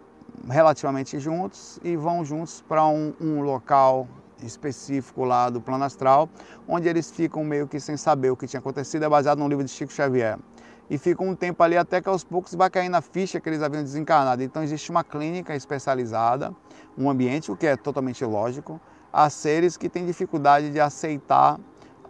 relativamente 0.50 1.20
juntos 1.20 1.78
e 1.84 1.98
vão 1.98 2.24
juntos 2.24 2.62
para 2.62 2.86
um, 2.86 3.14
um 3.20 3.42
local 3.42 4.08
específico 4.46 5.24
lá 5.24 5.50
do 5.50 5.62
plano 5.62 5.84
astral, 5.84 6.30
onde 6.68 6.88
eles 6.88 7.12
ficam 7.12 7.44
meio 7.44 7.68
que 7.68 7.80
sem 7.80 7.98
saber 7.98 8.30
o 8.32 8.38
que 8.38 8.48
tinha 8.48 8.60
acontecido, 8.60 9.04
é 9.04 9.10
baseado 9.10 9.40
no 9.40 9.48
livro 9.48 9.64
de 9.64 9.72
Chico 9.72 9.92
Xavier. 9.92 10.38
E 10.90 10.98
ficam 10.98 11.30
um 11.30 11.36
tempo 11.36 11.64
ali 11.64 11.78
até 11.78 12.02
que 12.02 12.10
aos 12.10 12.24
poucos 12.24 12.54
vai 12.54 12.70
cair 12.70 12.90
na 12.90 13.02
ficha 13.02 13.40
que 13.40 13.50
eles 13.50 13.62
haviam 13.62 13.82
desencarnado. 13.82 14.44
Então 14.44 14.62
existe 14.62 14.92
uma 14.92 15.04
clínica 15.04 15.56
especializada, 15.56 16.54
um 16.98 17.10
ambiente, 17.10 17.52
o 17.52 17.56
que 17.56 17.66
é 17.66 17.76
totalmente 17.76 18.24
lógico, 18.26 18.80
a 19.12 19.30
seres 19.30 19.78
que 19.78 19.88
têm 19.90 20.06
dificuldade 20.06 20.72
de 20.72 20.80
aceitar 20.80 21.60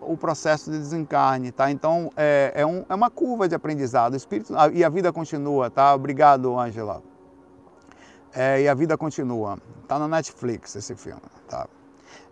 o 0.01 0.17
processo 0.17 0.71
de 0.71 0.77
desencarne, 0.77 1.51
tá? 1.51 1.71
Então 1.71 2.09
é, 2.17 2.51
é, 2.55 2.65
um, 2.65 2.83
é 2.89 2.95
uma 2.95 3.09
curva 3.09 3.47
de 3.47 3.55
aprendizado, 3.55 4.13
o 4.13 4.17
espírito 4.17 4.53
e 4.73 4.83
a 4.83 4.89
vida 4.89 5.13
continua, 5.13 5.69
tá? 5.69 5.93
Obrigado, 5.93 6.57
Angela. 6.59 7.01
É, 8.33 8.61
e 8.61 8.67
a 8.67 8.73
vida 8.73 8.97
continua. 8.97 9.57
Tá 9.87 9.99
na 9.99 10.07
Netflix 10.07 10.75
esse 10.75 10.95
filme, 10.95 11.21
tá? 11.47 11.67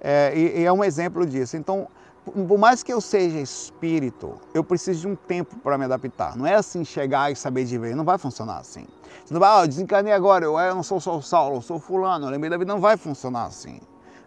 É, 0.02 0.34
e, 0.36 0.62
e 0.62 0.66
é 0.66 0.74
um 0.74 0.84
exemplo 0.84 1.26
disso. 1.26 1.56
Então, 1.56 1.88
por 2.26 2.58
mais 2.58 2.84
que 2.84 2.91
eu 2.91 2.99
seja 2.99 3.39
espírito, 3.39 4.36
eu 4.54 4.64
preciso 4.64 5.02
de 5.02 5.08
um 5.08 5.16
tempo 5.16 5.56
para 5.58 5.78
me 5.78 5.86
adaptar. 5.86 6.36
Não 6.36 6.45
é 6.45 6.56
assim 6.56 6.84
chegar 6.84 7.32
e 7.32 7.36
saber 7.36 7.66
de 7.66 7.78
ver, 7.78 7.95
não 7.95 8.04
vai 8.04 8.18
funcionar 8.18 8.58
assim. 8.58 8.86
Você 9.26 9.34
não 9.34 9.39
vai, 9.39 9.49
ah, 9.49 9.64
eu 9.64 9.68
desencarnei 9.68 10.14
agora, 10.14 10.45
eu, 10.45 10.58
eu 10.58 10.76
não 10.76 10.84
sou 10.84 10.99
só 10.99 11.18
o 11.18 11.22
Saulo, 11.22 11.58
eu 11.58 11.62
sou 11.62 11.80
fulano, 11.80 12.26
eu 12.26 12.30
lembrei 12.30 12.49
da 12.49 12.58
vida, 12.58 12.72
não 12.72 12.82
vai 12.82 12.97
funcionar 12.97 13.45
assim. 13.45 13.80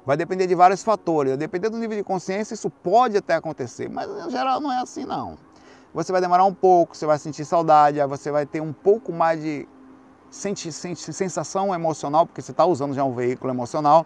Vai 0.04 0.16
depender 0.16 0.46
de 0.46 0.54
vários 0.54 0.82
fatores, 0.82 1.36
depender 1.36 1.70
do 1.70 1.78
nível 1.78 1.96
de 1.96 2.04
consciência, 2.04 2.54
isso 2.54 2.68
pode 2.68 3.16
até 3.16 3.34
acontecer, 3.34 3.88
mas 3.88 4.08
em 4.26 4.30
geral 4.30 4.60
não 4.60 4.70
é 4.70 4.80
assim 4.80 5.04
não. 5.04 5.36
Você 5.94 6.10
vai 6.10 6.20
demorar 6.20 6.44
um 6.44 6.52
pouco, 6.52 6.96
você 6.96 7.06
vai 7.06 7.18
sentir 7.18 7.44
saudade, 7.44 8.04
você 8.06 8.30
vai 8.30 8.44
ter 8.44 8.60
um 8.60 8.72
pouco 8.72 9.12
mais 9.12 9.40
de 9.40 9.66
sensação 10.30 11.72
emocional, 11.72 12.26
porque 12.26 12.42
você 12.42 12.50
está 12.50 12.66
usando 12.66 12.92
já 12.92 13.04
um 13.04 13.14
veículo 13.14 13.52
emocional, 13.52 14.04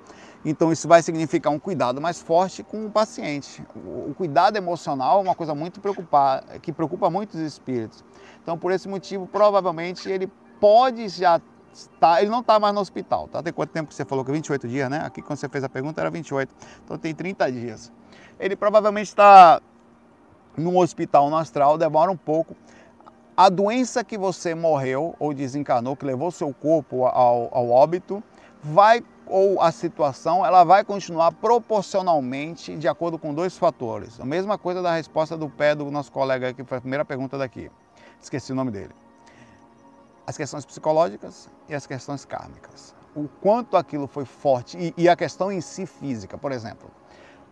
então 0.51 0.72
isso 0.72 0.88
vai 0.88 1.03
significar 1.03 1.53
um 1.53 1.59
cuidado 1.59 2.01
mais 2.01 2.20
forte 2.20 2.62
com 2.62 2.86
o 2.86 2.90
paciente. 2.90 3.62
O, 3.76 4.14
cuidado 4.16 4.57
emocional 4.57 5.18
é 5.18 5.22
uma 5.22 5.34
coisa 5.34 5.55
muito 5.55 5.80
preocupar, 5.80 6.42
que 6.61 6.72
preocupa 6.72 7.11
muito 7.11 7.34
os 7.34 7.40
espíritos. 7.40 8.05
Então 8.42 8.57
por 8.57 8.72
esse 8.72 8.88
motivo, 8.88 9.26
provavelmente 9.26 10.09
ele 10.09 10.30
pode 10.61 11.09
já 11.09 11.40
estar, 11.72 12.20
ele 12.20 12.30
não 12.30 12.40
está 12.40 12.59
mais 12.59 12.74
no 12.74 12.80
hospital, 12.80 13.28
tá? 13.28 13.42
Tem 13.42 13.53
quanto 13.53 13.70
tempo 13.70 13.88
que 13.88 13.94
você 13.94 14.05
falou 14.05 14.24
que 14.24 14.32
28 14.32 14.66
dias, 14.68 14.88
né? 14.90 15.03
Aqui 15.05 15.20
quando 15.22 15.38
você 15.38 15.49
fez 15.49 15.62
a 15.64 15.68
pergunta 15.68 16.01
era 16.01 16.11
28, 16.11 16.55
então 16.84 16.99
tem 16.99 17.14
30 17.14 17.53
dias. 17.53 17.92
Ele 18.38 18.57
provavelmente 18.57 19.09
está 19.09 19.61
no 20.57 20.78
hospital 20.78 21.30
no 21.30 21.36
astral, 21.36 21.78
demora 21.78 22.11
um 22.11 22.16
pouco, 22.16 22.57
a 23.36 23.49
doença 23.49 24.03
que 24.03 24.18
você 24.18 24.55
morreu 24.55 25.14
ou 25.18 25.32
desencarnou, 25.32 25.94
que 25.94 26.05
levou 26.05 26.30
seu 26.30 26.53
corpo 26.53 27.07
ao, 27.07 27.49
ao 27.53 27.70
óbito, 27.70 28.20
vai 28.61 29.01
ou 29.31 29.61
a 29.61 29.70
situação, 29.70 30.45
ela 30.45 30.64
vai 30.64 30.85
continuar 30.85 31.33
proporcionalmente 31.33 32.76
de 32.76 32.89
acordo 32.89 33.18
com 33.18 33.33
dois 33.33 33.57
fatores. 33.57 34.20
A 34.20 34.24
mesma 34.24 34.59
coisa 34.59 34.83
da 34.83 34.95
resposta 34.95 35.37
do 35.37 35.49
pé 35.49 35.74
do 35.74 35.91
nosso 35.91 36.11
colega 36.11 36.53
que 36.53 36.64
foi 36.64 36.79
a 36.79 36.81
primeira 36.81 37.05
pergunta 37.05 37.37
daqui. 37.37 37.70
Esqueci 38.20 38.53
o 38.53 38.55
nome 38.55 38.70
dele. 38.70 38.95
As 40.26 40.37
questões 40.37 40.64
psicológicas 40.64 41.49
e 41.68 41.74
as 41.74 41.87
questões 41.87 42.24
kármicas. 42.24 42.95
O 43.14 43.29
quanto 43.41 43.76
aquilo 43.76 44.07
foi 44.07 44.24
forte 44.24 44.76
e, 44.79 44.95
e 44.97 45.09
a 45.09 45.16
questão 45.16 45.51
em 45.51 45.61
si 45.61 45.87
física, 45.87 46.37
por 46.37 46.53
exemplo. 46.53 46.91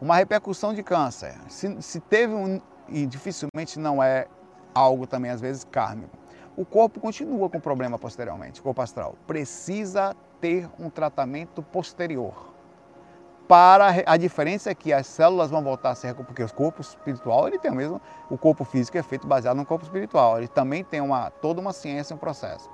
Uma 0.00 0.16
repercussão 0.16 0.74
de 0.74 0.82
câncer. 0.82 1.34
Se, 1.48 1.80
se 1.80 2.00
teve 2.00 2.34
um, 2.34 2.60
e 2.88 3.06
dificilmente 3.06 3.78
não 3.78 4.02
é 4.02 4.26
algo 4.74 5.06
também 5.06 5.30
às 5.30 5.40
vezes 5.40 5.64
kármico. 5.64 6.16
O 6.56 6.64
corpo 6.64 7.00
continua 7.00 7.50
com 7.50 7.60
problema 7.60 7.98
posteriormente, 7.98 8.60
o 8.60 8.62
corpo 8.62 8.80
astral. 8.80 9.14
Precisa 9.26 10.14
ter 10.46 10.70
um 10.78 10.88
tratamento 10.88 11.60
posterior. 11.60 12.54
Para 13.48 14.04
a 14.06 14.16
diferença 14.16 14.70
é 14.70 14.74
que 14.74 14.92
as 14.92 15.06
células 15.06 15.50
vão 15.50 15.62
voltar 15.62 15.90
a 15.90 15.94
ser 15.94 16.14
porque 16.14 16.42
o 16.42 16.52
corpo 16.52 16.80
espiritual 16.80 17.48
ele 17.48 17.58
tem 17.58 17.70
o 17.70 17.74
mesmo, 17.74 18.00
o 18.30 18.38
corpo 18.38 18.64
físico 18.64 18.96
é 18.96 19.02
feito 19.02 19.26
baseado 19.26 19.56
no 19.56 19.66
corpo 19.66 19.84
espiritual. 19.84 20.38
Ele 20.38 20.48
também 20.48 20.84
tem 20.84 21.00
uma 21.00 21.30
toda 21.30 21.60
uma 21.60 21.72
ciência, 21.72 22.14
um 22.14 22.18
processo. 22.18 22.70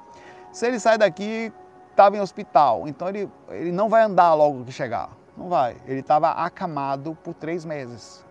Se 0.50 0.66
ele 0.66 0.78
sai 0.78 0.98
daqui, 0.98 1.50
estava 1.90 2.16
em 2.16 2.20
hospital, 2.20 2.86
então 2.86 3.08
ele, 3.08 3.30
ele 3.48 3.72
não 3.72 3.88
vai 3.88 4.02
andar 4.02 4.34
logo 4.34 4.64
que 4.64 4.72
chegar. 4.72 5.10
Não 5.34 5.48
vai. 5.48 5.76
Ele 5.86 6.00
estava 6.00 6.30
acamado 6.30 7.16
por 7.24 7.32
três 7.32 7.64
meses. 7.64 8.22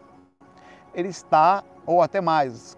Ele 0.93 1.09
está, 1.09 1.63
ou 1.85 2.01
até 2.01 2.21
mais, 2.21 2.77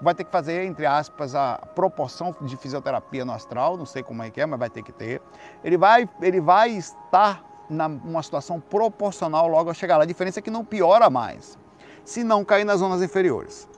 vai 0.00 0.14
ter 0.14 0.24
que 0.24 0.30
fazer, 0.30 0.64
entre 0.64 0.86
aspas, 0.86 1.34
a 1.34 1.58
proporção 1.74 2.34
de 2.40 2.56
fisioterapia 2.56 3.24
no 3.24 3.32
astral, 3.32 3.76
não 3.76 3.86
sei 3.86 4.02
como 4.02 4.22
é 4.22 4.30
que 4.30 4.40
é, 4.40 4.46
mas 4.46 4.58
vai 4.58 4.70
ter 4.70 4.82
que 4.82 4.92
ter. 4.92 5.22
Ele 5.62 5.76
vai, 5.76 6.08
ele 6.20 6.40
vai 6.40 6.70
estar 6.70 7.44
numa 7.68 8.22
situação 8.22 8.60
proporcional 8.60 9.46
logo 9.46 9.70
ao 9.70 9.74
chegar 9.74 9.96
lá. 9.96 10.02
A 10.02 10.06
diferença 10.06 10.40
é 10.40 10.42
que 10.42 10.50
não 10.50 10.64
piora 10.64 11.08
mais, 11.08 11.56
se 12.04 12.24
não 12.24 12.44
cair 12.44 12.64
nas 12.64 12.80
zonas 12.80 13.02
inferiores. 13.02 13.68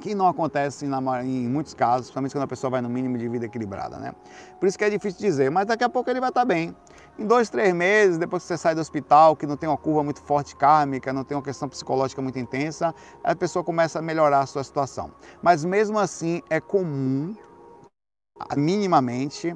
Que 0.00 0.14
não 0.14 0.26
acontece 0.26 0.86
na, 0.86 1.22
em 1.22 1.46
muitos 1.48 1.74
casos, 1.74 2.06
principalmente 2.06 2.32
quando 2.32 2.44
a 2.44 2.46
pessoa 2.46 2.70
vai 2.70 2.80
no 2.80 2.88
mínimo 2.88 3.18
de 3.18 3.28
vida 3.28 3.44
equilibrada, 3.44 3.98
né? 3.98 4.12
Por 4.58 4.66
isso 4.66 4.78
que 4.78 4.84
é 4.84 4.90
difícil 4.90 5.20
dizer, 5.20 5.50
mas 5.50 5.66
daqui 5.66 5.84
a 5.84 5.88
pouco 5.88 6.08
ele 6.08 6.20
vai 6.20 6.30
estar 6.30 6.44
bem. 6.44 6.74
Em 7.18 7.26
dois, 7.26 7.50
três 7.50 7.74
meses, 7.74 8.16
depois 8.16 8.42
que 8.42 8.48
você 8.48 8.56
sai 8.56 8.74
do 8.74 8.80
hospital, 8.80 9.36
que 9.36 9.46
não 9.46 9.56
tem 9.56 9.68
uma 9.68 9.76
curva 9.76 10.02
muito 10.02 10.22
forte 10.22 10.56
kármica, 10.56 11.12
não 11.12 11.22
tem 11.22 11.36
uma 11.36 11.42
questão 11.42 11.68
psicológica 11.68 12.22
muito 12.22 12.38
intensa, 12.38 12.94
a 13.22 13.36
pessoa 13.36 13.62
começa 13.62 13.98
a 13.98 14.02
melhorar 14.02 14.40
a 14.40 14.46
sua 14.46 14.64
situação. 14.64 15.10
Mas 15.42 15.64
mesmo 15.64 15.98
assim, 15.98 16.42
é 16.48 16.60
comum, 16.60 17.36
minimamente, 18.56 19.54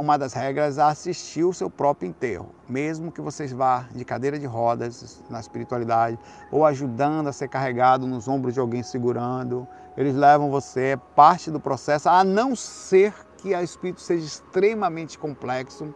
uma 0.00 0.16
das 0.16 0.32
regras 0.32 0.78
é 0.78 0.82
assistir 0.82 1.42
o 1.42 1.52
seu 1.52 1.68
próprio 1.68 2.08
enterro, 2.08 2.54
mesmo 2.68 3.10
que 3.10 3.20
você 3.20 3.46
vá 3.48 3.86
de 3.92 4.04
cadeira 4.04 4.38
de 4.38 4.46
rodas 4.46 5.20
na 5.28 5.40
espiritualidade 5.40 6.18
ou 6.52 6.64
ajudando 6.64 7.26
a 7.26 7.32
ser 7.32 7.48
carregado 7.48 8.06
nos 8.06 8.28
ombros 8.28 8.54
de 8.54 8.60
alguém 8.60 8.82
segurando, 8.82 9.66
eles 9.96 10.14
levam 10.14 10.50
você, 10.50 10.92
é 10.92 10.96
parte 10.96 11.50
do 11.50 11.58
processo, 11.58 12.08
a 12.08 12.22
não 12.22 12.54
ser 12.54 13.12
que 13.38 13.54
o 13.54 13.60
espírito 13.60 14.00
seja 14.00 14.24
extremamente 14.24 15.18
complexo 15.18 15.92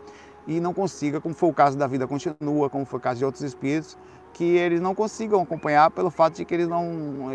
e 0.48 0.58
não 0.60 0.74
consiga, 0.74 1.20
como 1.20 1.34
foi 1.34 1.48
o 1.48 1.54
caso 1.54 1.78
da 1.78 1.86
vida 1.86 2.08
continua, 2.08 2.68
como 2.68 2.84
foi 2.84 2.98
o 2.98 3.02
caso 3.02 3.18
de 3.18 3.24
outros 3.24 3.44
espíritos, 3.44 3.96
que 4.36 4.44
eles 4.44 4.82
não 4.82 4.94
consigam 4.94 5.40
acompanhar 5.40 5.90
pelo 5.90 6.10
fato 6.10 6.34
de 6.34 6.44
que 6.44 6.52
eles 6.52 6.68
não. 6.68 7.30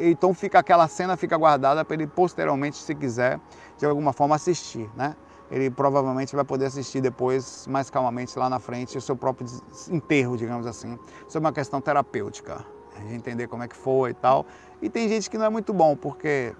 então 0.00 0.32
fica 0.32 0.58
aquela 0.58 0.88
cena 0.88 1.18
fica 1.18 1.36
guardada 1.36 1.84
para 1.84 1.94
ele 1.94 2.06
posteriormente, 2.06 2.78
se 2.78 2.94
quiser, 2.94 3.38
de 3.76 3.84
alguma 3.84 4.14
forma 4.14 4.34
assistir, 4.34 4.88
né? 4.96 5.14
Ele 5.50 5.68
provavelmente 5.70 6.34
vai 6.34 6.46
poder 6.46 6.64
assistir 6.64 7.02
depois, 7.02 7.66
mais 7.66 7.90
calmamente, 7.90 8.38
lá 8.38 8.48
na 8.48 8.58
frente, 8.58 8.96
o 8.96 9.02
seu 9.02 9.14
próprio 9.14 9.46
enterro, 9.90 10.34
digamos 10.34 10.66
assim. 10.66 10.98
É 11.32 11.38
uma 11.38 11.52
questão 11.52 11.78
terapêutica, 11.78 12.64
de 13.06 13.14
entender 13.14 13.46
como 13.46 13.62
é 13.62 13.68
que 13.68 13.76
foi 13.76 14.12
e 14.12 14.14
tal. 14.14 14.46
E 14.80 14.88
tem 14.88 15.06
gente 15.10 15.28
que 15.28 15.36
não 15.36 15.44
é 15.44 15.50
muito 15.50 15.74
bom, 15.74 15.94
porque 15.94 16.54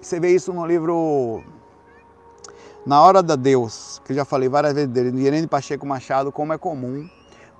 você 0.00 0.20
vê 0.20 0.32
isso 0.32 0.52
no 0.52 0.64
livro 0.64 1.42
Na 2.86 3.02
Hora 3.02 3.24
da 3.24 3.34
Deus, 3.34 4.00
que 4.04 4.12
eu 4.12 4.16
já 4.16 4.24
falei 4.24 4.48
várias 4.48 4.72
vezes 4.72 4.88
dele, 4.88 5.10
de 5.10 5.20
Irene 5.20 5.48
Pacheco 5.48 5.84
Machado, 5.84 6.30
como 6.30 6.52
é 6.52 6.58
comum 6.58 7.08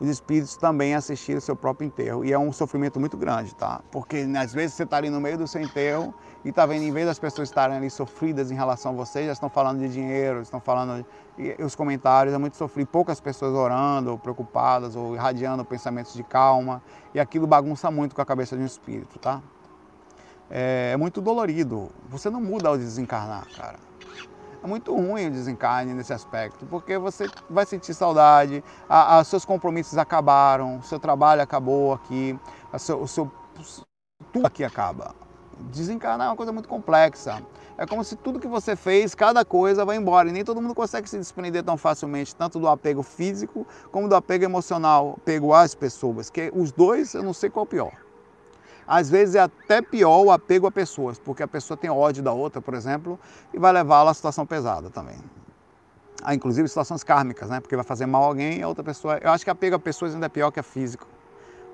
os 0.01 0.09
espíritos 0.09 0.57
também 0.57 0.95
assistirem 0.95 1.38
o 1.38 1.40
seu 1.40 1.55
próprio 1.55 1.86
enterro. 1.86 2.24
E 2.24 2.32
é 2.32 2.38
um 2.38 2.53
sofrimento 2.53 2.99
muito 2.99 3.16
grande, 3.16 3.55
tá? 3.55 3.80
Porque 3.90 4.26
às 4.38 4.53
vezes 4.53 4.74
você 4.74 4.82
está 4.82 4.97
ali 4.97 5.11
no 5.11 5.20
meio 5.20 5.38
do 5.38 5.47
seu 5.47 5.61
enterro 5.61 6.14
e 6.45 6.51
está 6.51 6.66
vendo, 6.66 6.82
em 6.82 6.92
vez 6.92 7.07
das 7.07 7.18
pessoas 7.18 7.49
estarem 7.49 7.76
ali 7.76 7.88
sofridas 7.88 8.51
em 8.51 8.55
relação 8.55 8.92
a 8.92 8.95
você, 8.95 9.26
já 9.26 9.32
estão 9.32 9.49
falando 9.49 9.78
de 9.80 9.88
dinheiro, 9.88 10.42
estão 10.42 10.61
falando. 10.61 11.05
E 11.38 11.62
os 11.62 11.74
comentários 11.74 12.34
é 12.34 12.38
muito 12.38 12.57
sofrido, 12.57 12.88
poucas 12.88 13.20
pessoas 13.20 13.55
orando, 13.55 14.18
preocupadas, 14.18 14.95
ou 14.95 15.14
irradiando 15.14 15.64
pensamentos 15.64 16.14
de 16.14 16.22
calma. 16.22 16.82
E 17.14 17.20
aquilo 17.20 17.47
bagunça 17.47 17.90
muito 17.90 18.14
com 18.14 18.22
a 18.22 18.26
cabeça 18.26 18.57
de 18.57 18.62
um 18.62 18.66
espírito, 18.66 19.18
tá? 19.18 19.42
É, 20.51 20.90
é 20.92 20.97
muito 20.97 21.20
dolorido. 21.20 21.90
Você 22.09 22.28
não 22.28 22.40
muda 22.40 22.68
ao 22.68 22.76
desencarnar, 22.76 23.47
cara. 23.57 23.78
É 24.65 24.67
muito 24.67 24.97
ruim 24.97 25.27
o 25.27 25.31
desencarne 25.31 25.93
nesse 25.93 26.15
aspecto, 26.15 26.65
porque 26.65 26.97
você 26.97 27.29
vai 27.51 27.67
sentir 27.67 27.93
saudade, 27.93 28.65
a, 28.89 29.19
a 29.19 29.25
seus 29.25 29.45
compromissos 29.45 29.99
acabaram, 29.99 30.81
seu 30.81 30.99
trabalho 30.99 31.43
acabou 31.43 31.93
aqui, 31.93 32.39
seu, 32.79 33.03
o 33.03 33.07
seu 33.07 33.31
tudo 34.33 34.47
aqui 34.47 34.65
acaba. 34.65 35.15
Desencarnar 35.71 36.29
é 36.29 36.31
uma 36.31 36.37
coisa 36.37 36.51
muito 36.51 36.67
complexa. 36.67 37.43
É 37.77 37.85
como 37.85 38.03
se 38.03 38.17
tudo 38.17 38.41
que 38.41 38.49
você 38.49 38.75
fez, 38.75 39.15
cada 39.15 39.45
coisa 39.45 39.85
vai 39.85 39.99
embora. 39.99 40.31
E 40.31 40.33
nem 40.33 40.43
todo 40.43 40.62
mundo 40.62 40.75
consegue 40.75 41.11
se 41.11 41.19
desprender 41.19 41.62
tão 41.62 41.77
facilmente, 41.77 42.35
tanto 42.35 42.59
do 42.59 42.67
apego 42.67 43.03
físico 43.03 43.67
como 43.93 44.09
do 44.09 44.17
apego 44.17 44.45
emocional, 44.45 45.17
apego 45.19 45.53
às 45.53 45.75
pessoas. 45.75 46.31
Que 46.31 46.51
os 46.55 46.73
dois, 46.73 47.12
eu 47.12 47.23
não 47.23 47.35
sei 47.35 47.51
qual 47.51 47.65
é 47.65 47.67
o 47.67 47.71
pior. 47.71 48.03
Às 48.87 49.09
vezes 49.09 49.35
é 49.35 49.41
até 49.41 49.80
pior 49.80 50.22
o 50.22 50.30
apego 50.30 50.66
a 50.66 50.70
pessoas, 50.70 51.18
porque 51.18 51.43
a 51.43 51.49
pessoa 51.49 51.76
tem 51.76 51.91
ódio 51.91 52.22
da 52.22 52.32
outra, 52.32 52.61
por 52.61 52.74
exemplo, 52.74 53.18
e 53.53 53.59
vai 53.59 53.72
levá-la 53.72 54.11
a 54.11 54.14
situação 54.14 54.45
pesada 54.45 54.91
também. 54.91 55.16
Ah, 56.22 56.35
inclusive 56.35 56.66
situações 56.68 57.05
kármicas, 57.05 57.51
né? 57.51 57.61
Porque 57.61 57.76
vai 57.76 57.85
fazer 57.85 58.07
mal 58.07 58.24
a 58.24 58.26
alguém 58.26 58.59
e 58.59 58.62
a 58.62 58.68
outra 58.68 58.82
pessoa. 58.82 59.18
Eu 59.22 59.30
acho 59.30 59.45
que 59.45 59.51
apego 59.51 59.76
a 59.76 59.78
pessoas 59.78 60.14
ainda 60.14 60.26
é 60.26 60.28
pior 60.28 60.51
que 60.51 60.59
a 60.59 60.62
físico. 60.62 61.07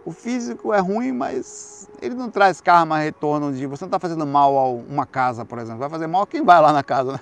O 0.04 0.12
físico 0.12 0.72
é 0.72 0.80
ruim, 0.80 1.12
mas 1.12 1.88
ele 2.00 2.14
não 2.14 2.30
traz 2.30 2.60
karma 2.60 2.98
retorno 2.98 3.52
de. 3.52 3.66
Você 3.66 3.84
não 3.84 3.88
está 3.88 3.98
fazendo 3.98 4.26
mal 4.26 4.56
a 4.56 4.68
uma 4.70 5.06
casa, 5.06 5.44
por 5.44 5.58
exemplo. 5.58 5.78
Vai 5.78 5.90
fazer 5.90 6.06
mal 6.06 6.22
a 6.22 6.26
quem 6.26 6.42
vai 6.42 6.60
lá 6.60 6.72
na 6.72 6.82
casa, 6.82 7.12
né? 7.12 7.20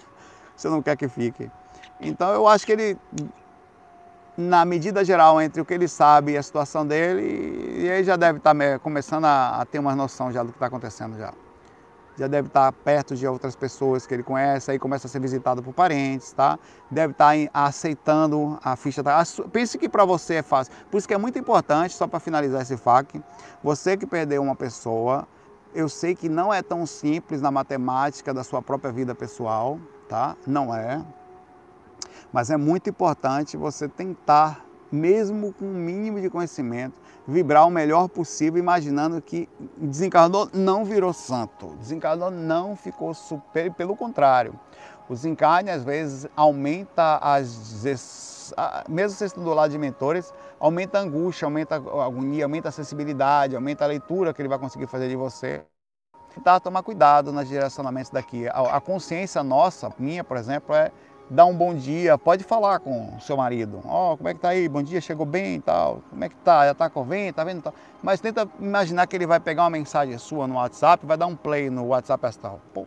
Você 0.56 0.68
não 0.68 0.80
quer 0.80 0.96
que 0.96 1.08
fique. 1.08 1.50
Então 2.00 2.32
eu 2.32 2.46
acho 2.46 2.64
que 2.64 2.72
ele 2.72 2.96
na 4.38 4.64
medida 4.64 5.04
geral 5.04 5.42
entre 5.42 5.60
o 5.60 5.64
que 5.64 5.74
ele 5.74 5.88
sabe 5.88 6.32
e 6.32 6.36
a 6.36 6.42
situação 6.44 6.86
dele, 6.86 7.76
e 7.76 7.90
aí 7.90 8.04
já 8.04 8.14
deve 8.14 8.38
estar 8.38 8.54
tá 8.54 8.78
começando 8.78 9.24
a, 9.24 9.60
a 9.60 9.66
ter 9.66 9.80
uma 9.80 9.96
noção 9.96 10.30
já 10.30 10.44
do 10.44 10.50
que 10.50 10.56
está 10.56 10.66
acontecendo 10.66 11.18
já. 11.18 11.34
Já 12.16 12.28
deve 12.28 12.46
estar 12.46 12.70
tá 12.70 12.78
perto 12.84 13.16
de 13.16 13.26
outras 13.26 13.56
pessoas 13.56 14.06
que 14.06 14.14
ele 14.14 14.22
conhece, 14.22 14.70
aí 14.70 14.78
começa 14.78 15.08
a 15.08 15.10
ser 15.10 15.18
visitado 15.18 15.60
por 15.60 15.74
parentes, 15.74 16.32
tá? 16.32 16.56
Deve 16.88 17.14
estar 17.14 17.34
tá 17.34 17.50
aceitando 17.52 18.56
a 18.62 18.76
ficha. 18.76 19.02
Da... 19.02 19.24
Pense 19.52 19.76
que 19.76 19.88
para 19.88 20.04
você 20.04 20.34
é 20.34 20.42
fácil. 20.42 20.72
Por 20.88 20.98
isso 20.98 21.08
que 21.08 21.14
é 21.14 21.18
muito 21.18 21.36
importante, 21.36 21.94
só 21.94 22.06
para 22.06 22.20
finalizar 22.20 22.62
esse 22.62 22.76
FAQ, 22.76 23.20
você 23.60 23.96
que 23.96 24.06
perdeu 24.06 24.40
uma 24.40 24.54
pessoa, 24.54 25.26
eu 25.74 25.88
sei 25.88 26.14
que 26.14 26.28
não 26.28 26.54
é 26.54 26.62
tão 26.62 26.86
simples 26.86 27.42
na 27.42 27.50
matemática 27.50 28.32
da 28.32 28.44
sua 28.44 28.62
própria 28.62 28.92
vida 28.92 29.16
pessoal, 29.16 29.80
tá? 30.08 30.36
Não 30.46 30.72
é, 30.72 31.04
mas 32.32 32.50
é 32.50 32.56
muito 32.56 32.90
importante 32.90 33.56
você 33.56 33.88
tentar, 33.88 34.64
mesmo 34.90 35.52
com 35.52 35.64
o 35.64 35.74
mínimo 35.74 36.20
de 36.20 36.30
conhecimento, 36.30 37.00
vibrar 37.26 37.66
o 37.66 37.70
melhor 37.70 38.08
possível, 38.08 38.58
imaginando 38.58 39.20
que 39.20 39.48
desencarnou 39.76 40.48
não 40.52 40.84
virou 40.84 41.12
santo, 41.12 41.76
desencarnou 41.78 42.30
não 42.30 42.74
ficou 42.74 43.12
super, 43.12 43.72
pelo 43.72 43.94
contrário. 43.94 44.58
O 45.08 45.14
desencarne 45.14 45.70
às 45.70 45.82
vezes 45.82 46.26
aumenta 46.36 47.18
as 47.22 47.94
mesmo 48.88 49.16
você 49.16 49.26
estudou 49.26 49.52
lá 49.54 49.68
de 49.68 49.76
mentores, 49.78 50.32
aumenta 50.58 50.98
a 50.98 51.02
angústia, 51.02 51.44
aumenta 51.44 51.74
a 51.74 52.04
agonia, 52.06 52.44
aumenta 52.44 52.70
a 52.70 52.72
sensibilidade, 52.72 53.54
aumenta 53.54 53.84
a 53.84 53.88
leitura 53.88 54.32
que 54.32 54.40
ele 54.40 54.48
vai 54.48 54.58
conseguir 54.58 54.86
fazer 54.86 55.08
de 55.08 55.16
você. 55.16 55.62
Tentar 56.34 56.60
tomar 56.60 56.82
cuidado 56.82 57.32
nos 57.32 57.48
direcionamentos 57.48 58.10
daqui. 58.10 58.48
A 58.48 58.80
consciência 58.80 59.42
nossa, 59.42 59.92
minha, 59.98 60.22
por 60.22 60.36
exemplo, 60.36 60.74
é 60.74 60.90
dá 61.30 61.44
um 61.44 61.54
bom 61.54 61.74
dia, 61.74 62.16
pode 62.16 62.42
falar 62.44 62.78
com 62.80 63.16
o 63.16 63.20
seu 63.20 63.36
marido. 63.36 63.80
Ó, 63.84 64.12
oh, 64.12 64.16
como 64.16 64.28
é 64.28 64.34
que 64.34 64.40
tá 64.40 64.50
aí? 64.50 64.68
Bom 64.68 64.82
dia, 64.82 65.00
chegou 65.00 65.26
bem 65.26 65.56
e 65.56 65.60
tal. 65.60 66.02
Como 66.10 66.24
é 66.24 66.28
que 66.28 66.34
tá? 66.36 66.66
Já 66.66 66.74
tá 66.74 66.88
com 66.88 67.04
vento, 67.04 67.36
tá 67.36 67.44
vendo? 67.44 67.72
Mas 68.02 68.20
tenta 68.20 68.48
imaginar 68.58 69.06
que 69.06 69.16
ele 69.16 69.26
vai 69.26 69.38
pegar 69.40 69.64
uma 69.64 69.70
mensagem 69.70 70.16
sua 70.18 70.46
no 70.46 70.54
WhatsApp, 70.54 71.04
vai 71.04 71.16
dar 71.16 71.26
um 71.26 71.36
play 71.36 71.68
no 71.68 71.86
WhatsApp 71.86 72.24
astral. 72.26 72.60
Pô. 72.72 72.86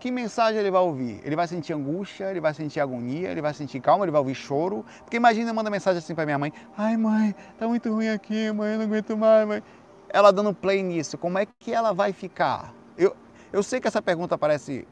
Que 0.00 0.10
mensagem 0.10 0.58
ele 0.58 0.70
vai 0.70 0.80
ouvir? 0.80 1.20
Ele 1.24 1.36
vai 1.36 1.46
sentir 1.46 1.74
angústia, 1.74 2.30
ele 2.30 2.40
vai 2.40 2.54
sentir 2.54 2.80
agonia, 2.80 3.28
ele 3.28 3.42
vai 3.42 3.52
sentir 3.52 3.80
calma, 3.80 4.04
ele 4.04 4.10
vai 4.10 4.20
ouvir 4.20 4.34
choro. 4.34 4.84
Porque 5.00 5.18
imagina, 5.18 5.52
manda 5.52 5.68
mensagem 5.68 5.98
assim 5.98 6.14
para 6.14 6.24
minha 6.24 6.38
mãe: 6.38 6.52
Ai, 6.76 6.96
mãe, 6.96 7.34
tá 7.58 7.68
muito 7.68 7.92
ruim 7.92 8.08
aqui, 8.08 8.50
mãe, 8.50 8.72
eu 8.72 8.78
não 8.78 8.86
aguento 8.86 9.16
mais, 9.16 9.46
mãe. 9.46 9.62
Ela 10.08 10.32
dando 10.32 10.54
play 10.54 10.82
nisso, 10.82 11.16
como 11.18 11.38
é 11.38 11.46
que 11.46 11.72
ela 11.72 11.92
vai 11.92 12.12
ficar? 12.12 12.74
Eu, 12.96 13.14
eu 13.52 13.62
sei 13.62 13.78
que 13.78 13.86
essa 13.86 14.00
pergunta 14.00 14.36
parece 14.36 14.88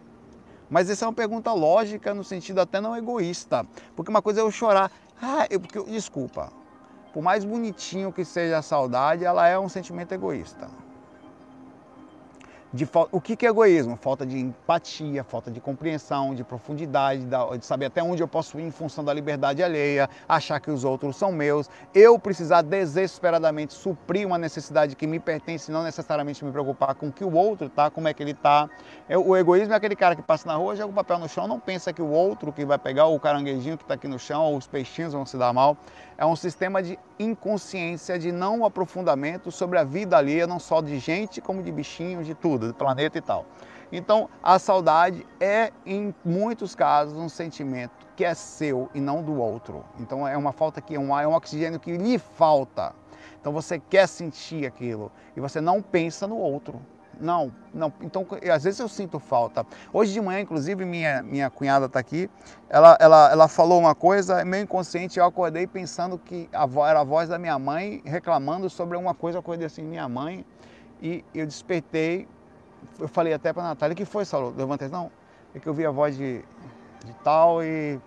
mas 0.71 0.91
essa 0.91 1.05
é 1.05 1.09
uma 1.09 1.15
pergunta 1.15 1.53
lógica 1.53 2.13
no 2.15 2.25
sentido 2.25 2.61
até 2.61 2.81
não 2.81 2.97
egoísta. 2.97 3.67
Porque 3.97 4.11
uma 4.11 4.23
coisa 4.23 4.41
é 4.41 4.43
eu 4.43 4.51
chorar. 4.51 4.91
Ah, 5.21 5.47
eu, 5.51 5.61
porque, 5.61 5.83
desculpa. 5.85 6.53
Por 7.13 7.23
mais 7.23 7.45
bonitinho 7.45 8.13
que 8.13 8.25
seja 8.25 8.59
a 8.59 8.63
saudade, 8.63 9.25
ela 9.25 9.49
é 9.49 9.59
um 9.59 9.69
sentimento 9.69 10.13
egoísta. 10.13 10.69
De 12.73 12.87
o 13.11 13.21
que, 13.21 13.47
é 13.47 13.49
egoísmo? 13.49 13.97
Falta 13.97 14.27
de 14.27 14.39
empatia, 14.39 15.25
falta 15.25 15.51
de 15.51 15.59
compreensão, 15.59 16.35
de 16.35 16.45
profundidade, 16.45 17.25
de 17.59 17.65
saber 17.65 17.87
até 17.87 18.03
onde 18.03 18.23
eu 18.23 18.29
posso 18.29 18.61
ir 18.61 18.65
em 18.65 18.71
função 18.71 19.03
da 19.03 19.13
liberdade 19.15 19.63
alheia, 19.63 20.09
achar 20.29 20.61
que 20.61 20.71
os 20.71 20.85
outros 20.85 21.17
são 21.17 21.33
meus, 21.33 21.71
eu 21.95 22.19
precisar 22.19 22.61
desesperadamente 22.61 23.73
suprir 23.73 24.27
uma 24.27 24.37
necessidade 24.37 24.95
que 24.97 25.07
me 25.07 25.19
pertence, 25.19 25.73
não 25.73 25.83
necessariamente 25.83 26.45
me 26.45 26.53
preocupar 26.53 26.95
com 26.95 27.09
o 27.09 27.13
que 27.13 27.25
o 27.25 27.33
outro 27.33 27.71
tá, 27.71 27.91
como 27.91 28.07
é 28.07 28.13
que 28.13 28.23
ele 28.23 28.35
tá. 28.35 28.69
O 29.25 29.35
egoísmo 29.35 29.73
é 29.73 29.77
aquele 29.77 29.97
cara 29.97 30.15
que 30.15 30.23
passa 30.23 30.47
na 30.47 30.57
rua, 30.57 30.77
joga 30.77 30.91
o 30.91 30.95
papel 30.95 31.19
no 31.19 31.29
chão, 31.29 31.49
não 31.49 31.59
pensa 31.59 31.91
que 31.93 32.03
o 32.03 32.11
outro 32.11 32.53
que 32.53 32.67
vai 32.67 32.79
pegar 32.79 33.07
o 33.07 33.19
caranguejinho 33.19 33.79
que 33.79 33.85
está 33.85 33.95
aqui 33.95 34.07
no 34.07 34.19
chão, 34.19 34.45
ou 34.45 34.57
os 34.59 34.67
peixinhos 34.67 35.15
vão 35.15 35.25
se 35.25 35.39
dar 35.39 35.55
mal. 35.55 35.77
É 36.19 36.27
um 36.27 36.37
sistema 36.37 36.83
de 36.83 36.99
inconsciência, 37.19 38.19
de 38.19 38.33
não 38.33 38.65
aprofundamento 38.65 39.51
sobre 39.51 39.79
a 39.79 39.85
vida 39.85 40.17
alheia, 40.17 40.47
não 40.47 40.59
só 40.59 40.83
de 40.83 40.99
gente, 40.99 41.41
como 41.41 41.63
de 41.63 41.71
bichinhos, 41.71 42.27
de 42.27 42.35
tudo 42.35 42.58
do 42.59 42.75
planeta 42.75 43.17
e 43.17 43.21
tal. 43.21 43.47
Então, 43.91 44.29
a 44.43 44.59
saudade 44.59 45.27
é, 45.41 45.73
em 45.87 46.15
muitos 46.25 46.75
casos, 46.75 47.17
um 47.17 47.29
sentimento 47.29 48.07
que 48.15 48.25
é 48.25 48.35
seu 48.35 48.91
e 48.95 49.01
não 49.01 49.23
do 49.23 49.41
outro. 49.41 49.85
Então, 49.99 50.27
é 50.27 50.37
uma 50.37 50.53
falta 50.53 50.81
que 50.81 50.95
é 50.95 51.01
um, 51.01 51.19
é 51.19 51.27
um 51.27 51.35
oxigênio 51.35 51.81
que 51.81 51.97
lhe 51.97 52.19
falta. 52.19 52.95
Então, 53.41 53.53
você 53.53 53.79
quer 53.79 54.07
sentir 54.07 54.67
aquilo 54.67 55.11
e 55.37 55.41
você 55.41 55.61
não 55.61 55.81
pensa 55.81 56.27
no 56.27 56.37
outro. 56.37 56.81
Não, 57.21 57.53
não. 57.75 57.93
Então, 58.01 58.27
às 58.53 58.65
vezes 58.65 58.79
eu 58.79 58.89
sinto 58.89 59.19
falta. 59.19 59.67
Hoje 59.93 60.13
de 60.13 60.21
manhã, 60.21 60.41
inclusive, 60.41 60.85
minha, 60.85 61.23
minha 61.23 61.51
cunhada 61.51 61.87
está 61.87 61.99
aqui, 61.99 62.31
ela, 62.69 62.97
ela, 63.01 63.31
ela 63.31 63.49
falou 63.49 63.81
uma 63.81 63.95
coisa, 63.95 64.45
meio 64.45 64.63
inconsciente, 64.63 65.19
eu 65.19 65.25
acordei 65.25 65.67
pensando 65.67 66.17
que 66.19 66.49
a, 66.53 66.69
era 66.89 67.01
a 67.01 67.05
voz 67.05 67.29
da 67.29 67.39
minha 67.39 67.59
mãe 67.59 68.03
reclamando 68.05 68.71
sobre 68.71 68.97
uma 68.97 69.15
coisa, 69.15 69.37
eu 69.37 69.41
acordei 69.41 69.67
assim, 69.67 69.83
minha 69.83 70.09
mãe, 70.09 70.45
e 71.03 71.25
eu 71.35 71.45
despertei, 71.45 72.29
eu 72.99 73.09
falei 73.09 73.33
até 73.33 73.53
para 73.53 73.63
Natália, 73.63 73.95
que 73.95 74.05
foi, 74.05 74.25
Saulo? 74.25 74.55
Levantei, 74.57 74.89
não, 74.89 75.11
é 75.55 75.59
que 75.59 75.67
eu 75.67 75.75
vi 75.75 75.87
a 75.87 75.91
voz 75.91 76.17
de, 76.17 76.45
de 77.05 77.13
tal 77.25 77.63
e 77.63 78.01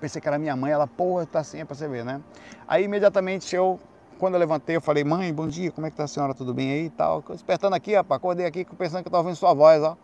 pensei 0.00 0.20
que 0.20 0.28
era 0.28 0.38
minha 0.38 0.54
mãe, 0.54 0.72
ela, 0.72 0.86
porra, 0.86 1.26
tá 1.26 1.40
assim, 1.40 1.60
é 1.60 1.64
para 1.64 1.74
você 1.74 1.88
ver, 1.88 2.04
né? 2.04 2.20
Aí 2.68 2.84
imediatamente 2.84 3.54
eu, 3.54 3.78
quando 4.18 4.34
eu 4.34 4.40
levantei, 4.40 4.76
eu 4.76 4.80
falei, 4.80 5.04
mãe, 5.04 5.32
bom 5.32 5.48
dia, 5.48 5.70
como 5.70 5.86
é 5.86 5.90
que 5.90 5.96
tá 5.96 6.04
a 6.04 6.08
senhora, 6.08 6.34
tudo 6.34 6.52
bem 6.54 6.70
aí 6.70 6.84
e 6.86 6.90
tal? 6.90 7.22
Despertando 7.22 7.74
aqui, 7.74 7.94
rapaz, 7.94 8.18
acordei 8.18 8.46
aqui 8.46 8.64
pensando 8.76 9.02
que 9.02 9.08
eu 9.08 9.12
tava 9.12 9.22
ouvindo 9.22 9.36
sua 9.36 9.54
voz, 9.54 9.82
ó. 9.82 9.96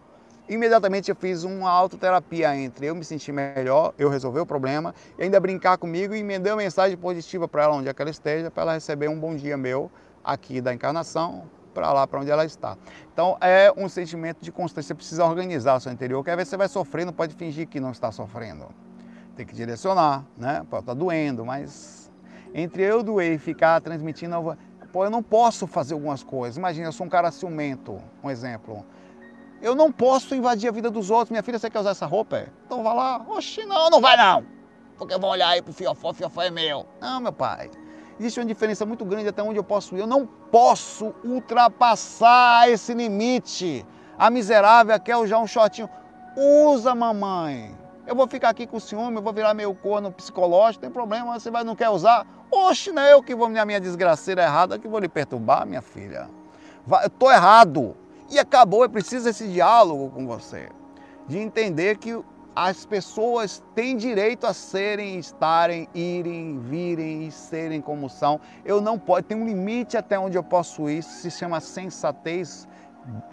Imediatamente 0.48 1.08
eu 1.08 1.14
fiz 1.14 1.44
uma 1.44 1.70
autoterapia 1.70 2.54
entre 2.56 2.86
eu 2.86 2.94
me 2.94 3.04
sentir 3.04 3.32
melhor, 3.32 3.94
eu 3.96 4.08
resolver 4.08 4.40
o 4.40 4.46
problema, 4.46 4.94
e 5.16 5.22
ainda 5.22 5.38
brincar 5.38 5.78
comigo 5.78 6.14
e 6.14 6.22
me 6.22 6.36
uma 6.38 6.56
mensagem 6.56 6.96
positiva 6.96 7.46
para 7.46 7.62
ela, 7.62 7.76
onde 7.76 7.88
é 7.88 7.94
que 7.94 8.02
ela 8.02 8.10
esteja, 8.10 8.50
para 8.50 8.64
ela 8.64 8.74
receber 8.74 9.08
um 9.08 9.18
bom 9.18 9.36
dia 9.36 9.56
meu 9.56 9.90
aqui 10.24 10.60
da 10.60 10.74
encarnação, 10.74 11.44
para 11.72 11.92
lá, 11.92 12.06
para 12.06 12.20
onde 12.20 12.30
ela 12.30 12.44
está. 12.44 12.76
Então 13.12 13.36
é 13.40 13.72
um 13.76 13.88
sentimento 13.88 14.38
de 14.40 14.52
constância, 14.52 14.88
você 14.88 14.94
precisa 14.94 15.24
organizar 15.24 15.76
o 15.76 15.80
seu 15.80 15.92
interior, 15.92 16.22
que 16.22 16.30
às 16.30 16.36
vezes 16.36 16.50
você 16.50 16.56
vai 16.56 16.68
sofrer, 16.68 17.04
não 17.04 17.12
pode 17.12 17.34
fingir 17.34 17.66
que 17.66 17.80
não 17.80 17.90
está 17.90 18.12
sofrendo. 18.12 18.66
Tem 19.36 19.46
que 19.46 19.54
direcionar, 19.54 20.24
né? 20.36 20.60
Estar 20.62 20.82
tá 20.82 20.94
doendo, 20.94 21.44
mas 21.44 22.10
entre 22.54 22.82
eu 22.82 23.02
doer 23.02 23.32
e 23.32 23.38
ficar 23.38 23.80
transmitindo, 23.80 24.56
pô, 24.92 25.04
eu 25.04 25.10
não 25.10 25.22
posso 25.22 25.66
fazer 25.66 25.94
algumas 25.94 26.22
coisas. 26.22 26.56
Imagina, 26.56 26.88
eu 26.88 26.92
sou 26.92 27.06
um 27.06 27.10
cara 27.10 27.30
ciumento, 27.30 28.00
um 28.22 28.30
exemplo. 28.30 28.84
Eu 29.62 29.74
não 29.74 29.90
posso 29.90 30.34
invadir 30.34 30.68
a 30.68 30.72
vida 30.72 30.90
dos 30.90 31.08
outros. 31.08 31.30
Minha 31.30 31.42
filha, 31.42 31.58
você 31.58 31.70
quer 31.70 31.78
usar 31.78 31.90
essa 31.90 32.04
roupa? 32.04 32.36
É? 32.38 32.48
Então 32.66 32.82
vá 32.82 32.92
lá. 32.92 33.24
Oxi, 33.28 33.64
não, 33.64 33.88
não 33.88 34.00
vai 34.00 34.16
não. 34.16 34.44
Porque 34.98 35.14
eu 35.14 35.20
vou 35.20 35.30
olhar 35.30 35.48
aí 35.48 35.62
pro 35.62 35.72
fiofó, 35.72 36.12
fiofó 36.12 36.42
é 36.42 36.50
meu. 36.50 36.86
Não, 37.00 37.20
meu 37.20 37.32
pai. 37.32 37.70
Existe 38.22 38.38
uma 38.38 38.46
diferença 38.46 38.86
muito 38.86 39.04
grande 39.04 39.26
até 39.26 39.42
onde 39.42 39.58
eu 39.58 39.64
posso 39.64 39.96
ir. 39.96 39.98
Eu 39.98 40.06
não 40.06 40.24
posso 40.24 41.12
ultrapassar 41.24 42.70
esse 42.70 42.94
limite. 42.94 43.84
A 44.16 44.30
miserável 44.30 44.98
quer 45.00 45.26
já 45.26 45.40
um 45.40 45.46
shortinho. 45.48 45.90
Usa, 46.36 46.94
mamãe. 46.94 47.76
Eu 48.06 48.14
vou 48.14 48.28
ficar 48.28 48.50
aqui 48.50 48.64
com 48.64 48.78
ciúme, 48.78 49.16
eu 49.16 49.22
vou 49.22 49.32
virar 49.32 49.54
meio 49.54 49.74
corno 49.74 50.12
psicológico, 50.12 50.82
tem 50.82 50.90
problema, 50.90 51.38
você 51.38 51.50
vai, 51.50 51.64
não 51.64 51.74
quer 51.74 51.88
usar? 51.88 52.24
Oxe, 52.48 52.92
não 52.92 53.02
é 53.02 53.12
eu 53.12 53.24
que 53.24 53.34
vou, 53.34 53.48
minha, 53.48 53.64
minha 53.64 53.80
desgraceira 53.80 54.44
errada, 54.44 54.78
que 54.78 54.86
vou 54.86 55.00
lhe 55.00 55.08
perturbar, 55.08 55.66
minha 55.66 55.82
filha. 55.82 56.30
Vai, 56.86 57.06
eu 57.06 57.10
tô 57.10 57.28
errado. 57.28 57.96
E 58.30 58.38
acabou, 58.38 58.84
é 58.84 58.88
preciso 58.88 59.28
esse 59.28 59.48
diálogo 59.48 60.10
com 60.10 60.28
você. 60.28 60.68
De 61.26 61.38
entender 61.38 61.98
que 61.98 62.16
as 62.54 62.84
pessoas 62.84 63.62
têm 63.74 63.96
direito 63.96 64.46
a 64.46 64.52
serem, 64.52 65.18
estarem, 65.18 65.88
irem, 65.94 66.58
virem 66.58 67.26
e 67.26 67.32
serem 67.32 67.80
como 67.80 68.08
são. 68.08 68.40
Eu 68.64 68.80
não 68.80 68.98
posso, 68.98 69.22
tem 69.22 69.36
um 69.36 69.46
limite 69.46 69.96
até 69.96 70.18
onde 70.18 70.36
eu 70.36 70.42
posso 70.42 70.88
ir, 70.88 71.02
se 71.02 71.30
chama 71.30 71.60
sensatez, 71.60 72.68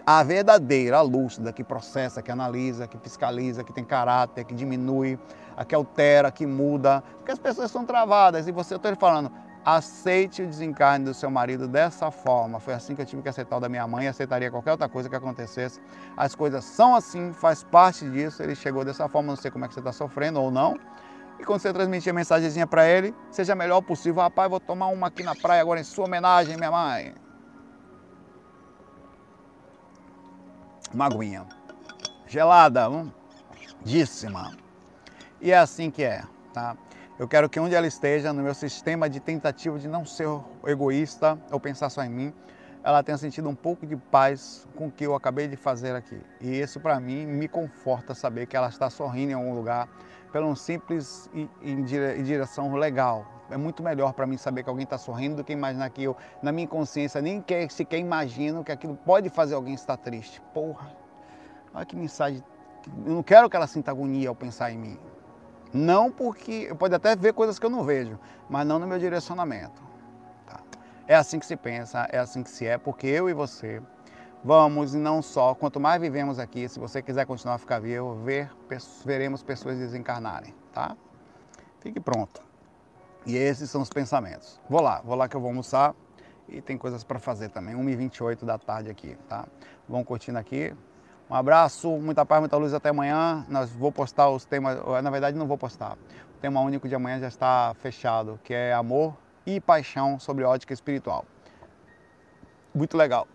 a 0.04 0.22
verdadeira, 0.22 0.98
a 0.98 1.02
lúcida, 1.02 1.52
que 1.52 1.62
processa, 1.62 2.20
que 2.22 2.30
analisa, 2.30 2.88
que 2.88 2.98
fiscaliza, 2.98 3.62
que 3.62 3.72
tem 3.72 3.84
caráter, 3.84 4.44
que 4.44 4.54
diminui, 4.54 5.18
a 5.56 5.64
que 5.64 5.74
altera, 5.74 6.30
que 6.32 6.46
muda, 6.46 7.04
porque 7.18 7.30
as 7.30 7.38
pessoas 7.38 7.66
estão 7.66 7.84
travadas 7.84 8.48
e 8.48 8.52
você, 8.52 8.74
eu 8.74 8.78
estou 8.78 8.96
falando, 8.96 9.30
aceite 9.64 10.42
o 10.42 10.46
desencarne 10.46 11.04
do 11.04 11.14
seu 11.14 11.30
marido 11.30 11.68
dessa 11.68 12.10
forma. 12.10 12.58
Foi 12.60 12.74
assim 12.74 12.94
que 12.94 13.02
eu 13.02 13.06
tive 13.06 13.22
que 13.22 13.28
aceitar 13.28 13.56
o 13.56 13.60
da 13.60 13.68
minha 13.68 13.86
mãe, 13.86 14.08
aceitaria 14.08 14.50
qualquer 14.50 14.72
outra 14.72 14.88
coisa 14.88 15.08
que 15.08 15.16
acontecesse. 15.16 15.80
As 16.16 16.34
coisas 16.34 16.64
são 16.64 16.94
assim, 16.94 17.32
faz 17.32 17.62
parte 17.62 18.08
disso. 18.08 18.42
Ele 18.42 18.54
chegou 18.54 18.84
dessa 18.84 19.08
forma, 19.08 19.28
não 19.28 19.36
sei 19.36 19.50
como 19.50 19.64
é 19.64 19.68
que 19.68 19.74
você 19.74 19.80
está 19.80 19.92
sofrendo 19.92 20.40
ou 20.40 20.50
não. 20.50 20.78
E 21.38 21.44
quando 21.44 21.60
você 21.60 21.72
transmitir 21.72 22.10
a 22.10 22.14
mensagenzinha 22.14 22.66
para 22.66 22.86
ele, 22.86 23.14
seja 23.30 23.54
melhor 23.54 23.80
possível. 23.80 24.22
Rapaz, 24.22 24.50
vou 24.50 24.60
tomar 24.60 24.88
uma 24.88 25.06
aqui 25.06 25.22
na 25.22 25.34
praia 25.34 25.62
agora 25.62 25.80
em 25.80 25.84
sua 25.84 26.04
homenagem, 26.04 26.56
minha 26.56 26.70
mãe. 26.70 27.14
Uma 30.92 31.06
aguinha. 31.06 31.46
Gelada, 32.26 32.90
hum, 32.90 33.10
díssima. 33.82 34.52
E 35.40 35.50
é 35.50 35.58
assim 35.58 35.90
que 35.90 36.02
é, 36.02 36.22
tá? 36.52 36.76
Eu 37.20 37.28
quero 37.28 37.50
que 37.50 37.60
onde 37.60 37.74
ela 37.74 37.86
esteja, 37.86 38.32
no 38.32 38.42
meu 38.42 38.54
sistema 38.54 39.06
de 39.06 39.20
tentativa 39.20 39.78
de 39.78 39.86
não 39.86 40.06
ser 40.06 40.26
egoísta 40.64 41.38
ou 41.52 41.60
pensar 41.60 41.90
só 41.90 42.02
em 42.02 42.08
mim, 42.08 42.34
ela 42.82 43.02
tenha 43.02 43.18
sentido 43.18 43.46
um 43.46 43.54
pouco 43.54 43.86
de 43.86 43.94
paz 43.94 44.66
com 44.74 44.86
o 44.86 44.90
que 44.90 45.04
eu 45.04 45.14
acabei 45.14 45.46
de 45.46 45.54
fazer 45.54 45.94
aqui. 45.94 46.18
E 46.40 46.58
isso 46.58 46.80
para 46.80 46.98
mim 46.98 47.26
me 47.26 47.46
conforta 47.46 48.14
saber 48.14 48.46
que 48.46 48.56
ela 48.56 48.70
está 48.70 48.88
sorrindo 48.88 49.32
em 49.32 49.34
algum 49.34 49.52
lugar 49.52 49.86
pelo 50.32 50.48
um 50.48 50.56
simples 50.56 51.28
e, 51.34 51.46
em 51.60 51.84
direção 51.84 52.72
legal. 52.72 53.26
É 53.50 53.56
muito 53.58 53.82
melhor 53.82 54.14
para 54.14 54.26
mim 54.26 54.38
saber 54.38 54.62
que 54.62 54.70
alguém 54.70 54.84
está 54.84 54.96
sorrindo 54.96 55.36
do 55.36 55.44
que 55.44 55.52
imaginar 55.52 55.90
que 55.90 56.02
eu, 56.02 56.16
na 56.42 56.50
minha 56.50 56.66
consciência, 56.66 57.20
nem 57.20 57.42
quer, 57.42 57.70
sequer 57.70 57.98
imagino 57.98 58.64
que 58.64 58.72
aquilo 58.72 58.96
pode 58.96 59.28
fazer 59.28 59.56
alguém 59.56 59.74
estar 59.74 59.98
triste. 59.98 60.40
Porra, 60.54 60.90
olha 61.74 61.84
que 61.84 61.94
mensagem. 61.94 62.42
Eu 63.04 63.12
não 63.12 63.22
quero 63.22 63.50
que 63.50 63.56
ela 63.56 63.66
sinta 63.66 63.90
agonia 63.90 64.30
ao 64.30 64.34
pensar 64.34 64.72
em 64.72 64.78
mim. 64.78 65.09
Não 65.72 66.10
porque. 66.10 66.74
Pode 66.78 66.94
até 66.94 67.14
ver 67.14 67.32
coisas 67.32 67.58
que 67.58 67.66
eu 67.66 67.70
não 67.70 67.84
vejo, 67.84 68.18
mas 68.48 68.66
não 68.66 68.78
no 68.78 68.86
meu 68.86 68.98
direcionamento. 68.98 69.82
Tá? 70.46 70.60
É 71.06 71.14
assim 71.14 71.38
que 71.38 71.46
se 71.46 71.56
pensa, 71.56 72.08
é 72.10 72.18
assim 72.18 72.42
que 72.42 72.50
se 72.50 72.66
é, 72.66 72.76
porque 72.78 73.06
eu 73.06 73.28
e 73.28 73.32
você 73.32 73.80
vamos, 74.42 74.94
e 74.94 74.98
não 74.98 75.22
só, 75.22 75.54
quanto 75.54 75.78
mais 75.78 76.00
vivemos 76.00 76.38
aqui, 76.38 76.68
se 76.68 76.78
você 76.78 77.02
quiser 77.02 77.26
continuar 77.26 77.56
a 77.56 77.58
ficar 77.58 77.78
vivo, 77.78 78.14
ver, 78.24 78.50
veremos 79.04 79.42
pessoas 79.42 79.78
desencarnarem, 79.78 80.54
tá? 80.72 80.96
Fique 81.80 82.00
pronto. 82.00 82.40
E 83.26 83.36
esses 83.36 83.70
são 83.70 83.82
os 83.82 83.90
pensamentos. 83.90 84.58
Vou 84.68 84.80
lá, 84.80 85.00
vou 85.04 85.14
lá 85.14 85.28
que 85.28 85.36
eu 85.36 85.40
vou 85.40 85.48
almoçar 85.48 85.94
e 86.48 86.60
tem 86.60 86.76
coisas 86.76 87.04
para 87.04 87.18
fazer 87.18 87.50
também. 87.50 87.74
1h28 87.74 88.44
da 88.44 88.58
tarde 88.58 88.90
aqui, 88.90 89.16
tá? 89.28 89.46
Vão 89.88 90.02
curtindo 90.02 90.38
aqui, 90.38 90.74
um 91.30 91.34
abraço, 91.34 91.88
muita 91.98 92.26
paz, 92.26 92.40
muita 92.40 92.56
luz 92.56 92.74
até 92.74 92.88
amanhã. 92.88 93.46
Nós 93.48 93.70
vou 93.70 93.92
postar 93.92 94.28
os 94.30 94.44
temas, 94.44 94.76
na 95.00 95.10
verdade 95.10 95.38
não 95.38 95.46
vou 95.46 95.56
postar. 95.56 95.92
O 96.36 96.40
tema 96.40 96.60
único 96.60 96.88
de 96.88 96.94
amanhã 96.94 97.20
já 97.20 97.28
está 97.28 97.72
fechado, 97.80 98.40
que 98.42 98.52
é 98.52 98.72
amor 98.72 99.16
e 99.46 99.60
paixão 99.60 100.18
sobre 100.18 100.42
ótica 100.42 100.74
espiritual. 100.74 101.24
Muito 102.74 102.96
legal. 102.96 103.28